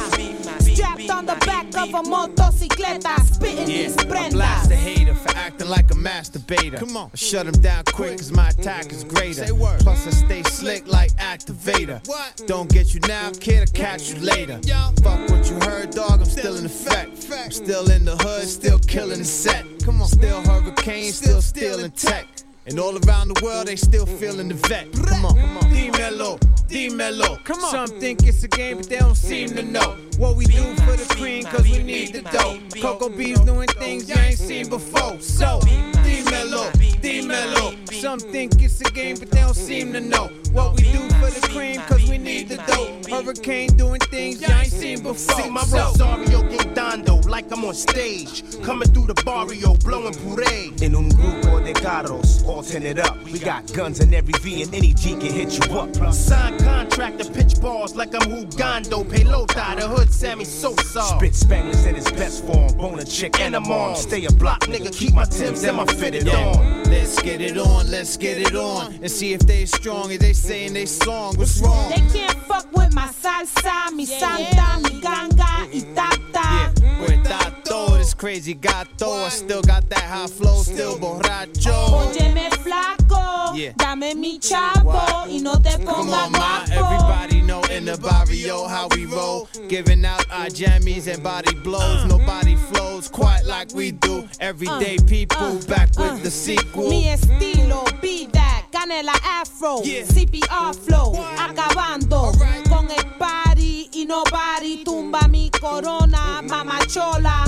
Strapped 0.60 1.12
on 1.12 1.28
the 1.28 1.36
back 1.46 1.68
of 1.78 1.90
a 1.90 2.02
motocicleta, 2.10 3.20
spitting 3.32 3.68
these 3.68 3.96
I 3.96 4.06
blast 4.06 4.70
the 4.70 4.76
prendas. 4.76 4.78
hater 4.80 5.14
for 5.14 5.38
acting 5.38 5.70
like 5.70 5.92
a 5.92 5.94
masturbator. 5.94 6.80
Come 6.80 6.98
on. 6.98 7.12
I 7.14 7.16
shut 7.16 7.46
him 7.46 7.62
down 7.62 7.84
quick 7.94 8.18
cause 8.18 8.32
my 8.32 8.50
attack 8.50 8.92
is 8.92 9.04
greater. 9.04 9.46
Say 9.46 9.52
word. 9.52 9.82
Plus 9.82 10.08
I 10.08 10.10
stay 10.10 10.42
slick 10.44 10.88
like 10.88 11.12
activator. 11.18 12.06
What? 12.08 12.42
Don't 12.48 12.72
get 12.72 12.96
you 12.96 13.02
now, 13.02 13.30
kid, 13.40 13.60
I'll 13.60 13.66
catch 13.68 14.10
you 14.10 14.20
later. 14.20 14.60
Fuck 15.04 15.30
what 15.30 15.48
you 15.48 15.60
heard, 15.60 15.92
dog, 15.92 16.22
I'm 16.22 16.26
still 16.26 16.58
in 16.58 16.66
effect. 16.66 17.30
I'm 17.32 17.52
still 17.52 17.92
in 17.92 18.04
the 18.04 18.18
hood, 18.18 18.48
still 18.48 18.80
killing 18.80 19.20
the 19.20 19.26
set. 19.26 19.64
Come 19.84 20.02
on. 20.02 20.08
Still 20.08 20.42
hurricane, 20.42 21.12
still 21.12 21.42
stealing 21.42 21.92
tech. 21.92 22.28
And 22.68 22.80
all 22.80 22.96
around 23.06 23.30
the 23.30 23.44
world, 23.44 23.68
they 23.68 23.76
still 23.76 24.06
feeling 24.06 24.48
the 24.48 24.54
vet. 24.54 24.92
Come 24.94 25.26
on, 25.26 25.36
come 25.36 25.58
on. 25.58 25.74
D-Mello, 25.74 26.38
D-Mello. 26.68 27.38
Come 27.44 27.64
on. 27.64 27.72
Some 27.72 28.00
think 28.00 28.24
it's 28.28 28.44
a 28.44 28.48
game, 28.48 28.78
but 28.78 28.88
they 28.88 29.00
don't 29.00 29.16
seem 29.16 29.50
to 29.50 29.64
know 29.64 29.98
what 30.18 30.36
we 30.36 30.46
do 30.46 30.76
for 30.76 30.96
the 30.96 31.06
cream, 31.18 31.44
cause 31.44 31.64
we 31.64 31.82
need 31.82 32.14
the 32.14 32.22
dough. 32.22 32.60
Coco 32.80 33.10
B's 33.10 33.40
doing 33.40 33.68
things 33.68 34.08
you 34.08 34.16
ain't 34.16 34.38
seen 34.38 34.70
before. 34.70 35.20
So, 35.20 35.60
D-Mello, 36.04 36.72
D-Mello. 37.02 37.76
Some 37.86 38.20
think 38.20 38.62
it's 38.62 38.80
a 38.82 38.92
game, 38.92 39.18
but 39.18 39.32
they 39.32 39.40
don't 39.40 39.56
seem 39.56 39.92
to 39.94 40.00
know 40.00 40.30
What 40.52 40.76
we 40.76 40.84
do 40.84 41.08
for 41.20 41.30
the 41.30 41.48
cream, 41.52 41.80
cause 41.82 42.10
we 42.10 42.18
need 42.18 42.50
the 42.50 42.58
dope. 42.68 43.10
Hurricane 43.10 43.76
doing 43.78 44.00
things 44.00 44.42
y'all 44.42 44.52
ain't 44.52 44.68
seen 44.68 45.02
before. 45.04 45.36
See 45.36 45.50
my 45.50 45.62
Rosario 45.62 46.44
gritando 46.44 47.28
like 47.30 47.52
I'm 47.52 47.64
on 47.64 47.74
stage. 47.74 48.44
Coming 48.62 48.90
through 48.90 49.08
the 49.08 49.22
barrio, 49.24 49.76
blowing 49.76 50.14
puree. 50.14 50.74
In 50.82 50.96
un 50.96 51.10
grupo 51.10 51.64
de 51.64 51.74
carros, 51.74 52.46
all 52.48 52.64
tinted 52.64 53.00
up. 53.00 53.22
We 53.24 53.40
got 53.40 53.72
guns 53.74 54.00
in 54.00 54.14
every 54.14 54.34
V 54.42 54.64
and 54.64 54.74
any 54.74 54.94
G 54.94 55.12
can 55.12 55.32
hit 55.32 55.58
you 55.58 55.80
up. 55.80 55.96
Sign 56.14 56.58
contract 56.60 57.20
to 57.20 57.32
pitch 57.32 57.60
balls 57.62 57.96
like 57.96 58.14
I'm 58.14 58.30
Hugando. 58.30 59.06
Pelota, 59.06 59.80
the 59.80 59.88
hood 59.88 60.12
Sammy 60.12 60.46
Sosa. 60.46 61.02
Spit 61.02 61.34
Spanglish 61.34 61.88
in 61.88 61.96
his 61.96 62.12
best 62.12 62.46
form. 62.46 62.74
Bone 62.78 63.00
a 63.00 63.06
chick 63.06 63.40
and 63.40 63.56
a 63.56 63.60
mom. 63.62 63.96
Stay 63.96 64.26
a 64.26 64.32
block, 64.32 64.62
nigga. 64.62 64.92
Keep 64.92 65.14
my 65.14 65.26
Timbs 65.26 65.64
and 65.64 65.78
my 65.78 65.86
fitted 65.86 66.28
on. 66.28 66.84
Let's 66.86 67.22
get 67.22 67.40
it 67.40 67.58
on, 67.58 67.90
let's 67.90 68.18
get 68.18 68.38
it 68.38 68.54
on. 68.54 68.94
And 68.96 69.10
see 69.10 69.32
if 69.34 69.42
they 69.42 69.66
strong, 69.66 70.12
if 70.12 70.20
they 70.20 70.34
saying 70.42 70.74
they 70.74 70.86
song. 70.86 71.36
What's 71.38 71.62
wrong? 71.62 71.90
They 71.90 72.02
can't 72.20 72.38
fuck 72.46 72.66
with 72.74 72.94
my 72.94 73.08
salsa, 73.08 73.94
mi 73.96 74.06
santa, 74.06 74.80
mi 74.82 75.00
ganga 75.00 75.68
y 75.72 75.82
tata. 75.96 76.74
With 77.02 77.24
Tato, 77.24 77.98
this 77.98 78.14
crazy 78.14 78.54
gato. 78.54 79.12
I 79.12 79.30
still 79.30 79.62
got 79.62 79.90
that 79.90 80.04
high 80.04 80.28
flow, 80.28 80.62
still 80.64 80.98
borracho. 80.98 81.74
Óyeme 81.74 82.50
flaco, 82.64 83.56
Yeah. 83.56 83.74
dame 83.78 84.16
mi 84.16 84.40
chavo 84.40 85.28
y 85.28 85.40
no 85.42 85.56
te 85.56 85.72
Come 85.72 85.86
pongas 85.86 86.26
on, 86.26 86.32
guapo. 86.32 86.72
Everybody 86.74 87.42
know 87.42 87.62
in 87.72 87.86
the 87.86 87.98
barrio 87.98 88.68
how 88.68 88.88
we 88.96 89.06
roll. 89.06 89.48
Giving 89.68 90.06
out 90.06 90.26
our 90.32 90.48
jammies 90.48 91.08
and 91.12 91.24
body 91.24 91.54
blows. 91.64 92.04
Uh. 92.04 92.18
Nobody 92.18 92.56
flows 92.56 93.08
quite 93.10 93.46
like 93.46 93.74
we 93.74 93.92
do. 93.92 94.28
Everyday 94.40 94.98
uh. 94.98 95.04
people 95.08 95.58
uh. 95.58 95.68
back 95.68 95.90
with 95.98 96.24
the 96.24 96.32
sequel. 96.32 96.90
Mi 96.90 97.06
estilo, 97.14 97.86
be 98.02 98.28
that, 98.34 98.51
canela 98.72 99.14
afro, 99.42 99.82
CPR 99.82 100.74
flow, 100.74 101.14
acabando. 101.38 102.32
Con 102.70 102.90
el 102.90 103.06
party 103.18 103.90
y 103.94 104.06
nobody. 104.06 104.84
Tumba 104.84 105.28
mi 105.28 105.52
corona, 105.52 106.42
mamachola. 106.42 107.46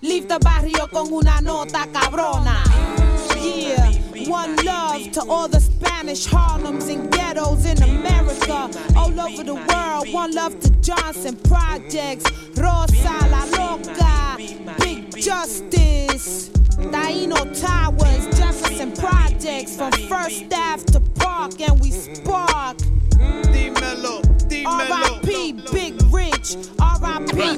Leave 0.00 0.26
the 0.28 0.38
barrio 0.38 0.88
con 0.90 1.12
una 1.12 1.40
nota 1.40 1.86
cabrona. 1.92 3.09
Yeah, 3.40 3.90
one 4.28 4.54
love 4.64 5.10
to 5.12 5.22
all 5.22 5.48
the 5.48 5.60
Spanish 5.60 6.26
Harlems 6.26 6.88
and 6.88 7.10
ghettos 7.10 7.64
in 7.64 7.82
America, 7.82 8.70
all 8.96 9.18
over 9.18 9.42
the 9.42 9.54
world. 9.54 10.12
One 10.12 10.32
love 10.32 10.60
to 10.60 10.70
Johnson 10.80 11.36
Projects, 11.36 12.30
Rosa 12.56 13.16
La 13.30 13.44
Loca, 13.56 14.36
Big 14.78 15.16
Justice, 15.16 16.50
Taino 16.50 17.60
Towers, 17.60 18.26
Jefferson 18.38 18.92
Projects, 18.92 19.76
from 19.76 19.92
First 19.92 20.44
Ave 20.52 20.84
to 20.92 21.00
Park, 21.16 21.60
and 21.60 21.80
we 21.80 21.90
spark. 21.90 22.76
R.I.P. 24.66 25.52
Big 25.72 26.02
Rich, 26.12 26.56
R.I.P. 26.78 27.56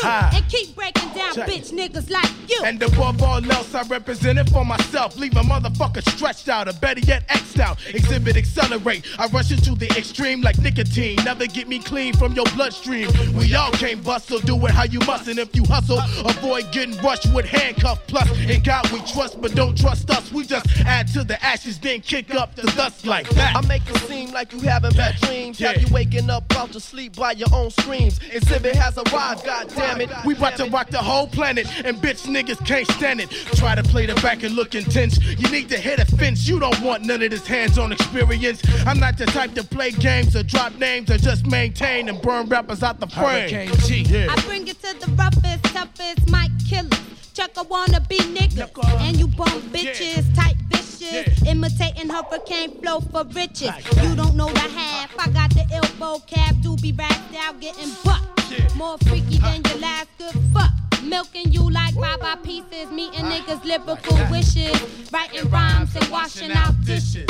true 0.00 0.10
and 0.10 0.48
keep 0.48 0.74
breaking 0.74 1.08
down 1.14 1.34
Check. 1.34 1.48
bitch 1.48 1.72
niggas 1.72 2.10
like 2.10 2.30
you. 2.48 2.60
And 2.64 2.82
above 2.82 3.22
all 3.22 3.52
else, 3.52 3.74
I 3.74 3.82
represent 3.82 4.38
it 4.38 4.48
for 4.50 4.64
myself. 4.64 5.16
Leave 5.16 5.36
a 5.36 5.40
motherfucker 5.40 6.08
stretched 6.10 6.48
out, 6.48 6.68
or 6.68 6.72
better 6.74 7.00
yet, 7.00 7.24
X'd 7.28 7.60
out. 7.60 7.78
Xzibit, 7.78 8.36
accelerate. 8.36 9.04
I 9.18 9.26
rush 9.28 9.50
into 9.50 9.74
the 9.74 9.86
extreme 9.96 10.40
like 10.40 10.58
nicotine. 10.58 11.16
Never 11.24 11.46
get 11.46 11.68
me 11.68 11.78
clean 11.78 12.14
from 12.14 12.32
your 12.32 12.46
bloodstream. 12.54 13.08
We 13.34 13.54
all 13.54 13.70
can't 13.72 14.02
bustle, 14.02 14.40
do 14.40 14.56
it 14.66 14.72
how 14.72 14.84
you 14.84 15.00
must. 15.00 15.28
And 15.28 15.38
if 15.38 15.54
you 15.54 15.64
hustle, 15.64 16.00
avoid 16.28 16.70
getting 16.72 16.96
rushed 17.02 17.32
with 17.34 17.46
handcuff 17.46 18.06
Plus, 18.06 18.28
in 18.48 18.62
God 18.62 18.90
we 18.90 18.98
trust, 19.00 19.40
but 19.40 19.54
don't 19.54 19.76
trust 19.78 20.10
us. 20.10 20.32
We 20.32 20.44
just 20.44 20.66
add 20.80 21.08
to 21.08 21.24
the 21.24 21.42
ashes, 21.44 21.78
then 21.78 22.00
kick 22.00 22.34
up 22.34 22.54
the 22.56 22.62
dust 22.76 23.06
like 23.06 23.28
that. 23.30 23.56
I 23.56 23.66
make 23.66 23.88
it 23.88 23.96
seem 24.08 24.30
like 24.32 24.52
you 24.52 24.60
having 24.60 24.92
bad 24.92 25.16
dreams. 25.20 25.58
Have 25.58 25.80
you 25.80 25.88
waking 25.92 26.30
up 26.30 26.50
out 26.56 26.72
to 26.72 26.80
sleep 26.80 27.16
by 27.16 27.32
your 27.32 27.48
own 27.54 27.70
screams. 27.70 28.18
Xzibit 28.18 28.74
has 28.74 28.98
arrived, 28.98 29.44
god 29.44 29.68
damn 29.90 30.00
it. 30.00 30.10
We 30.24 30.34
about 30.34 30.56
to 30.56 30.66
rock 30.66 30.90
the 30.90 30.98
whole 30.98 31.26
planet, 31.26 31.66
and 31.84 31.96
bitch 31.96 32.26
niggas 32.26 32.64
can't 32.66 32.86
stand 32.92 33.20
it. 33.20 33.30
Try 33.30 33.74
to 33.74 33.82
play 33.82 34.06
the 34.06 34.14
back 34.16 34.42
and 34.42 34.54
look 34.54 34.74
intense. 34.74 35.18
You 35.22 35.48
need 35.50 35.68
to 35.70 35.78
hit 35.78 35.98
a 35.98 36.04
fence. 36.16 36.46
You 36.46 36.60
don't 36.60 36.80
want 36.80 37.04
none 37.04 37.22
of 37.22 37.30
this 37.30 37.46
hands-on 37.46 37.92
experience. 37.92 38.62
I'm 38.86 38.98
not 38.98 39.18
the 39.18 39.26
type 39.26 39.54
to 39.54 39.64
play 39.64 39.90
games 39.90 40.36
or 40.36 40.42
drop 40.42 40.74
names 40.76 41.10
or 41.10 41.18
just 41.18 41.46
maintain 41.46 42.08
and 42.08 42.20
burn 42.20 42.48
rappers 42.48 42.82
out 42.82 43.00
the 43.00 43.06
frame. 43.08 43.70
Yeah. 43.88 44.26
I 44.30 44.40
bring 44.46 44.66
it 44.68 44.80
to 44.82 44.98
the 44.98 45.10
roughest, 45.12 45.64
toughest 45.64 46.30
mic 46.30 46.50
killers. 46.68 47.00
Chuck 47.34 47.50
a 47.56 47.62
wanna 47.64 48.00
be 48.08 48.18
nigga. 48.18 48.68
And 49.00 49.16
you 49.16 49.28
bum 49.28 49.48
bitches, 49.72 50.34
type 50.34 50.56
bitches, 50.68 50.89
tight 51.00 51.26
vicious. 51.26 51.46
Imitating 51.46 52.08
hurricane 52.08 52.80
flow 52.80 53.00
for 53.00 53.24
riches. 53.24 53.70
You 54.02 54.14
don't 54.14 54.36
know 54.36 54.48
the 54.48 54.60
half. 54.60 55.14
I 55.18 55.30
got 55.30 55.50
the 55.50 55.66
elbow 55.72 56.18
cap, 56.26 56.54
doobie 56.56 56.96
racked 56.98 57.34
out, 57.36 57.60
getting 57.60 57.90
bucked. 58.04 58.76
More 58.76 58.98
freaky 58.98 59.38
than 59.38 59.62
your 59.64 59.78
last 59.78 60.08
good 60.18 60.34
fuck. 60.52 60.70
Milking 61.02 61.50
you 61.52 61.68
like 61.70 61.94
Baba 61.94 62.38
pieces, 62.42 62.90
meeting 62.90 63.24
niggas 63.24 63.64
lyrical 63.64 64.16
wishes, 64.30 65.10
writing 65.10 65.48
rhymes 65.50 65.94
and 65.96 66.08
washing 66.10 66.52
out 66.52 66.74
dishes. 66.84 67.26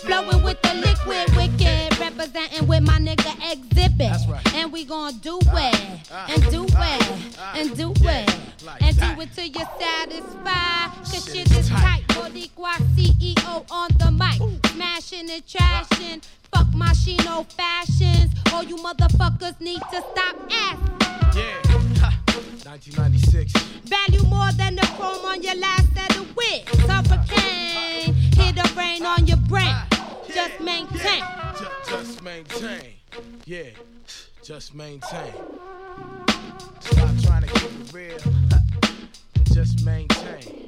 Flowing 0.00 0.42
with 0.42 0.60
the 0.62 0.74
liquid 0.74 1.36
wicked, 1.36 1.98
representing 1.98 2.66
with 2.66 2.82
my 2.82 2.98
nigga 2.98 3.32
Xzibit. 3.40 4.54
And 4.54 4.70
we 4.72 4.84
gon' 4.84 5.18
do 5.18 5.38
it, 5.40 6.10
and 6.12 6.42
do 6.50 6.64
it, 6.64 7.38
and 7.54 7.76
do 7.76 7.92
it, 8.02 8.36
and 8.80 8.96
do 8.96 9.20
it 9.22 9.28
till 9.34 9.46
you're 9.46 9.68
satisfied. 9.80 10.90
Cause 10.98 11.32
shit 11.32 11.50
is 11.56 11.68
tight. 11.68 12.04
Boricua 12.08 12.76
CEO 12.98 13.64
on 13.70 13.88
the 13.98 14.10
mic, 14.10 14.40
smashing 14.72 15.30
and 15.30 15.46
trashing. 15.46 16.22
Fuck 16.52 16.74
my 16.74 16.88
Shino 16.88 17.46
fashions. 17.52 18.34
All 18.52 18.64
you 18.64 18.76
motherfuckers 18.76 19.60
need 19.60 19.80
to 19.92 20.02
stop 20.12 20.36
asking. 20.50 21.38
Yeah. 21.38 21.62
Ha. 22.00 22.20
1996. 22.64 23.52
Value 23.84 24.24
more 24.28 24.50
than 24.52 24.74
the 24.74 24.86
chrome 24.96 25.24
on 25.26 25.42
your 25.42 25.54
last 25.56 25.94
set 25.94 26.16
of 26.16 26.36
wigs. 26.36 26.72
Hurricane, 26.86 28.14
hit 28.14 28.56
the 28.56 28.72
rain 28.76 29.06
on 29.06 29.26
your 29.26 29.38
brain. 29.48 29.66
Ah, 29.68 29.86
just 30.26 30.60
maintain. 30.60 31.22
Just, 31.56 31.88
just 31.88 32.22
maintain. 32.22 32.94
Yeah. 33.44 33.70
Just 34.42 34.74
maintain. 34.74 35.32
Stop 36.80 37.10
trying 37.22 37.42
to 37.42 37.48
keep 37.48 37.70
it 37.80 37.92
real. 37.92 38.18
Just 39.52 39.84
maintain. 39.84 40.67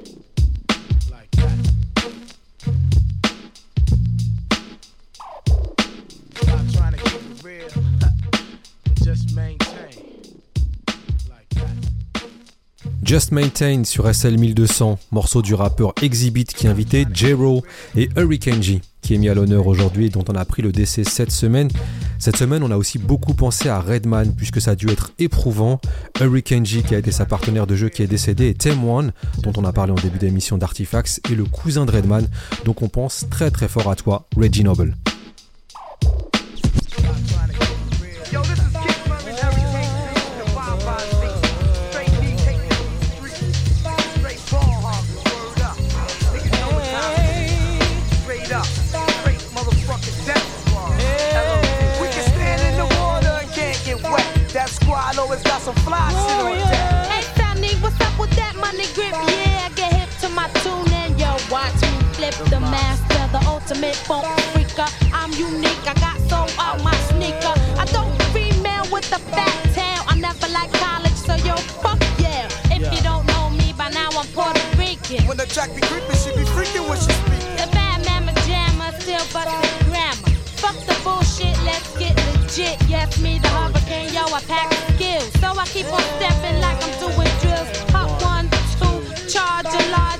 Just 13.03 13.33
maintain. 13.33 13.83
Sur 13.83 14.15
SL 14.15 14.39
1200, 14.39 14.99
morceau 15.11 15.43
du 15.43 15.55
rappeur 15.55 15.95
Exhibit 16.01 16.45
qui 16.45 16.69
invitait 16.69 17.07
J-Ro 17.13 17.65
et 17.97 18.09
Hurricane 18.17 18.63
G, 18.63 18.81
qui 19.03 19.15
est 19.15 19.19
mis 19.19 19.29
à 19.29 19.35
l'honneur 19.35 19.67
aujourd'hui 19.67 20.07
et 20.07 20.09
dont 20.11 20.25
on 20.29 20.37
a 20.37 20.41
appris 20.41 20.63
le 20.63 20.71
décès 20.71 21.03
cette 21.03 21.33
semaine. 21.33 21.71
Cette 22.21 22.37
semaine, 22.37 22.63
on 22.63 22.71
a 22.71 22.77
aussi 22.77 22.99
beaucoup 22.99 23.35
pensé 23.35 23.69
à 23.69 23.81
Redman, 23.81 24.33
puisque 24.37 24.61
ça 24.61 24.73
a 24.73 24.75
dû 24.77 24.89
être 24.91 25.11
éprouvant. 25.19 25.81
Hurricane 26.21 26.65
G, 26.65 26.83
qui 26.83 26.95
a 26.95 26.99
été 26.99 27.11
sa 27.11 27.27
partenaire 27.27 27.67
de 27.67 27.75
jeu, 27.75 27.89
qui 27.89 28.05
est 28.05 28.07
décédé, 28.07 28.51
et 28.51 28.55
Tem 28.55 28.85
One, 28.85 29.13
dont 29.43 29.53
on 29.57 29.65
a 29.65 29.73
parlé 29.73 29.91
en 29.91 29.97
début 29.97 30.19
d'émission 30.19 30.57
d'Artifacts, 30.57 31.21
et 31.31 31.35
le 31.35 31.47
cousin 31.47 31.85
de 31.85 31.91
Redman. 31.91 32.29
Donc 32.65 32.83
on 32.83 32.89
pense 32.89 33.27
très 33.29 33.51
très 33.51 33.67
fort 33.67 33.91
à 33.91 33.97
toi, 33.97 34.27
Reggie 34.37 34.63
Noble. 34.63 34.95
the 62.49 62.61
master, 62.61 63.23
the 63.33 63.43
ultimate 63.47 63.97
funk 63.97 64.27
freaker. 64.53 64.89
I'm 65.13 65.33
unique, 65.33 65.85
I 65.87 65.95
got 65.95 66.19
so 66.29 66.47
out 66.61 66.83
my 66.83 66.95
sneaker. 67.11 67.55
I 67.77 67.85
don't 67.93 68.11
female 68.33 68.87
with 68.91 69.09
the 69.11 69.19
fat 69.31 69.53
tail. 69.75 70.03
I 70.09 70.15
never 70.17 70.49
like 70.49 70.73
college, 70.75 71.15
so 71.15 71.35
yo, 71.47 71.57
fuck 71.83 72.01
yeah. 72.19 72.47
If 72.73 72.81
yeah. 72.81 72.93
you 72.95 73.03
don't 73.03 73.27
know 73.27 73.51
me 73.51 73.75
by 73.77 73.91
now, 73.91 74.09
I'm 74.13 74.27
Puerto 74.29 74.61
Rican. 74.79 75.27
When 75.27 75.37
the 75.37 75.47
track 75.47 75.75
be 75.75 75.83
creeping, 75.83 76.17
she 76.17 76.31
be 76.33 76.45
freaking 76.57 76.89
when 76.89 76.99
she 76.99 77.13
speak. 77.13 77.45
The 77.61 77.69
bad 77.73 78.05
mama 78.07 78.33
jammer 78.47 78.93
still 79.01 79.25
bustin' 79.33 79.91
grammar. 79.91 80.31
Fuck 80.63 80.77
the 80.87 80.97
bullshit, 81.05 81.57
let's 81.65 81.97
get 81.99 82.17
legit. 82.17 82.77
Yes, 82.89 83.21
me 83.21 83.39
the 83.39 83.49
hurricane, 83.49 84.13
yo, 84.15 84.25
I 84.33 84.41
pack 84.49 84.73
skills. 84.95 85.31
So 85.41 85.49
I 85.53 85.67
keep 85.67 85.93
on 85.93 86.01
stepping 86.17 86.61
like 86.61 86.79
I'm 86.85 86.95
doing 87.01 87.33
drills. 87.41 87.69
Hot 87.93 88.11
one, 88.23 88.49
two, 88.81 89.29
charge 89.29 89.67
a 89.67 89.91
lot 89.91 90.20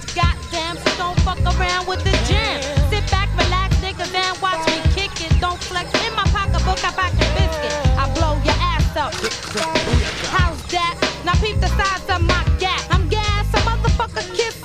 don't 1.01 1.19
fuck 1.21 1.41
around 1.57 1.87
with 1.89 2.05
the 2.05 2.15
jam. 2.29 2.61
Sit 2.91 3.05
back, 3.11 3.29
relax, 3.43 3.75
niggas, 3.85 4.13
and 4.13 4.35
watch 4.45 4.61
me 4.69 4.79
kick 4.93 5.13
it. 5.25 5.33
Don't 5.41 5.59
flex 5.59 5.89
in 6.05 6.13
my 6.15 6.27
pocketbook, 6.37 6.81
I 6.85 6.93
pack 7.01 7.15
a 7.25 7.27
biscuit. 7.37 7.75
I 8.03 8.05
blow 8.17 8.35
your 8.49 8.59
ass 8.73 8.95
up. 9.05 9.13
How's 10.37 10.61
that? 10.75 10.95
Now 11.25 11.35
peep 11.43 11.59
the 11.59 11.73
size 11.79 12.05
of 12.15 12.21
my 12.33 12.43
gap. 12.59 12.83
I'm 12.91 13.09
gas, 13.09 13.47
Some 13.53 13.65
motherfucker 13.69 14.25
kiss 14.37 14.60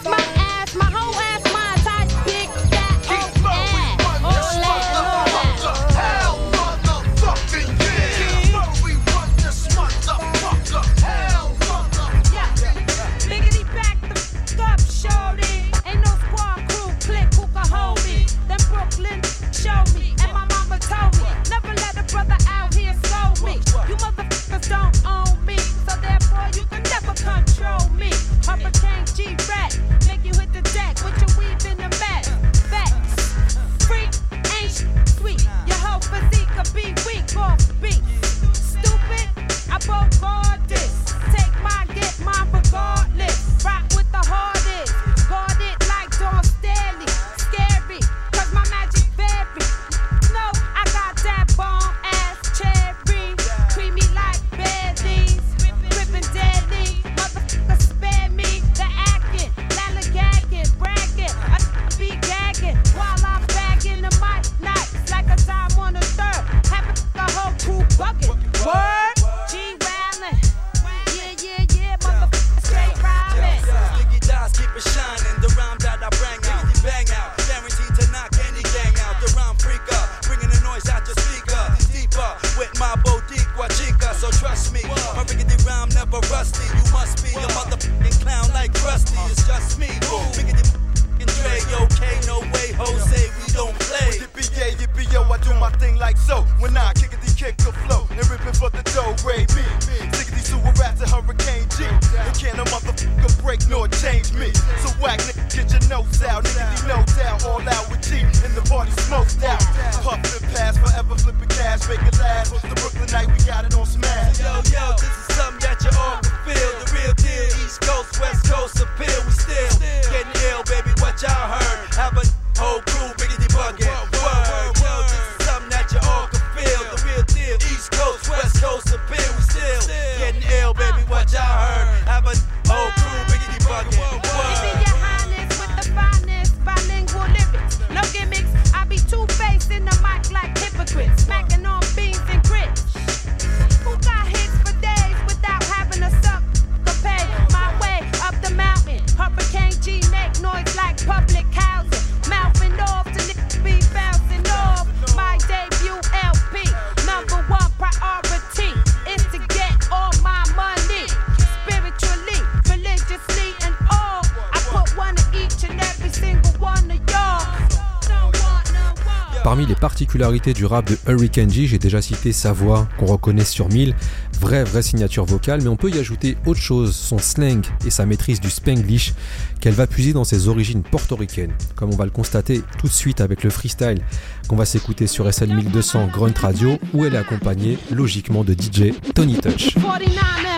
Parmi 169.46 169.68
les 169.68 169.76
particularités 169.76 170.54
du 170.54 170.66
rap 170.66 170.90
de 170.90 170.98
Hurricane 171.08 171.52
G, 171.52 171.68
j'ai 171.68 171.78
déjà 171.78 172.02
cité 172.02 172.32
sa 172.32 172.52
voix 172.52 172.88
qu'on 172.98 173.06
reconnaît 173.06 173.46
sur 173.46 173.70
mille, 173.70 173.94
vraie 174.40 174.64
vraie 174.64 174.82
signature 174.82 175.24
vocale, 175.24 175.62
mais 175.62 175.68
on 175.68 175.76
peut 175.76 175.92
y 175.92 176.00
ajouter 176.00 176.36
autre 176.48 176.60
chose, 176.60 176.96
son 176.96 177.20
slang 177.20 177.64
et 177.86 177.92
sa 177.92 178.08
maîtrise 178.08 178.42
du 178.42 178.50
spanglish 178.50 179.14
qu'elle 179.62 179.76
va 179.76 179.86
puiser 179.86 180.14
dans 180.14 180.24
ses 180.24 180.48
origines 180.48 180.82
portoricaines, 180.82 181.54
comme 181.76 181.94
on 181.94 181.96
va 181.96 182.06
le 182.06 182.10
constater 182.10 182.64
tout 182.80 182.88
de 182.88 182.92
suite 182.92 183.22
avec 183.22 183.44
le 183.44 183.52
freestyle 183.52 184.00
qu'on 184.48 184.56
va 184.56 184.66
s'écouter 184.66 185.06
sur 185.06 185.32
SL 185.32 185.54
1200 185.54 186.08
Grunt 186.12 186.34
Radio 186.42 186.80
où 186.96 187.06
elle 187.06 187.14
est 187.14 187.20
accompagnée 187.20 187.78
logiquement 187.92 188.44
de 188.44 188.54
DJ 188.54 188.94
Tony 189.14 189.36
Touch. 189.36 189.76
49 189.76 190.16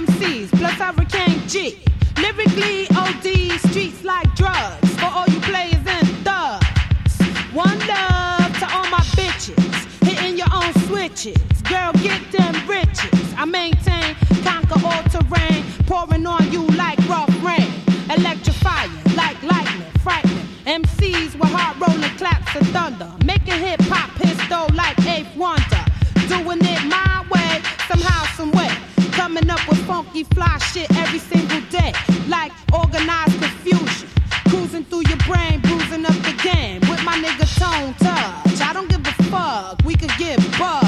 MCs 0.08 0.48
plus 0.52 0.64
Hurricane 0.80 1.36
G. 1.50 1.78
riches. 11.18 11.62
Girl, 11.64 11.92
get 11.94 12.32
them 12.32 12.54
riches. 12.68 13.34
I 13.38 13.46
maintain, 13.46 14.16
conquer 14.44 14.80
all 14.86 15.04
terrain, 15.10 15.64
pouring 15.86 16.26
on 16.26 16.52
you 16.52 16.66
like 16.78 17.00
rough 17.10 17.32
rain. 17.44 17.72
Electrifying, 18.16 18.92
like 19.16 19.42
lightning, 19.42 19.92
frightening. 20.04 20.48
MCs 20.66 21.34
with 21.40 21.50
heart 21.50 21.78
rolling 21.80 22.16
claps 22.18 22.56
of 22.56 22.68
thunder. 22.68 23.12
Making 23.26 23.60
hip 23.60 23.82
hop 23.84 24.10
pistol 24.16 24.68
like 24.76 24.98
Eighth 25.08 25.36
Wonder. 25.36 25.84
Doing 26.28 26.60
it 26.62 26.84
my 26.86 27.26
way, 27.32 27.62
somehow, 27.88 28.26
some 28.36 28.52
way. 28.52 28.70
Coming 29.12 29.50
up 29.50 29.68
with 29.68 29.80
funky 29.86 30.24
fly 30.24 30.58
shit 30.72 30.90
every 30.98 31.20
single 31.20 31.62
day. 31.70 31.94
Like 32.28 32.52
organized 32.72 33.40
confusion. 33.42 34.10
Cruising 34.50 34.86
through 34.86 35.04
your 35.10 35.22
brain, 35.26 35.62
bruising 35.62 36.06
up 36.06 36.18
the 36.24 36.38
game. 36.44 36.82
With 36.82 37.04
my 37.04 37.18
nigga 37.18 37.48
Tone 37.58 37.94
Touch. 37.96 38.62
I 38.62 38.74
don't 38.74 38.90
give 38.90 39.02
a 39.02 39.24
fuck, 39.32 39.84
we 39.86 39.96
could 39.96 40.12
get 40.18 40.38
bugged. 40.60 40.87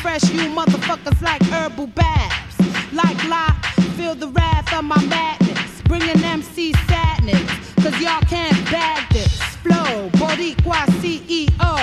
fresh, 0.00 0.30
you 0.30 0.48
motherfuckers 0.50 1.20
like 1.20 1.42
herbal 1.42 1.86
baths. 1.88 2.56
Like 2.92 3.18
lock, 3.28 3.64
feel 3.96 4.14
the 4.14 4.28
wrath 4.28 4.72
of 4.72 4.84
my 4.84 5.02
madness. 5.04 5.82
Bringing 5.82 6.22
MC 6.24 6.72
sadness, 6.88 7.48
cause 7.82 7.96
y'all 8.00 8.22
can't 8.22 8.56
bag 8.70 9.02
this. 9.12 9.34
Flow, 9.62 10.08
Boricua 10.18 10.86
CEO. 11.00 11.76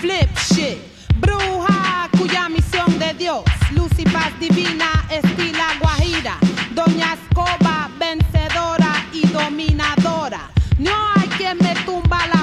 Flip 0.00 0.30
shit. 0.38 0.78
Bruja, 1.20 2.08
cuya 2.16 2.48
misión 2.48 2.98
de 2.98 3.12
Dios. 3.14 3.44
Luz 3.74 3.92
paz 4.12 4.32
divina, 4.38 4.90
estila 5.10 5.68
guajira. 5.80 6.36
Doña 6.74 7.14
Escoba, 7.14 7.90
vencedora 7.98 9.04
y 9.12 9.26
dominadora. 9.28 10.50
No 10.78 10.92
hay 11.14 11.28
quien 11.38 11.58
me 11.58 11.74
tumba 11.84 12.26
la 12.28 12.35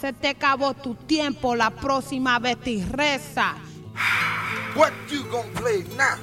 Se 0.00 0.12
te 0.12 0.28
acabó 0.28 0.74
tu 0.74 0.94
tiempo, 0.94 1.56
la 1.56 1.70
próxima 1.70 2.38
vez 2.38 2.56
te 2.60 2.84
reza. 2.88 3.56
What 4.76 4.92
you 5.10 5.24
gonna 5.24 5.48
play 5.60 5.84
now? 5.96 6.18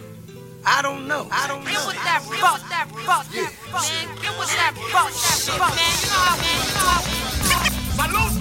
I 0.65 0.81
don't 0.81 1.07
know. 1.07 1.27
I 1.29 1.47
don't 1.47 1.63
know. 1.65 1.91
Salud. 7.97 8.31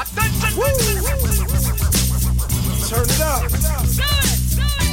Attention. 0.00 0.52
Turn 2.88 3.08
up. 3.20 3.42
Good. 3.42 3.60
Good. 4.56 4.89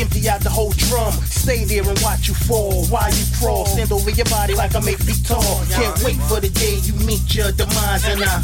Empty 0.00 0.28
out 0.28 0.40
the 0.40 0.50
whole 0.50 0.72
drum. 0.72 1.12
Stay 1.24 1.64
there 1.64 1.88
and 1.88 1.98
watch 2.00 2.28
you 2.28 2.34
fall 2.34 2.84
while 2.86 3.12
you 3.12 3.24
crawl. 3.38 3.66
Stand 3.66 3.92
over 3.92 4.10
your 4.10 4.26
body 4.26 4.54
like 4.54 4.74
I'm 4.74 4.88
eight 4.88 4.98
feet 4.98 5.24
tall. 5.24 5.42
Can't 5.70 5.96
wait 6.04 6.16
for 6.28 6.40
the 6.40 6.50
day 6.50 6.76
you 6.82 6.94
meet 7.06 7.34
your 7.34 7.52
demise. 7.52 8.04
And 8.06 8.22
I 8.22 8.42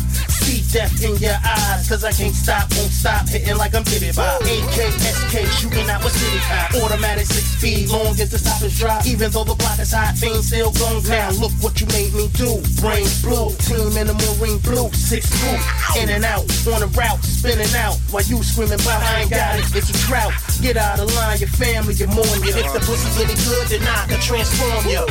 see 0.49 0.64
death 0.72 1.05
in 1.05 1.16
your 1.20 1.36
eyes. 1.44 1.88
Cause 1.88 2.05
I 2.05 2.12
can't 2.12 2.34
stop, 2.34 2.72
won't 2.76 2.92
stop, 2.92 3.28
hitting 3.28 3.57
like 3.57 3.74
I'm 3.74 3.84
Diddy 3.84 4.12
by. 4.16 4.40
AK, 4.40 4.78
SK, 4.96 5.34
shooting 5.61 5.88
out 5.88 6.03
with 6.03 6.16
city 6.16 6.40
high. 6.40 6.72
Automatic 6.80 7.26
six 7.26 7.44
speed, 7.57 7.90
long 7.90 8.16
as 8.16 8.30
the 8.30 8.38
stop 8.38 8.62
is 8.62 8.78
dry. 8.78 9.01
Even 9.07 9.30
though 9.30 9.44
the 9.44 9.55
block 9.55 9.78
is 9.78 9.92
hot, 9.92 10.16
things 10.16 10.49
still 10.49 10.72
gon' 10.72 11.03
down. 11.05 11.36
Look 11.36 11.53
what 11.61 11.80
you 11.80 11.86
made 11.92 12.12
me 12.14 12.28
do. 12.32 12.61
Brain 12.80 13.07
blue, 13.20 13.53
team 13.68 13.92
in 13.96 14.09
the 14.09 14.16
marine 14.16 14.59
blue. 14.64 14.88
Six 14.92 15.28
foot, 15.28 15.61
in 16.01 16.09
and 16.09 16.24
out, 16.24 16.49
on 16.72 16.80
the 16.80 16.90
route, 16.96 17.20
spinning 17.24 17.74
out. 17.76 17.96
While 18.11 18.24
you 18.24 18.42
screaming 18.42 18.80
about 18.80 19.03
I 19.05 19.22
ain't 19.22 19.30
got 19.30 19.59
it, 19.59 19.68
it's 19.76 19.90
a 19.92 19.96
drought. 20.09 20.32
Get 20.62 20.76
out 20.76 20.99
of 21.01 21.12
line, 21.14 21.38
your 21.38 21.53
family, 21.53 21.94
your 21.94 22.09
mourn 22.09 22.40
you. 22.40 22.57
If 22.57 22.72
the 22.72 22.80
pussy 22.80 23.09
any 23.20 23.36
good, 23.44 23.68
then 23.68 23.84
I 23.84 24.07
can 24.09 24.20
transform 24.20 24.86
you. 24.88 25.05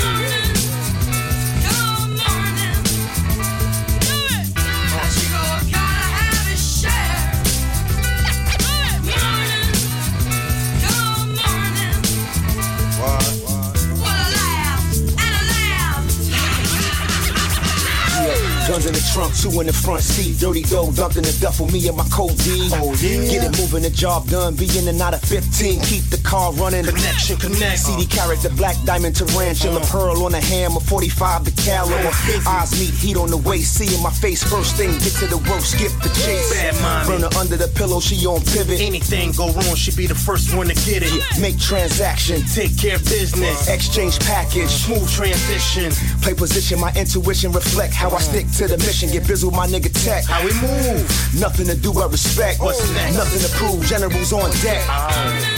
Guns 18.77 18.85
in 18.85 18.93
the 18.93 19.09
trunk, 19.11 19.33
two 19.33 19.49
in 19.59 19.65
the 19.65 19.73
front 19.73 20.03
seat. 20.03 20.37
Dirty 20.37 20.61
dough 20.61 20.91
dumped 20.91 21.17
in 21.17 21.23
the 21.23 21.35
duffel, 21.41 21.65
me 21.73 21.81
and 21.87 21.97
my 21.97 22.05
cold 22.13 22.37
D. 22.45 22.69
Oh, 22.77 22.93
yeah. 23.01 23.25
Get 23.25 23.41
it 23.49 23.57
moving, 23.57 23.81
the 23.81 23.89
job 23.89 24.29
done. 24.29 24.53
Be 24.53 24.69
in 24.77 24.87
and 24.87 25.01
out 25.01 25.15
of 25.15 25.21
15. 25.21 25.81
Keep 25.81 26.13
the 26.13 26.21
car 26.21 26.53
running. 26.53 26.85
Connection, 26.85 27.37
connect. 27.37 27.79
CD 27.79 28.05
carrot, 28.05 28.37
the 28.45 28.53
black 28.53 28.77
diamond 28.85 29.15
tarantula. 29.15 29.81
Uh-huh. 29.81 30.13
Pearl 30.13 30.21
on 30.21 30.33
the 30.33 30.41
hammer, 30.41 30.79
45 30.79 31.45
the 31.45 31.51
caliber. 31.57 32.13
Eyes 32.45 32.77
meet 32.77 32.93
heat 32.93 33.17
on 33.17 33.31
the 33.31 33.37
waist. 33.37 33.73
See 33.81 33.89
in 33.89 34.03
my 34.03 34.11
face, 34.11 34.43
first 34.45 34.77
thing, 34.77 34.93
get 35.01 35.17
to 35.17 35.25
the 35.25 35.41
rope, 35.49 35.65
skip 35.65 35.89
the 36.05 36.13
chase. 36.13 36.53
Bad 36.53 36.77
mommy. 36.77 37.17
Burn 37.17 37.21
her 37.25 37.33
under 37.33 37.57
the 37.57 37.73
pillow, 37.73 37.99
she 37.99 38.13
on 38.27 38.45
pivot. 38.45 38.77
Anything 38.79 39.31
go 39.33 39.49
wrong, 39.57 39.73
she 39.73 39.89
be 39.97 40.05
the 40.05 40.13
first 40.13 40.53
one 40.53 40.67
to 40.67 40.77
get 40.85 41.01
it. 41.01 41.17
Make 41.41 41.57
transaction, 41.57 42.45
Take 42.53 42.77
care 42.77 43.01
of 43.01 43.05
business. 43.09 43.69
exchange 43.69 44.19
package. 44.19 44.69
Smooth 44.69 45.09
transition. 45.09 45.89
Play 46.21 46.35
position, 46.35 46.79
my 46.79 46.93
intuition 46.93 47.51
reflect 47.51 47.95
how 47.95 48.13
I 48.13 48.21
uh-huh. 48.21 48.29
stick 48.29 48.45
to 48.61 48.66
the 48.67 48.77
mission. 48.79 49.09
Get 49.09 49.27
busy 49.27 49.45
with 49.45 49.55
my 49.55 49.67
nigga 49.67 49.91
tech. 50.03 50.25
How 50.25 50.43
we 50.43 50.53
move. 50.61 51.07
Nothing 51.39 51.67
to 51.67 51.75
do 51.75 51.93
but 51.93 52.11
respect. 52.11 52.59
What's 52.59 52.81
next? 52.93 53.15
Nothing 53.15 53.41
to 53.41 53.49
prove. 53.55 53.85
Generals 53.85 54.33
on 54.33 54.51
deck. 54.61 54.83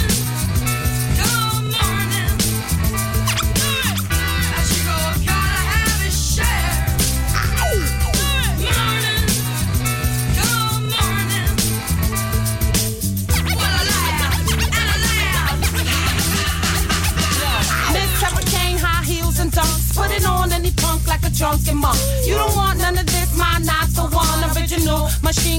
Miss 0.07 0.18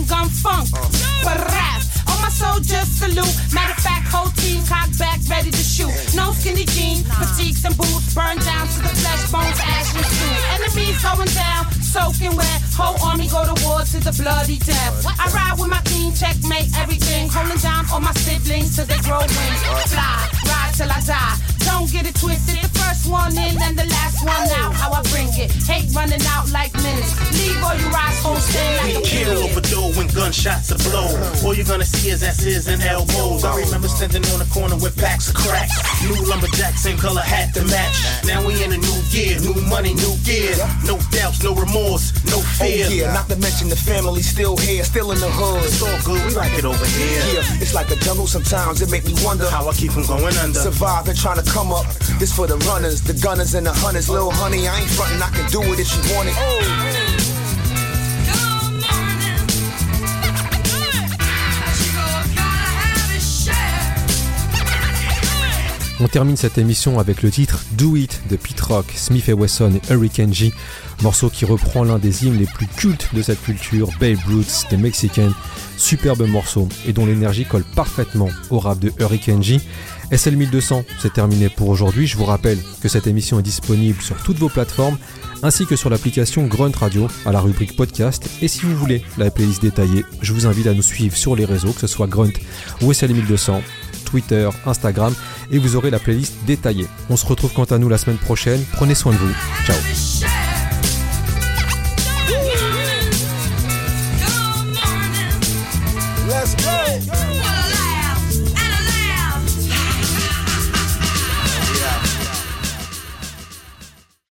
machine 0.01 0.07
gun 0.07 0.29
funk. 0.29 0.69
Uh. 0.73 0.89
Parap. 1.25 1.81
All 2.09 2.21
my 2.21 2.29
soldiers 2.29 2.89
salute. 2.89 3.37
Matter 3.53 3.73
of 3.73 3.83
fact, 3.83 4.07
whole 4.09 4.31
team 4.41 4.65
cocked 4.67 4.99
back, 4.99 5.21
ready 5.29 5.51
to 5.51 5.63
shoot. 5.63 5.93
No 6.15 6.33
skinny 6.33 6.65
jeans, 6.65 7.07
fatigues 7.07 7.65
and 7.65 7.77
boots, 7.77 8.15
burned 8.15 8.41
down 8.45 8.67
to 8.69 8.79
the 8.83 8.93
flesh 9.01 9.31
bones, 9.31 9.59
ash 9.61 9.95
and 9.95 10.07
stew. 10.07 10.37
Enemies 10.57 11.03
going 11.03 11.29
down, 11.35 11.71
soaking 11.83 12.37
wet. 12.37 12.61
Whole 12.77 12.99
army 13.07 13.29
go 13.29 13.45
to 13.45 13.57
war 13.65 13.81
to 13.81 13.99
the 14.01 14.13
bloody 14.23 14.59
death. 14.59 15.07
I 15.07 15.27
ride 15.33 15.59
with 15.61 15.71
my 15.71 15.81
team, 15.85 16.13
checkmate 16.13 16.71
everything. 16.79 17.29
Holding 17.29 17.59
down 17.59 17.85
all 17.93 18.01
my 18.01 18.13
siblings 18.15 18.77
till 18.77 18.87
they 18.87 18.99
grow 19.05 19.21
wings. 19.21 19.63
Fly, 19.93 20.29
ride 20.47 20.73
till 20.75 20.91
I 20.91 21.01
die. 21.07 21.50
Don't 21.71 21.91
get 21.91 22.07
it 22.07 22.17
twisted. 22.17 22.59
The 22.63 22.71
first 22.79 23.09
one 23.09 23.33
in 23.33 23.55
and 23.63 23.79
the 23.79 23.87
last 23.87 24.25
one 24.25 24.49
out. 24.61 24.75
How 24.75 24.93
I 24.93 25.03
bring 25.15 25.31
it. 25.39 25.51
Hate 25.71 25.89
running 25.95 26.23
out 26.35 26.51
like 26.51 26.75
minutes. 26.75 27.15
Leave 27.39 27.63
all 27.63 27.77
your 27.79 27.91
rise 27.91 28.21
hoes 28.23 28.45
stand 28.45 28.77
like 28.83 28.99
a 28.99 29.07
Kill 29.07 29.51
door 29.71 29.93
when 29.95 30.07
gunshots 30.09 30.73
are 30.75 30.83
blown. 30.91 31.15
All 31.45 31.55
you're 31.55 31.65
gonna 31.65 31.85
see 31.87 32.11
is 32.11 32.23
S's 32.23 32.67
and 32.67 32.83
elbows. 32.83 33.45
I 33.45 33.57
remember 33.61 33.89
standing 33.89 34.25
on 34.35 34.39
the 34.41 34.51
corner 34.53 34.77
with 34.77 34.99
packs 34.99 35.29
of 35.31 35.37
crack. 35.37 35.71
New 36.03 36.19
lumberjack, 36.61 36.79
same 36.79 36.97
color 36.99 37.21
hat 37.21 37.55
to 37.55 37.65
match. 37.67 38.25
Now 38.25 38.47
we 38.47 38.63
in 38.63 38.73
a 38.73 38.77
new 38.77 39.01
year, 39.11 39.39
new 39.41 39.55
money, 39.69 39.95
new 39.95 40.17
gear. 40.25 40.55
No 40.85 40.99
doubts, 41.11 41.43
no 41.43 41.55
remorse, 41.55 42.13
no 42.27 42.39
Oh 42.41 42.65
fear. 42.65 42.87
yeah, 42.89 43.13
not 43.13 43.29
to 43.29 43.37
mention 43.37 43.69
the 43.69 43.77
family 43.77 44.23
still 44.23 44.57
here, 44.57 44.85
still 44.85 45.13
in 45.13 45.21
the 45.21 45.31
hood. 45.31 45.65
It's 45.65 45.83
all 45.83 45.99
good, 46.05 46.25
we 46.27 46.35
like 46.35 46.57
it 46.59 46.65
over 46.65 46.85
here. 46.85 47.23
Yeah, 47.35 47.63
it's 47.63 47.75
like 47.75 47.91
a 47.91 47.97
jungle 47.97 48.27
sometimes. 48.27 48.83
It 48.83 48.91
make 48.91 49.05
me 49.05 49.15
wonder 49.25 49.49
How 49.49 49.69
I 49.69 49.73
keep 49.73 49.93
from 49.93 50.05
going 50.07 50.37
under. 50.37 50.61
Surviving, 50.61 51.15
trying 51.17 51.43
to 51.43 51.51
come 51.51 51.73
up. 51.73 51.87
This 52.19 52.35
for 52.35 52.47
the 52.47 52.59
runners, 52.69 53.01
the 53.01 53.15
gunners, 53.15 53.55
and 53.55 53.67
the 53.67 53.73
hunters. 53.73 54.09
Little 54.09 54.31
honey, 54.31 54.69
I 54.69 54.81
ain't 54.81 54.91
frontin', 54.91 55.23
I 55.23 55.31
can 55.31 55.49
do 55.51 55.63
it 55.73 55.81
if 55.81 55.89
you 55.95 56.15
want 56.15 56.29
it. 56.29 56.35
Oh. 56.37 57.20
On 66.03 66.09
termine 66.09 66.37
cette 66.37 66.57
émission 66.57 66.99
avec 66.99 67.23
le 67.23 67.31
titre 67.31 67.63
Do 67.73 67.95
It 67.95 68.23
de 68.31 68.37
Pete 68.37 68.61
Rock, 68.63 68.87
Smith 68.97 69.29
et 69.29 69.35
Wesson 69.35 69.75
et 69.75 69.93
Hurricane 69.93 70.33
G, 70.33 70.51
morceau 71.03 71.29
qui 71.29 71.45
reprend 71.45 71.85
l'un 71.85 71.99
des 71.99 72.25
hymnes 72.25 72.39
les 72.39 72.47
plus 72.47 72.67
cultes 72.67 73.11
de 73.13 73.21
cette 73.21 73.43
culture, 73.43 73.91
Babe 74.01 74.17
Ruth 74.27 74.65
des 74.71 74.79
Mexicains. 74.79 75.35
Superbe 75.77 76.27
morceau 76.27 76.69
et 76.87 76.95
dont 76.95 77.05
l'énergie 77.05 77.45
colle 77.45 77.65
parfaitement 77.75 78.31
au 78.49 78.59
rap 78.59 78.79
de 78.79 78.93
Hurricane 78.99 79.43
G. 79.43 79.61
SL 80.11 80.37
1200, 80.37 80.85
c'est 81.01 81.13
terminé 81.13 81.51
pour 81.51 81.69
aujourd'hui. 81.69 82.07
Je 82.07 82.17
vous 82.17 82.25
rappelle 82.25 82.59
que 82.81 82.89
cette 82.89 83.07
émission 83.07 83.39
est 83.39 83.43
disponible 83.43 84.01
sur 84.01 84.17
toutes 84.23 84.39
vos 84.39 84.49
plateformes 84.49 84.97
ainsi 85.43 85.67
que 85.67 85.77
sur 85.77 85.91
l'application 85.91 86.47
Grunt 86.47 86.73
Radio 86.77 87.09
à 87.25 87.33
la 87.33 87.41
rubrique 87.41 87.77
podcast. 87.77 88.29
Et 88.43 88.49
si 88.49 88.63
vous 88.63 88.77
voulez 88.77 89.03
la 89.19 89.31
playlist 89.31 89.63
détaillée, 89.63 90.05
je 90.23 90.33
vous 90.33 90.47
invite 90.47 90.67
à 90.67 90.75
nous 90.75 90.83
suivre 90.83 91.17
sur 91.17 91.37
les 91.37 91.45
réseaux, 91.45 91.73
que 91.73 91.81
ce 91.81 91.87
soit 91.87 92.07
Grunt 92.07 92.33
ou 92.83 92.93
SL 92.93 93.13
1200, 93.13 93.63
Twitter, 94.11 94.49
Instagram, 94.67 95.15
et 95.51 95.59
vous 95.59 95.77
aurez 95.77 95.91
la 95.91 95.99
playlist 95.99 96.35
détaillée. 96.47 96.87
On 97.09 97.17
se 97.17 97.27
retrouve 97.27 97.53
quant 97.53 97.65
à 97.65 97.79
nous 97.79 97.89
la 97.89 97.99
semaine 97.99 98.19
prochaine. 98.19 98.63
Prenez 98.73 98.95
soin 98.95 99.13
de 99.13 99.19
vous. 99.19 99.33
Ciao. 99.65 100.30